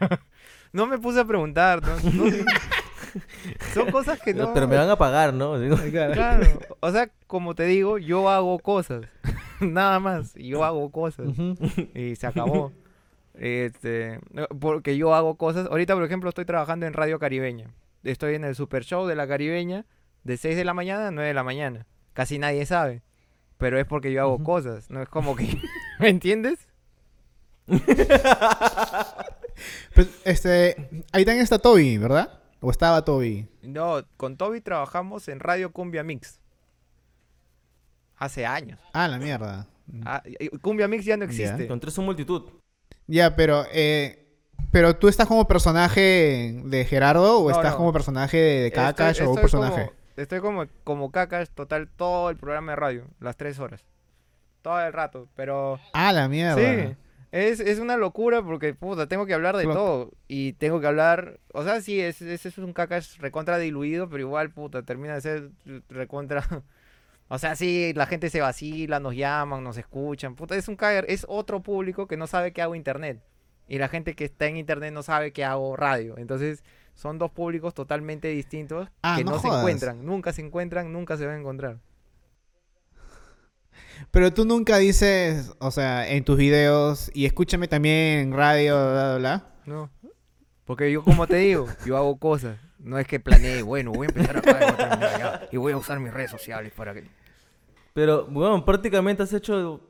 no 0.72 0.86
me 0.86 0.98
puse 0.98 1.20
a 1.20 1.24
preguntar. 1.24 1.82
¿no? 1.82 1.96
No- 2.10 2.32
Son 3.74 3.90
cosas 3.90 4.20
que 4.20 4.34
no... 4.34 4.52
Pero 4.52 4.68
me 4.68 4.76
van 4.76 4.90
a 4.90 4.96
pagar, 4.96 5.32
¿no? 5.32 5.58
Digo, 5.58 5.76
Claro. 5.90 6.46
O 6.80 6.90
sea, 6.90 7.10
como 7.26 7.54
te 7.54 7.64
digo, 7.64 7.98
yo 7.98 8.28
hago 8.28 8.58
cosas. 8.58 9.06
Nada 9.60 10.00
más. 10.00 10.34
Yo 10.34 10.64
hago 10.64 10.90
cosas. 10.90 11.28
Y 11.94 12.16
se 12.16 12.26
acabó. 12.26 12.72
Este, 13.34 14.20
porque 14.58 14.96
yo 14.96 15.14
hago 15.14 15.36
cosas. 15.36 15.68
Ahorita, 15.70 15.94
por 15.94 16.04
ejemplo, 16.04 16.28
estoy 16.28 16.44
trabajando 16.44 16.86
en 16.86 16.92
Radio 16.92 17.18
Caribeña. 17.18 17.70
Estoy 18.06 18.34
en 18.34 18.44
el 18.44 18.54
Super 18.54 18.84
Show 18.84 19.06
de 19.06 19.16
la 19.16 19.26
Caribeña 19.26 19.84
de 20.24 20.36
6 20.36 20.56
de 20.56 20.64
la 20.64 20.74
mañana 20.74 21.08
a 21.08 21.10
9 21.10 21.28
de 21.28 21.34
la 21.34 21.44
mañana. 21.44 21.86
Casi 22.12 22.38
nadie 22.38 22.66
sabe. 22.66 23.02
Pero 23.58 23.78
es 23.78 23.86
porque 23.86 24.12
yo 24.12 24.20
hago 24.22 24.42
cosas. 24.42 24.90
No 24.90 25.02
es 25.02 25.08
como 25.08 25.36
que. 25.36 25.58
¿Me 25.98 26.08
entiendes? 26.08 26.68
Pues, 29.94 30.08
este, 30.24 30.76
ahí 31.12 31.24
también 31.24 31.42
está 31.42 31.58
Toby, 31.58 31.96
¿verdad? 31.96 32.42
¿O 32.60 32.70
estaba 32.70 33.04
Toby? 33.04 33.48
No, 33.62 34.06
con 34.18 34.36
Toby 34.36 34.60
trabajamos 34.60 35.28
en 35.28 35.40
Radio 35.40 35.72
Cumbia 35.72 36.02
Mix. 36.02 36.40
Hace 38.16 38.44
años. 38.44 38.78
Ah, 38.92 39.08
la 39.08 39.18
mierda. 39.18 39.66
Ah, 40.04 40.22
Cumbia 40.60 40.88
Mix 40.88 41.04
ya 41.04 41.16
no 41.16 41.24
existe. 41.24 41.66
Con 41.66 41.80
tres 41.80 41.96
en 41.96 42.04
multitud. 42.04 42.42
Ya, 43.06 43.34
pero, 43.36 43.64
eh, 43.72 44.25
pero 44.70 44.96
tú 44.96 45.08
estás 45.08 45.26
como 45.26 45.46
personaje 45.48 46.60
de 46.64 46.84
Gerardo 46.84 47.40
o 47.40 47.50
No, 47.50 47.56
estás 47.56 47.72
no. 47.72 47.78
como 47.78 47.92
personaje 47.92 48.36
de, 48.36 48.60
de 48.62 48.66
Estoy- 48.68 48.72
Kakash 48.74 49.22
o 49.22 49.30
un 49.30 49.36
personaje. 49.36 49.86
Como, 49.86 49.92
estoy 50.16 50.40
como, 50.40 50.66
como 50.84 51.10
Kakash 51.10 51.48
total 51.54 51.88
todo 51.94 52.30
el 52.30 52.36
programa 52.36 52.72
de 52.72 52.76
radio, 52.76 53.04
las 53.20 53.36
tres 53.36 53.58
horas. 53.58 53.84
Todo 54.62 54.80
el 54.84 54.92
rato, 54.92 55.28
pero... 55.36 55.78
Ah, 55.92 56.12
la 56.12 56.28
mierda. 56.28 56.56
Sí, 56.56 56.96
es, 57.30 57.60
es 57.60 57.78
una 57.78 57.96
locura 57.96 58.42
porque, 58.42 58.74
puta, 58.74 59.06
tengo 59.06 59.24
que 59.26 59.34
hablar 59.34 59.56
de 59.56 59.64
todo. 59.64 60.10
Y 60.26 60.54
tengo 60.54 60.80
que 60.80 60.86
hablar... 60.88 61.38
O 61.52 61.62
sea, 61.62 61.80
sí, 61.80 62.00
es, 62.00 62.20
es, 62.20 62.46
es 62.46 62.58
un 62.58 62.72
Kakash 62.72 63.18
recontra 63.18 63.58
diluido, 63.58 64.08
pero 64.08 64.22
igual, 64.22 64.50
puta, 64.50 64.82
termina 64.82 65.14
de 65.14 65.20
ser 65.20 65.50
recontra 65.88 66.44
O 67.28 67.38
sea, 67.38 67.56
sí, 67.56 67.92
la 67.94 68.06
gente 68.06 68.30
se 68.30 68.40
vacila, 68.40 69.00
nos 69.00 69.14
llaman, 69.16 69.64
nos 69.64 69.76
escuchan. 69.76 70.36
Puta, 70.36 70.54
es 70.56 70.68
un 70.68 70.76
caer, 70.76 71.04
es 71.08 71.26
otro 71.28 71.60
público 71.60 72.06
que 72.06 72.16
no 72.16 72.26
sabe 72.28 72.52
que 72.52 72.62
hago 72.62 72.74
internet. 72.76 73.20
Y 73.68 73.78
la 73.78 73.88
gente 73.88 74.14
que 74.14 74.24
está 74.24 74.46
en 74.46 74.56
internet 74.56 74.92
no 74.92 75.02
sabe 75.02 75.32
que 75.32 75.44
hago 75.44 75.76
radio. 75.76 76.16
Entonces, 76.18 76.62
son 76.94 77.18
dos 77.18 77.30
públicos 77.30 77.74
totalmente 77.74 78.28
distintos 78.28 78.88
Ah, 79.02 79.16
que 79.18 79.24
no 79.24 79.32
no, 79.32 79.38
se 79.40 79.48
encuentran. 79.48 80.04
Nunca 80.06 80.32
se 80.32 80.40
encuentran, 80.42 80.92
nunca 80.92 81.16
se 81.16 81.26
van 81.26 81.36
a 81.36 81.38
encontrar. 81.40 81.78
Pero 84.10 84.32
tú 84.32 84.44
nunca 84.44 84.78
dices, 84.78 85.52
o 85.58 85.70
sea, 85.70 86.08
en 86.08 86.24
tus 86.24 86.36
videos, 86.36 87.10
y 87.14 87.26
escúchame 87.26 87.68
también 87.68 88.18
en 88.20 88.32
radio, 88.32 88.74
bla, 88.76 88.92
bla, 88.92 89.18
bla. 89.18 89.46
No. 89.66 89.90
Porque 90.64 90.90
yo, 90.90 91.02
como 91.02 91.26
te 91.26 91.36
digo, 91.36 91.66
yo 91.84 91.96
hago 91.96 92.16
cosas. 92.18 92.58
No 92.78 92.98
es 92.98 93.06
que 93.06 93.18
planee, 93.18 93.62
bueno, 93.62 93.90
voy 93.92 94.06
a 94.06 94.10
empezar 94.10 94.36
acá 94.36 94.50
y 94.60 94.70
voy 94.70 94.80
a 94.80 95.14
allá, 95.14 95.48
y 95.50 95.56
voy 95.56 95.72
a 95.72 95.76
usar 95.76 95.98
mis 95.98 96.12
redes 96.12 96.30
sociales 96.30 96.72
para 96.76 96.94
que... 96.94 97.04
Pero, 97.94 98.26
bueno, 98.26 98.64
prácticamente 98.64 99.22
has 99.22 99.32
hecho 99.32 99.80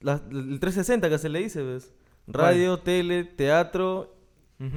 la- 0.00 0.20
el 0.30 0.58
360 0.60 1.08
que 1.08 1.18
se 1.18 1.28
le 1.28 1.38
dice, 1.38 1.62
¿ves? 1.62 1.92
Radio, 2.28 2.78
tele, 2.80 3.24
teatro 3.24 4.14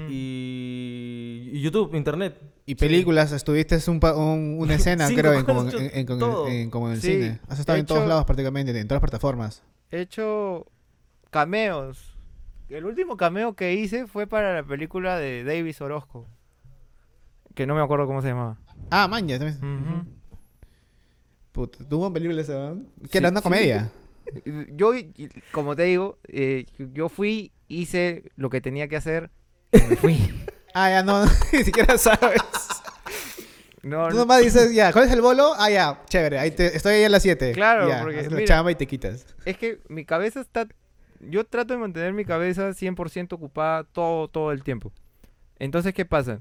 y, 0.09 1.49
y 1.53 1.61
YouTube, 1.61 1.95
internet. 1.95 2.39
Y 2.65 2.75
películas, 2.75 3.31
estuviste 3.31 3.77
un 3.89 3.99
pa- 3.99 4.15
un- 4.15 4.57
una 4.59 4.75
escena, 4.75 5.07
creo, 5.09 5.33
en, 5.39 5.45
como, 5.45 5.61
en, 5.61 5.69
en- 5.79 5.91
en- 5.93 6.47
en- 6.51 6.69
como 6.69 6.87
en 6.87 6.93
el 6.93 7.01
Sí, 7.01 7.13
cine. 7.13 7.39
Has 7.47 7.59
estado 7.59 7.77
en 7.79 7.85
todos 7.85 8.07
lados 8.07 8.25
prácticamente, 8.25 8.71
en 8.71 8.87
todas 8.87 9.01
las 9.01 9.09
plataformas. 9.09 9.63
He 9.89 10.01
hecho 10.01 10.67
cameos. 11.29 12.15
El 12.69 12.85
último 12.85 13.17
cameo 13.17 13.53
que 13.55 13.73
hice 13.73 14.07
fue 14.07 14.27
para 14.27 14.53
la 14.55 14.63
película 14.63 15.17
de 15.17 15.43
Davis 15.43 15.81
Orozco. 15.81 16.25
Que 17.53 17.65
no 17.67 17.75
me 17.75 17.81
acuerdo 17.81 18.07
cómo 18.07 18.21
se 18.21 18.29
llamaba. 18.29 18.57
Ah, 18.89 19.07
man, 19.09 19.27
ya 19.27 19.37
también. 19.37 19.57
Ujú. 19.57 20.05
Puta, 21.51 21.79
tuvo. 21.89 22.13
Que 22.13 22.19
Sí, 22.21 23.17
era 23.17 23.29
una 23.29 23.41
comedia. 23.41 23.91
Yo, 24.73 24.93
como 25.51 25.75
te 25.75 25.83
digo, 25.83 26.17
eh, 26.27 26.65
yo 26.77 27.09
fui, 27.09 27.51
hice 27.67 28.23
lo 28.35 28.49
que 28.49 28.61
tenía 28.61 28.87
que 28.87 28.95
hacer 28.95 29.29
y 29.71 29.81
me 29.81 29.95
fui. 29.95 30.17
Ah, 30.73 30.89
ya 30.89 31.03
no, 31.03 31.25
ni 31.51 31.65
siquiera 31.65 31.97
sabes. 31.97 32.41
No, 33.83 34.07
Tú 34.07 34.15
nomás 34.15 34.41
dices, 34.41 34.73
ya, 34.73 34.93
¿cuál 34.93 35.05
es 35.05 35.11
el 35.11 35.21
bolo? 35.21 35.53
Ah, 35.57 35.69
ya, 35.69 36.01
chévere, 36.05 36.39
ahí 36.39 36.51
te, 36.51 36.75
estoy 36.75 36.93
ahí 36.93 37.03
a 37.03 37.09
las 37.09 37.23
7. 37.23 37.51
Claro, 37.51 37.89
ya, 37.89 38.01
porque, 38.01 38.19
haces 38.19 38.31
la 38.31 38.37
mira. 38.37 38.47
chamba 38.47 38.71
y 38.71 38.75
te 38.75 38.87
quitas. 38.87 39.25
Es 39.43 39.57
que 39.57 39.79
mi 39.89 40.05
cabeza 40.05 40.39
está... 40.39 40.67
Yo 41.19 41.43
trato 41.43 41.73
de 41.73 41.79
mantener 41.79 42.13
mi 42.13 42.23
cabeza 42.25 42.69
100% 42.69 43.33
ocupada 43.33 43.83
todo, 43.83 44.29
todo 44.29 44.53
el 44.53 44.63
tiempo. 44.63 44.93
Entonces, 45.59 45.93
¿qué 45.93 46.05
pasa? 46.05 46.39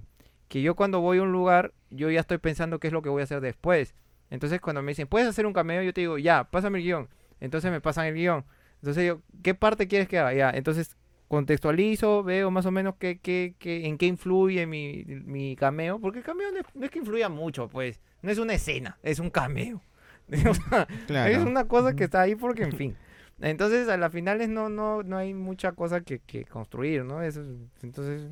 Que 0.48 0.62
yo 0.62 0.76
cuando 0.76 1.00
voy 1.00 1.18
a 1.18 1.22
un 1.22 1.32
lugar, 1.32 1.72
yo 1.90 2.08
ya 2.10 2.20
estoy 2.20 2.38
pensando 2.38 2.78
qué 2.78 2.86
es 2.86 2.92
lo 2.92 3.02
que 3.02 3.08
voy 3.08 3.22
a 3.22 3.24
hacer 3.24 3.40
después. 3.40 3.94
Entonces, 4.30 4.60
cuando 4.60 4.80
me 4.80 4.92
dicen, 4.92 5.08
¿puedes 5.08 5.28
hacer 5.28 5.44
un 5.44 5.52
cameo? 5.52 5.82
Yo 5.82 5.92
te 5.92 6.02
digo, 6.02 6.18
ya, 6.18 6.44
pásame 6.44 6.78
el 6.78 6.84
guion. 6.84 7.08
Entonces 7.40 7.70
me 7.70 7.80
pasan 7.80 8.06
el 8.06 8.14
guion. 8.14 8.44
Entonces 8.76 9.06
yo, 9.06 9.20
¿qué 9.42 9.54
parte 9.54 9.88
quieres 9.88 10.08
que 10.08 10.18
haga? 10.18 10.32
Ya, 10.34 10.50
entonces 10.50 10.96
contextualizo, 11.28 12.22
veo 12.22 12.50
más 12.50 12.66
o 12.66 12.70
menos 12.70 12.94
qué, 12.98 13.18
qué, 13.18 13.54
qué- 13.58 13.86
en 13.86 13.98
qué 13.98 14.06
influye 14.06 14.66
mi, 14.66 15.04
mi 15.06 15.56
cameo. 15.56 15.98
Porque 16.00 16.18
el 16.18 16.24
cameo 16.24 16.50
no 16.52 16.58
es, 16.60 16.66
no 16.74 16.84
es 16.84 16.90
que 16.90 16.98
influya 16.98 17.28
mucho, 17.28 17.68
pues. 17.68 18.00
No 18.22 18.30
es 18.30 18.38
una 18.38 18.54
escena, 18.54 18.98
es 19.02 19.18
un 19.18 19.30
cameo. 19.30 19.82
O 20.48 20.54
sea, 20.54 20.86
Claro. 21.08 21.32
es 21.32 21.38
una 21.44 21.66
cosa 21.66 21.96
que 21.96 22.04
está 22.04 22.20
ahí 22.20 22.36
porque, 22.36 22.62
en 22.62 22.72
fin. 22.72 22.96
Entonces, 23.40 23.88
a 23.88 23.96
las 23.96 24.12
finales 24.12 24.48
no, 24.48 24.68
no, 24.68 25.02
no 25.02 25.16
hay 25.16 25.34
mucha 25.34 25.72
cosa 25.72 26.02
que, 26.02 26.18
que 26.20 26.44
construir, 26.44 27.04
¿no? 27.04 27.22
Eso, 27.22 27.40
es- 27.40 27.48
entonces, 27.82 28.28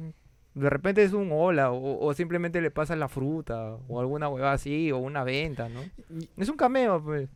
de 0.55 0.71
repente 0.71 1.03
es 1.03 1.13
un 1.13 1.31
hola 1.33 1.71
o, 1.73 2.05
o 2.05 2.15
simplemente 2.15 2.61
le 2.61 2.71
pasa 2.71 2.95
la 2.95 3.09
fruta 3.09 3.77
o 3.89 4.01
alguna 4.01 4.29
huevada 4.29 4.53
así 4.53 4.93
o 4.93 4.99
una 4.99 5.25
venta, 5.25 5.69
¿no? 5.69 5.81
Es 6.37 6.49
un 6.49 6.57
cameo, 6.57 7.03
pues. 7.03 7.29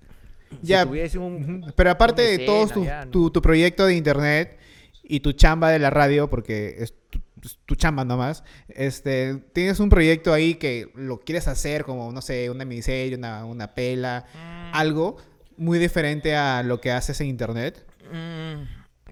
Ya, 0.61 0.87
Si 1.09 1.19
un... 1.19 1.73
Pero 1.77 1.91
aparte 1.91 2.23
de 2.23 2.39
todo 2.45 2.65
escena, 2.65 2.75
tu, 2.75 2.85
ya, 2.85 3.05
¿no? 3.05 3.11
tu, 3.11 3.31
tu 3.31 3.43
proyecto 3.43 3.87
de 3.87 3.95
internet 3.97 4.59
y 5.03 5.21
tu 5.21 5.33
chamba 5.33 5.71
de 5.71 5.79
la 5.79 5.91
radio, 5.91 6.29
porque 6.29 6.77
es 6.79 6.95
tu, 7.11 7.21
tu 7.67 7.75
chamba 7.75 8.05
nomás, 8.05 8.45
este, 8.69 9.37
tienes 9.53 9.81
un 9.81 9.89
proyecto 9.89 10.33
ahí 10.33 10.55
que 10.55 10.91
lo 10.95 11.19
quieres 11.21 11.49
hacer 11.49 11.85
como, 11.85 12.13
no 12.13 12.23
sé, 12.23 12.51
una 12.51 12.65
miniserie, 12.65 13.17
una, 13.17 13.45
una 13.45 13.75
pela, 13.75 14.25
Mm, 14.35 14.75
algo 14.75 15.17
muy 15.57 15.79
diferente 15.79 16.35
a 16.37 16.63
lo 16.63 16.81
que 16.81 16.93
haces 16.93 17.21
en 17.21 17.27
internet. 17.29 17.85
mm, 18.13 18.63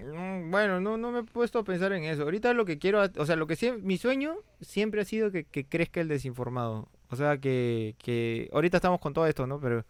mm, 0.00 0.50
Bueno, 0.50 0.80
no, 0.80 0.96
no 0.96 1.10
me 1.10 1.20
he 1.20 1.22
puesto 1.24 1.58
a 1.58 1.64
pensar 1.64 1.92
en 1.92 2.04
eso. 2.04 2.22
Ahorita 2.22 2.52
lo 2.54 2.64
que 2.64 2.78
quiero, 2.78 3.02
o 3.16 3.26
sea, 3.26 3.36
lo 3.36 3.46
que 3.46 3.56
mi 3.82 3.98
sueño 3.98 4.36
siempre 4.60 5.00
ha 5.02 5.04
sido 5.04 5.30
que, 5.30 5.44
que 5.44 5.64
crezca 5.64 6.00
el 6.00 6.08
desinformado. 6.08 6.88
O 7.10 7.16
sea, 7.16 7.38
que, 7.38 7.96
que 7.98 8.48
ahorita 8.52 8.76
estamos 8.78 9.00
con 9.00 9.12
todo 9.12 9.26
esto, 9.26 9.46
¿no? 9.46 9.58
Pero 9.60 9.84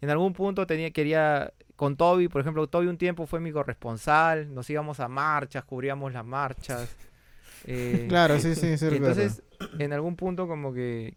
en 0.00 0.10
algún 0.10 0.32
punto 0.32 0.66
tenía, 0.66 0.90
quería, 0.90 1.52
con 1.76 1.96
Toby, 1.96 2.28
por 2.28 2.40
ejemplo, 2.40 2.66
Toby 2.66 2.86
un 2.86 2.98
tiempo 2.98 3.26
fue 3.26 3.40
mi 3.40 3.52
corresponsal, 3.52 4.52
nos 4.54 4.68
íbamos 4.70 5.00
a 5.00 5.08
marchas, 5.08 5.64
cubríamos 5.64 6.12
las 6.12 6.24
marchas. 6.24 6.88
eh, 7.66 8.06
Claro, 8.08 8.38
sí, 8.38 8.54
sí, 8.54 8.76
sí. 8.78 8.86
entonces, 8.96 9.42
en 9.78 9.92
algún 9.92 10.16
punto 10.16 10.46
como 10.48 10.72
que- 10.72 11.16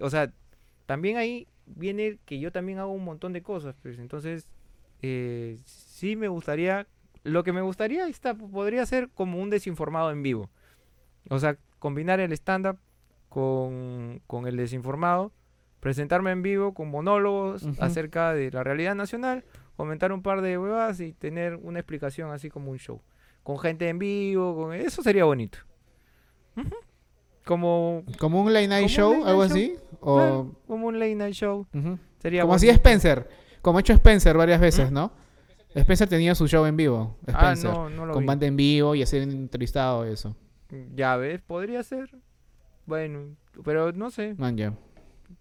o 0.00 0.10
sea, 0.10 0.32
también 0.86 1.16
ahí 1.16 1.46
viene 1.66 2.18
que 2.24 2.40
yo 2.40 2.50
también 2.50 2.78
hago 2.78 2.92
un 2.92 3.04
montón 3.04 3.32
de 3.32 3.42
cosas, 3.42 3.76
pues 3.82 3.98
entonces, 3.98 4.46
eh, 5.02 5.58
sí 5.64 6.16
me 6.16 6.28
gustaría, 6.28 6.86
lo 7.22 7.44
que 7.44 7.52
me 7.52 7.60
gustaría 7.60 8.08
está, 8.08 8.34
podría 8.34 8.84
ser 8.86 9.08
como 9.10 9.38
un 9.40 9.50
desinformado 9.50 10.10
en 10.10 10.22
vivo. 10.22 10.50
O 11.30 11.38
sea, 11.38 11.56
combinar 11.78 12.18
el 12.20 12.32
stand-up 12.32 12.78
con, 13.28 14.20
con 14.26 14.46
el 14.46 14.56
desinformado, 14.56 15.32
presentarme 15.82 16.30
en 16.30 16.42
vivo 16.42 16.74
con 16.74 16.88
monólogos 16.90 17.66
acerca 17.80 18.32
de 18.32 18.52
la 18.52 18.62
realidad 18.62 18.94
nacional, 18.94 19.44
comentar 19.76 20.12
un 20.12 20.22
par 20.22 20.40
de 20.40 20.56
huevas 20.56 21.00
y 21.00 21.12
tener 21.12 21.56
una 21.56 21.80
explicación 21.80 22.30
así 22.30 22.50
como 22.50 22.70
un 22.70 22.78
show. 22.78 23.02
Con 23.42 23.58
gente 23.58 23.88
en 23.88 23.98
vivo, 23.98 24.54
con... 24.54 24.74
eso 24.74 25.02
sería 25.02 25.24
bonito. 25.24 25.58
Como, 27.44 28.04
¿Como 28.20 28.42
un 28.42 28.52
late 28.52 28.68
night 28.68 28.86
show, 28.86 29.12
late 29.12 29.28
algo 29.28 29.40
night 29.42 29.50
así? 29.50 29.76
O... 29.98 30.16
claro, 30.16 30.54
como 30.68 30.86
un 30.86 31.00
late 31.00 31.16
night 31.16 31.34
show. 31.34 31.66
Sería 32.20 32.42
Como 32.42 32.54
hacía 32.54 32.70
bonito. 32.70 32.88
Spencer, 32.88 33.28
como 33.60 33.78
ha 33.78 33.80
hecho 33.80 33.92
Spencer 33.92 34.36
varias 34.36 34.60
veces, 34.60 34.92
¿no? 34.92 35.10
Spencer 35.74 36.08
tenía 36.08 36.36
su 36.36 36.46
show 36.46 36.64
en 36.64 36.76
vivo. 36.76 37.16
Ah, 37.26 37.54
Spencer, 37.54 37.72
no, 37.72 37.90
no 37.90 38.06
lo 38.06 38.12
con 38.12 38.22
vi. 38.22 38.26
banda 38.28 38.46
en 38.46 38.54
vivo 38.54 38.94
y 38.94 39.02
hacer 39.02 39.22
entrevistado 39.22 40.08
y 40.08 40.12
eso. 40.12 40.36
Ya 40.94 41.16
ves, 41.16 41.40
podría 41.40 41.82
ser. 41.82 42.08
Bueno, 42.86 43.34
pero 43.64 43.90
no 43.90 44.10
sé. 44.12 44.36
Man, 44.38 44.56
ya. 44.56 44.74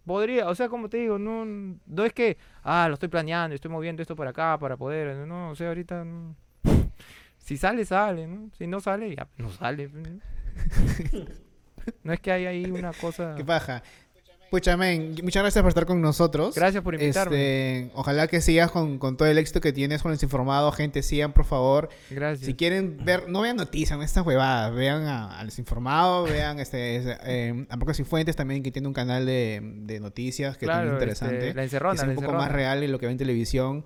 Podría, 0.06 0.50
o 0.50 0.56
sea, 0.56 0.70
como 0.70 0.90
te 0.90 0.98
digo, 0.98 1.18
no, 1.20 1.46
no 1.46 2.06
es 2.06 2.14
que, 2.14 2.38
ah, 2.64 2.88
lo 2.88 2.96
estoy 2.96 3.10
planeando, 3.10 3.56
estoy 3.56 3.72
moviendo 3.72 4.02
esto 4.02 4.16
para 4.16 4.32
acá 4.32 4.58
para 4.60 4.78
poder, 4.78 5.28
no, 5.28 5.52
o 5.52 5.56
sea, 5.56 5.70
ahorita 5.70 6.04
no. 6.04 6.36
Si 7.38 7.58
sale, 7.58 7.86
sale, 7.86 8.28
¿no? 8.28 8.50
Si 8.58 8.68
no 8.68 8.80
sale, 8.80 9.16
ya 9.16 9.28
no 9.38 9.50
sale. 9.50 9.90
pues, 9.90 10.08
¿no? 10.08 10.20
No 12.04 12.14
es 12.14 12.20
que 12.20 12.32
hay 12.32 12.46
ahí 12.46 12.70
una 12.70 12.94
cosa. 12.94 13.34
Qué 13.36 13.44
paja. 13.44 13.82
Men, 14.78 15.16
muchas 15.24 15.44
gracias 15.44 15.62
por 15.62 15.70
estar 15.70 15.86
con 15.86 16.02
nosotros. 16.02 16.54
Gracias 16.56 16.84
por 16.84 16.94
invitarme. 16.96 17.84
Este, 17.84 17.92
ojalá 17.96 18.28
que 18.28 18.42
sigas 18.42 18.70
con, 18.70 19.00
con 19.00 19.16
todo 19.16 19.30
el 19.30 19.38
éxito 19.38 19.62
que 19.62 19.72
tienes 19.72 20.02
con 20.02 20.12
el 20.12 20.20
informado. 20.22 20.72
Gente, 20.74 21.04
sigan, 21.04 21.32
por 21.32 21.46
favor. 21.46 21.88
Gracias. 22.10 22.46
Si 22.46 22.54
quieren 22.56 22.98
ver, 23.06 23.30
no 23.30 23.42
vean 23.42 23.56
noticias, 23.56 23.98
no 23.98 24.04
estas 24.04 24.26
huevadas. 24.26 24.74
Vean 24.76 25.04
a, 25.06 25.40
a 25.40 25.46
Desinformado, 25.46 26.24
vean 26.26 26.60
este, 26.60 26.98
ese, 26.98 27.18
eh, 27.24 27.66
a 27.70 27.78
Marcos 27.78 27.96
Cifuentes 27.96 28.36
también, 28.36 28.62
que 28.62 28.72
tiene 28.72 28.90
un 28.90 28.94
canal 28.94 29.26
de, 29.26 29.62
de 29.64 30.00
noticias 30.02 30.58
que 30.58 30.66
claro, 30.66 30.82
es 30.82 30.92
este, 30.92 30.96
interesante. 31.06 31.54
la 31.54 31.64
encerrona, 31.64 31.94
es 31.94 32.02
la 32.02 32.08
un 32.10 32.16
poco 32.16 32.26
encerrona. 32.26 32.46
más 32.46 32.52
real 32.52 32.82
de 32.82 32.88
lo 32.90 33.00
que 33.00 33.06
ve 33.06 33.14
en 33.14 33.18
televisión. 33.18 33.86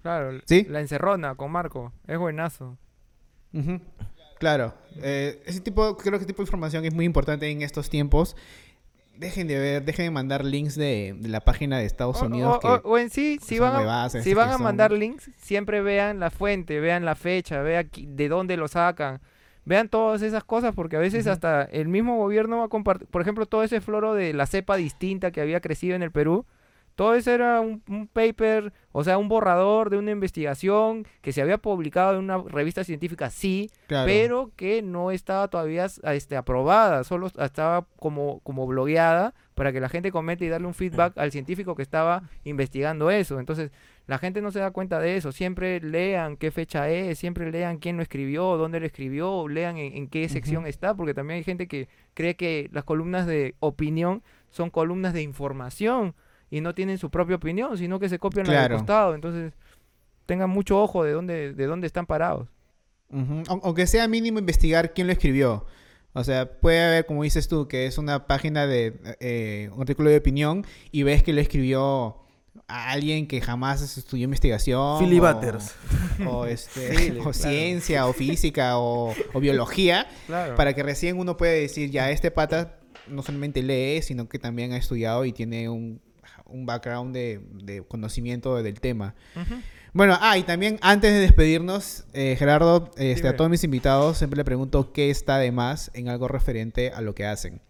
Claro, 0.00 0.40
¿Sí? 0.46 0.66
la 0.68 0.80
encerrona 0.80 1.34
con 1.34 1.50
Marco, 1.52 1.92
es 2.06 2.18
buenazo. 2.18 2.78
Claro, 4.38 4.74
eh, 4.96 5.42
ese 5.46 5.60
tipo, 5.60 5.96
creo 5.96 6.12
que 6.12 6.16
ese 6.18 6.26
tipo 6.26 6.42
de 6.42 6.44
información 6.46 6.84
es 6.84 6.92
muy 6.92 7.04
importante 7.04 7.48
en 7.50 7.62
estos 7.62 7.88
tiempos. 7.88 8.36
Dejen 9.16 9.46
de 9.46 9.58
ver, 9.58 9.84
dejen 9.84 10.06
de 10.06 10.10
mandar 10.10 10.44
links 10.44 10.74
de, 10.74 11.14
de 11.16 11.28
la 11.28 11.40
página 11.40 11.78
de 11.78 11.84
Estados 11.86 12.20
O, 12.20 12.26
Unidos. 12.26 12.56
o- 12.56 12.60
que 12.60 12.66
o- 12.66 12.80
o 12.84 12.98
en 12.98 13.10
sí, 13.10 13.38
si 13.40 13.58
van 13.60 13.74
a, 13.88 14.08
si 14.10 14.34
van 14.34 14.52
son- 14.52 14.62
mandar 14.62 14.90
links, 14.92 15.30
siempre 15.38 15.80
vean 15.82 16.18
la 16.18 16.30
fuente, 16.30 16.80
vean 16.80 17.04
la 17.04 17.14
fecha, 17.14 17.60
vean 17.62 17.88
de 17.96 18.28
dónde 18.28 18.56
lo 18.56 18.66
sacan. 18.68 19.20
Vean 19.66 19.88
todas 19.88 20.20
esas 20.20 20.44
cosas 20.44 20.74
porque 20.74 20.96
a 20.96 20.98
veces 20.98 21.26
hasta 21.26 21.62
el 21.62 21.88
mismo 21.88 22.18
gobierno 22.18 22.58
va 22.58 22.64
a 22.64 22.68
compartir, 22.68 23.06
por 23.08 23.22
ejemplo, 23.22 23.46
todo 23.46 23.62
ese 23.62 23.80
floro 23.80 24.12
de 24.14 24.34
la 24.34 24.46
cepa 24.46 24.76
distinta 24.76 25.30
que 25.30 25.40
había 25.40 25.60
crecido 25.60 25.94
en 25.96 26.02
el 26.02 26.10
Perú, 26.10 26.44
todo 26.94 27.14
eso 27.14 27.30
era 27.32 27.60
un, 27.60 27.82
un 27.88 28.06
paper, 28.06 28.72
o 28.92 29.02
sea, 29.02 29.18
un 29.18 29.28
borrador 29.28 29.90
de 29.90 29.96
una 29.98 30.12
investigación 30.12 31.06
que 31.22 31.32
se 31.32 31.42
había 31.42 31.58
publicado 31.58 32.12
en 32.14 32.24
una 32.24 32.38
revista 32.38 32.84
científica, 32.84 33.30
sí, 33.30 33.70
Claro. 33.88 34.06
pero 34.06 34.50
que 34.56 34.80
no 34.82 35.10
estaba 35.10 35.48
todavía 35.48 35.86
este, 36.04 36.36
aprobada, 36.36 37.02
solo 37.04 37.26
estaba 37.38 37.86
como, 37.98 38.40
como 38.40 38.66
blogueada 38.66 39.34
para 39.54 39.72
que 39.72 39.80
la 39.80 39.88
gente 39.88 40.10
comente 40.12 40.44
y 40.44 40.48
darle 40.48 40.66
un 40.66 40.74
feedback 40.74 41.16
al 41.18 41.30
científico 41.32 41.74
que 41.74 41.82
estaba 41.82 42.22
investigando 42.44 43.10
eso. 43.10 43.38
Entonces, 43.40 43.70
la 44.06 44.18
gente 44.18 44.42
no 44.42 44.50
se 44.50 44.58
da 44.58 44.70
cuenta 44.70 44.98
de 45.00 45.16
eso. 45.16 45.32
Siempre 45.32 45.80
lean 45.80 46.36
qué 46.36 46.50
fecha 46.50 46.90
es, 46.90 47.18
siempre 47.18 47.50
lean 47.50 47.78
quién 47.78 47.96
lo 47.96 48.02
escribió, 48.02 48.56
dónde 48.56 48.80
lo 48.80 48.86
escribió, 48.86 49.48
lean 49.48 49.76
en, 49.78 49.96
en 49.96 50.08
qué 50.08 50.28
sección 50.28 50.66
está, 50.66 50.94
porque 50.94 51.14
también 51.14 51.38
hay 51.38 51.44
gente 51.44 51.66
que 51.68 51.88
cree 52.14 52.34
que 52.36 52.68
las 52.72 52.84
columnas 52.84 53.26
de 53.26 53.54
opinión 53.60 54.22
son 54.50 54.70
columnas 54.70 55.12
de 55.14 55.22
información. 55.22 56.14
Y 56.56 56.60
no 56.60 56.74
tienen 56.74 56.98
su 56.98 57.10
propia 57.10 57.36
opinión, 57.36 57.76
sino 57.78 57.98
que 57.98 58.08
se 58.08 58.18
copian 58.18 58.46
la 58.46 58.52
Claro. 58.52 58.68
del 58.74 58.78
costado. 58.78 59.14
Entonces, 59.14 59.52
tengan 60.26 60.50
mucho 60.50 60.80
ojo 60.80 61.02
de 61.04 61.12
dónde, 61.12 61.52
de 61.52 61.66
dónde 61.66 61.86
están 61.86 62.06
parados. 62.06 62.48
Aunque 63.48 63.86
sea 63.86 64.08
mínimo 64.08 64.38
investigar 64.38 64.92
quién 64.94 65.06
lo 65.06 65.12
escribió. 65.12 65.66
O 66.12 66.24
sea, 66.24 66.60
puede 66.60 66.82
haber, 66.84 67.06
como 67.06 67.22
dices 67.24 67.48
tú, 67.48 67.66
que 67.68 67.86
es 67.86 67.98
una 67.98 68.26
página 68.26 68.66
de 68.66 68.94
eh, 69.20 69.68
un 69.74 69.80
artículo 69.80 70.10
de 70.10 70.16
opinión 70.16 70.64
y 70.92 71.02
ves 71.02 71.22
que 71.22 71.32
lo 71.32 71.40
escribió 71.40 72.18
a 72.68 72.90
alguien 72.92 73.26
que 73.26 73.40
jamás 73.40 73.82
estudió 73.98 74.24
investigación. 74.24 74.98
Philly 75.00 75.18
o- 75.18 75.22
Butters. 75.34 75.74
O, 76.28 76.46
este, 76.46 76.88
Philly, 76.96 77.18
o 77.18 77.22
claro. 77.24 77.32
ciencia, 77.32 78.06
o 78.06 78.12
física, 78.12 78.78
o, 78.78 79.12
o 79.32 79.40
biología. 79.40 80.06
Claro. 80.28 80.54
Para 80.54 80.72
que 80.72 80.82
recién 80.84 81.18
uno 81.18 81.36
puede 81.36 81.60
decir, 81.62 81.90
ya, 81.90 82.12
este 82.12 82.30
pata 82.30 82.78
no 83.08 83.22
solamente 83.22 83.60
lee, 83.62 84.00
sino 84.02 84.28
que 84.28 84.38
también 84.38 84.72
ha 84.72 84.76
estudiado 84.76 85.24
y 85.24 85.32
tiene 85.32 85.68
un, 85.68 86.00
un 86.46 86.66
background 86.66 87.14
de, 87.14 87.40
de 87.64 87.82
conocimiento 87.82 88.62
del 88.62 88.80
tema. 88.80 89.14
Bueno, 89.92 90.16
ah, 90.20 90.36
y 90.38 90.42
también 90.42 90.78
antes 90.82 91.12
de 91.12 91.20
despedirnos, 91.20 92.04
eh, 92.12 92.34
Gerardo, 92.38 92.90
este, 92.96 93.28
a 93.28 93.36
todos 93.36 93.48
mis 93.50 93.62
invitados 93.64 94.18
siempre 94.18 94.36
le 94.36 94.44
pregunto 94.44 94.92
qué 94.92 95.10
está 95.10 95.38
de 95.38 95.52
más 95.52 95.90
en 95.94 96.08
algo 96.08 96.26
referente 96.28 96.90
a 96.90 97.00
lo 97.00 97.14
que 97.14 97.24
hacen. 97.26 97.60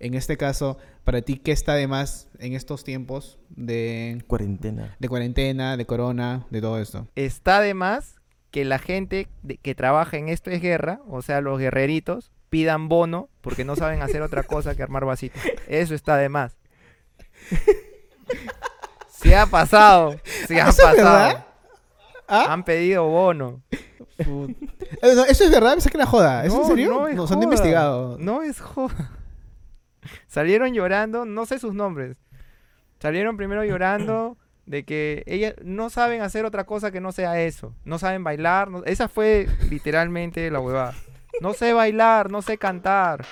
En 0.00 0.14
este 0.14 0.36
caso, 0.36 0.78
para 1.04 1.22
ti, 1.22 1.36
¿qué 1.36 1.52
está 1.52 1.74
de 1.74 1.86
más 1.86 2.28
en 2.38 2.54
estos 2.54 2.84
tiempos 2.84 3.38
de, 3.50 4.22
Cuarentena. 4.26 4.96
de 4.98 5.08
cuarentena, 5.08 5.76
de 5.76 5.84
corona, 5.86 6.46
de 6.50 6.60
todo 6.60 6.78
esto? 6.80 7.06
Está 7.16 7.60
de 7.60 7.74
más 7.74 8.16
que 8.50 8.64
la 8.64 8.78
gente 8.78 9.28
de- 9.42 9.58
que 9.58 9.74
trabaja 9.74 10.16
en 10.16 10.28
esto 10.28 10.50
es 10.50 10.60
guerra, 10.62 11.00
o 11.08 11.22
sea, 11.22 11.40
los 11.40 11.58
guerreritos, 11.58 12.32
pidan 12.48 12.88
bono 12.88 13.28
porque 13.42 13.64
no 13.64 13.76
saben 13.76 14.02
hacer 14.02 14.22
otra 14.22 14.42
cosa 14.42 14.74
que 14.74 14.82
armar 14.82 15.04
vasitos. 15.04 15.40
Eso 15.68 15.94
está 15.94 16.16
de 16.16 16.28
más. 16.30 16.56
Se 19.08 19.36
ha 19.36 19.46
pasado. 19.46 20.16
Se 20.46 20.60
ha 20.60 20.68
¿Eso 20.68 20.82
es 20.82 20.96
pasado. 20.96 20.96
verdad? 20.96 21.46
¿Ah? 22.28 22.46
Han 22.52 22.64
pedido 22.64 23.04
bono. 23.06 23.60
Eh, 24.18 25.14
no, 25.14 25.24
¿Eso 25.24 25.44
es 25.44 25.50
verdad? 25.50 25.72
Pensé 25.72 25.90
que 25.90 25.96
era 25.96 26.06
joda. 26.06 26.44
¿Es 26.44 26.52
en 26.52 26.60
No, 26.60 26.66
serio? 26.66 26.90
no 26.90 27.08
es 27.08 27.16
Nos 27.16 27.30
han 27.30 27.36
joda. 27.36 27.44
investigado. 27.44 28.16
No 28.18 28.42
es 28.42 28.60
joda. 28.60 29.12
Salieron 30.26 30.72
llorando, 30.72 31.24
no 31.24 31.46
sé 31.46 31.58
sus 31.58 31.74
nombres. 31.74 32.16
Salieron 33.00 33.36
primero 33.36 33.64
llorando 33.64 34.36
de 34.66 34.84
que 34.84 35.22
ellas 35.26 35.54
no 35.62 35.90
saben 35.90 36.22
hacer 36.22 36.44
otra 36.44 36.64
cosa 36.64 36.90
que 36.90 37.00
no 37.00 37.12
sea 37.12 37.40
eso. 37.40 37.74
No 37.84 37.98
saben 37.98 38.22
bailar. 38.24 38.70
no- 38.70 38.84
Esa 38.84 39.08
fue 39.08 39.48
literalmente 39.70 40.50
la 40.50 40.60
huevada. 40.60 40.94
No 41.40 41.52
sé 41.54 41.72
bailar, 41.72 42.30
no 42.30 42.42
sé 42.42 42.58
cantar. 42.58 43.24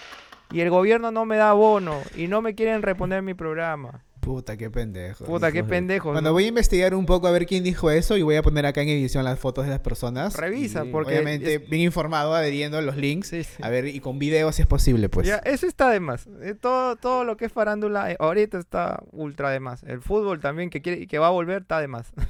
Y 0.50 0.60
el 0.60 0.70
gobierno 0.70 1.10
no 1.10 1.24
me 1.26 1.36
da 1.36 1.52
bono. 1.52 2.00
Y 2.16 2.26
no 2.26 2.40
me 2.42 2.54
quieren 2.54 2.82
reponer 2.82 3.22
mi 3.22 3.34
programa. 3.34 4.02
Puta, 4.20 4.56
qué 4.56 4.68
pendejo. 4.70 5.24
Puta, 5.24 5.50
qué 5.52 5.64
pendejos. 5.64 6.12
Bueno, 6.12 6.28
¿no? 6.28 6.32
voy 6.32 6.44
a 6.44 6.48
investigar 6.48 6.94
un 6.94 7.06
poco 7.06 7.26
a 7.28 7.30
ver 7.30 7.46
quién 7.46 7.64
dijo 7.64 7.90
eso 7.90 8.16
y 8.16 8.22
voy 8.22 8.36
a 8.36 8.42
poner 8.42 8.66
acá 8.66 8.82
en 8.82 8.88
edición 8.88 9.24
las 9.24 9.38
fotos 9.38 9.64
de 9.64 9.70
las 9.70 9.80
personas. 9.80 10.36
Revisa, 10.36 10.84
porque... 10.90 11.12
Obviamente, 11.14 11.54
es- 11.54 11.68
bien 11.70 11.82
informado, 11.82 12.34
adheriendo 12.34 12.76
a 12.78 12.82
los 12.82 12.96
links. 12.96 13.28
sí, 13.28 13.44
sí. 13.44 13.62
A 13.62 13.68
ver, 13.70 13.86
y 13.86 14.00
con 14.00 14.18
video 14.18 14.52
si 14.52 14.62
es 14.62 14.68
posible, 14.68 15.08
pues. 15.08 15.26
Ya, 15.26 15.36
eso 15.38 15.66
está 15.66 15.88
de 15.90 16.00
más. 16.00 16.26
Eh, 16.42 16.54
todo, 16.60 16.96
todo 16.96 17.24
lo 17.24 17.36
que 17.36 17.46
es 17.46 17.52
farándula 17.52 18.10
eh, 18.10 18.16
ahorita 18.18 18.58
está 18.58 19.02
ultra 19.12 19.50
de 19.50 19.60
más. 19.60 19.82
El 19.84 20.02
fútbol 20.02 20.40
también 20.40 20.68
que 20.70 20.82
quiere 20.82 21.06
que 21.06 21.18
va 21.18 21.28
a 21.28 21.30
volver 21.30 21.62
está 21.62 21.80
de 21.80 21.88
más. 21.88 22.12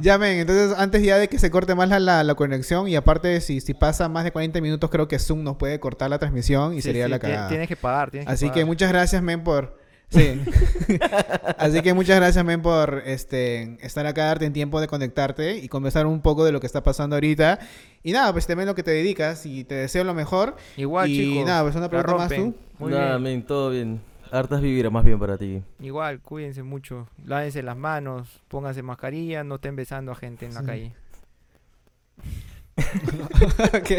Ya 0.00 0.16
ven, 0.16 0.38
entonces 0.38 0.76
antes 0.76 1.02
ya 1.02 1.18
de 1.18 1.28
que 1.28 1.38
se 1.38 1.50
corte 1.50 1.74
más 1.76 1.88
la, 1.88 2.00
la, 2.00 2.24
la 2.24 2.34
conexión 2.34 2.88
y 2.88 2.96
aparte 2.96 3.40
si, 3.40 3.60
si 3.60 3.74
pasa 3.74 4.08
más 4.08 4.24
de 4.24 4.32
40 4.32 4.60
minutos 4.60 4.90
creo 4.90 5.06
que 5.06 5.18
Zoom 5.20 5.44
nos 5.44 5.56
puede 5.56 5.78
cortar 5.78 6.10
la 6.10 6.18
transmisión 6.18 6.72
y 6.72 6.76
Sí, 6.76 6.82
sería 6.88 7.04
sí, 7.04 7.10
la 7.10 7.18
cagada. 7.20 7.48
Tienes 7.48 7.68
que 7.68 7.76
pagar, 7.76 8.10
tienes 8.10 8.28
Así 8.28 8.46
que 8.46 8.52
pagar. 8.52 8.66
muchas 8.66 8.88
gracias, 8.90 9.22
men, 9.22 9.44
por... 9.44 9.78
Sí. 10.14 10.40
Así 11.58 11.82
que 11.82 11.92
muchas 11.94 12.16
gracias, 12.16 12.44
men, 12.44 12.62
por 12.62 13.02
este, 13.06 13.76
estar 13.84 14.06
acá, 14.06 14.24
darte 14.26 14.44
en 14.46 14.52
tiempo 14.52 14.80
de 14.80 14.86
conectarte 14.86 15.56
y 15.58 15.68
conversar 15.68 16.06
un 16.06 16.20
poco 16.20 16.44
de 16.44 16.52
lo 16.52 16.60
que 16.60 16.66
está 16.66 16.82
pasando 16.82 17.16
ahorita. 17.16 17.58
Y 18.02 18.12
nada, 18.12 18.32
pues 18.32 18.46
también 18.46 18.66
lo 18.68 18.74
que 18.74 18.82
te 18.82 18.90
dedicas 18.92 19.46
y 19.46 19.64
te 19.64 19.74
deseo 19.74 20.04
lo 20.04 20.14
mejor. 20.14 20.56
Igual, 20.76 21.08
y 21.10 21.16
chicos. 21.16 21.46
nada, 21.46 21.62
pues 21.62 21.74
una 21.74 21.84
la 21.86 21.90
pregunta 21.90 22.14
más 22.16 22.28
tú. 22.32 22.54
Muy 22.78 22.92
Nada, 22.92 23.16
bien. 23.18 23.22
men, 23.22 23.42
todo 23.46 23.70
bien. 23.70 24.00
Hartas 24.30 24.60
vivir 24.60 24.90
más 24.90 25.04
bien 25.04 25.18
para 25.18 25.38
ti. 25.38 25.62
Igual, 25.80 26.20
cuídense 26.20 26.62
mucho. 26.62 27.08
Lávense 27.24 27.62
las 27.62 27.76
manos, 27.76 28.28
pónganse 28.48 28.82
mascarilla, 28.82 29.44
no 29.44 29.56
estén 29.56 29.76
besando 29.76 30.10
a 30.12 30.16
gente 30.16 30.46
en 30.46 30.54
la 30.54 30.60
Sí. 30.60 30.66
calle. 30.66 30.92
Ok. 33.74 33.90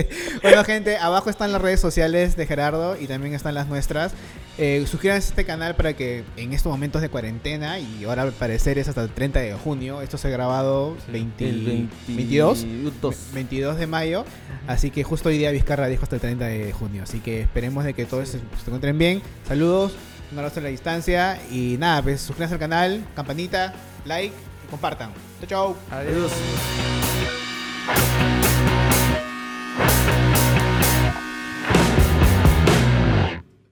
Bueno, 0.42 0.64
gente, 0.66 0.98
abajo 0.98 1.30
están 1.30 1.52
las 1.52 1.62
redes 1.62 1.80
sociales 1.80 2.36
de 2.36 2.46
Gerardo 2.46 2.98
y 3.00 3.08
también 3.08 3.34
están 3.34 3.54
las 3.56 3.68
nuestras. 3.68 4.14
Eh, 4.58 4.86
suscríbanse 4.88 5.28
a 5.28 5.30
este 5.32 5.44
canal 5.46 5.76
para 5.76 5.94
que 5.94 6.24
en 6.38 6.54
estos 6.54 6.72
momentos 6.72 7.02
de 7.02 7.10
cuarentena, 7.10 7.78
y 7.80 8.06
ahora 8.06 8.22
al 8.22 8.32
parecer 8.32 8.78
es 8.78 8.88
hasta 8.88 9.02
el 9.04 9.10
30 9.10 9.40
de 9.42 9.54
junio, 9.54 10.02
esto 10.02 10.18
se 10.18 10.28
ha 10.30 10.32
grabado 10.32 10.96
Sí. 11.06 11.12
20 11.12 11.50
El 11.50 11.90
22, 12.08 12.64
22. 12.64 13.16
22 13.34 13.78
de 13.78 13.88
mayo, 13.88 14.26
así 14.68 14.92
que 14.92 15.04
justo 15.04 15.28
hoy 15.30 15.38
día 15.38 15.52
Vizcarra 15.52 15.88
dijo 15.88 16.04
hasta 16.04 16.16
el 16.16 16.22
30 16.22 16.46
de 16.46 16.72
junio, 16.72 17.04
así 17.04 17.20
que 17.20 17.42
esperemos 17.42 17.84
de 17.84 17.94
que 17.94 18.06
todos 18.06 18.30
se, 18.30 18.40
se 18.40 18.44
encuentren 18.66 18.98
bien. 18.98 19.22
Saludos, 19.46 19.92
un 20.32 20.38
abrazo 20.40 20.62
a 20.62 20.64
la 20.64 20.70
distancia 20.70 21.38
y 21.52 21.76
nada, 21.78 22.02
pues 22.02 22.22
suscríbanse 22.22 22.54
al 22.56 22.60
canal, 22.60 23.06
campanita, 23.16 23.74
like 24.06 24.34
y 24.66 24.72
compartan. 24.72 25.12
Chao, 25.42 25.48
chao. 25.50 25.78
Adiós. 25.92 26.32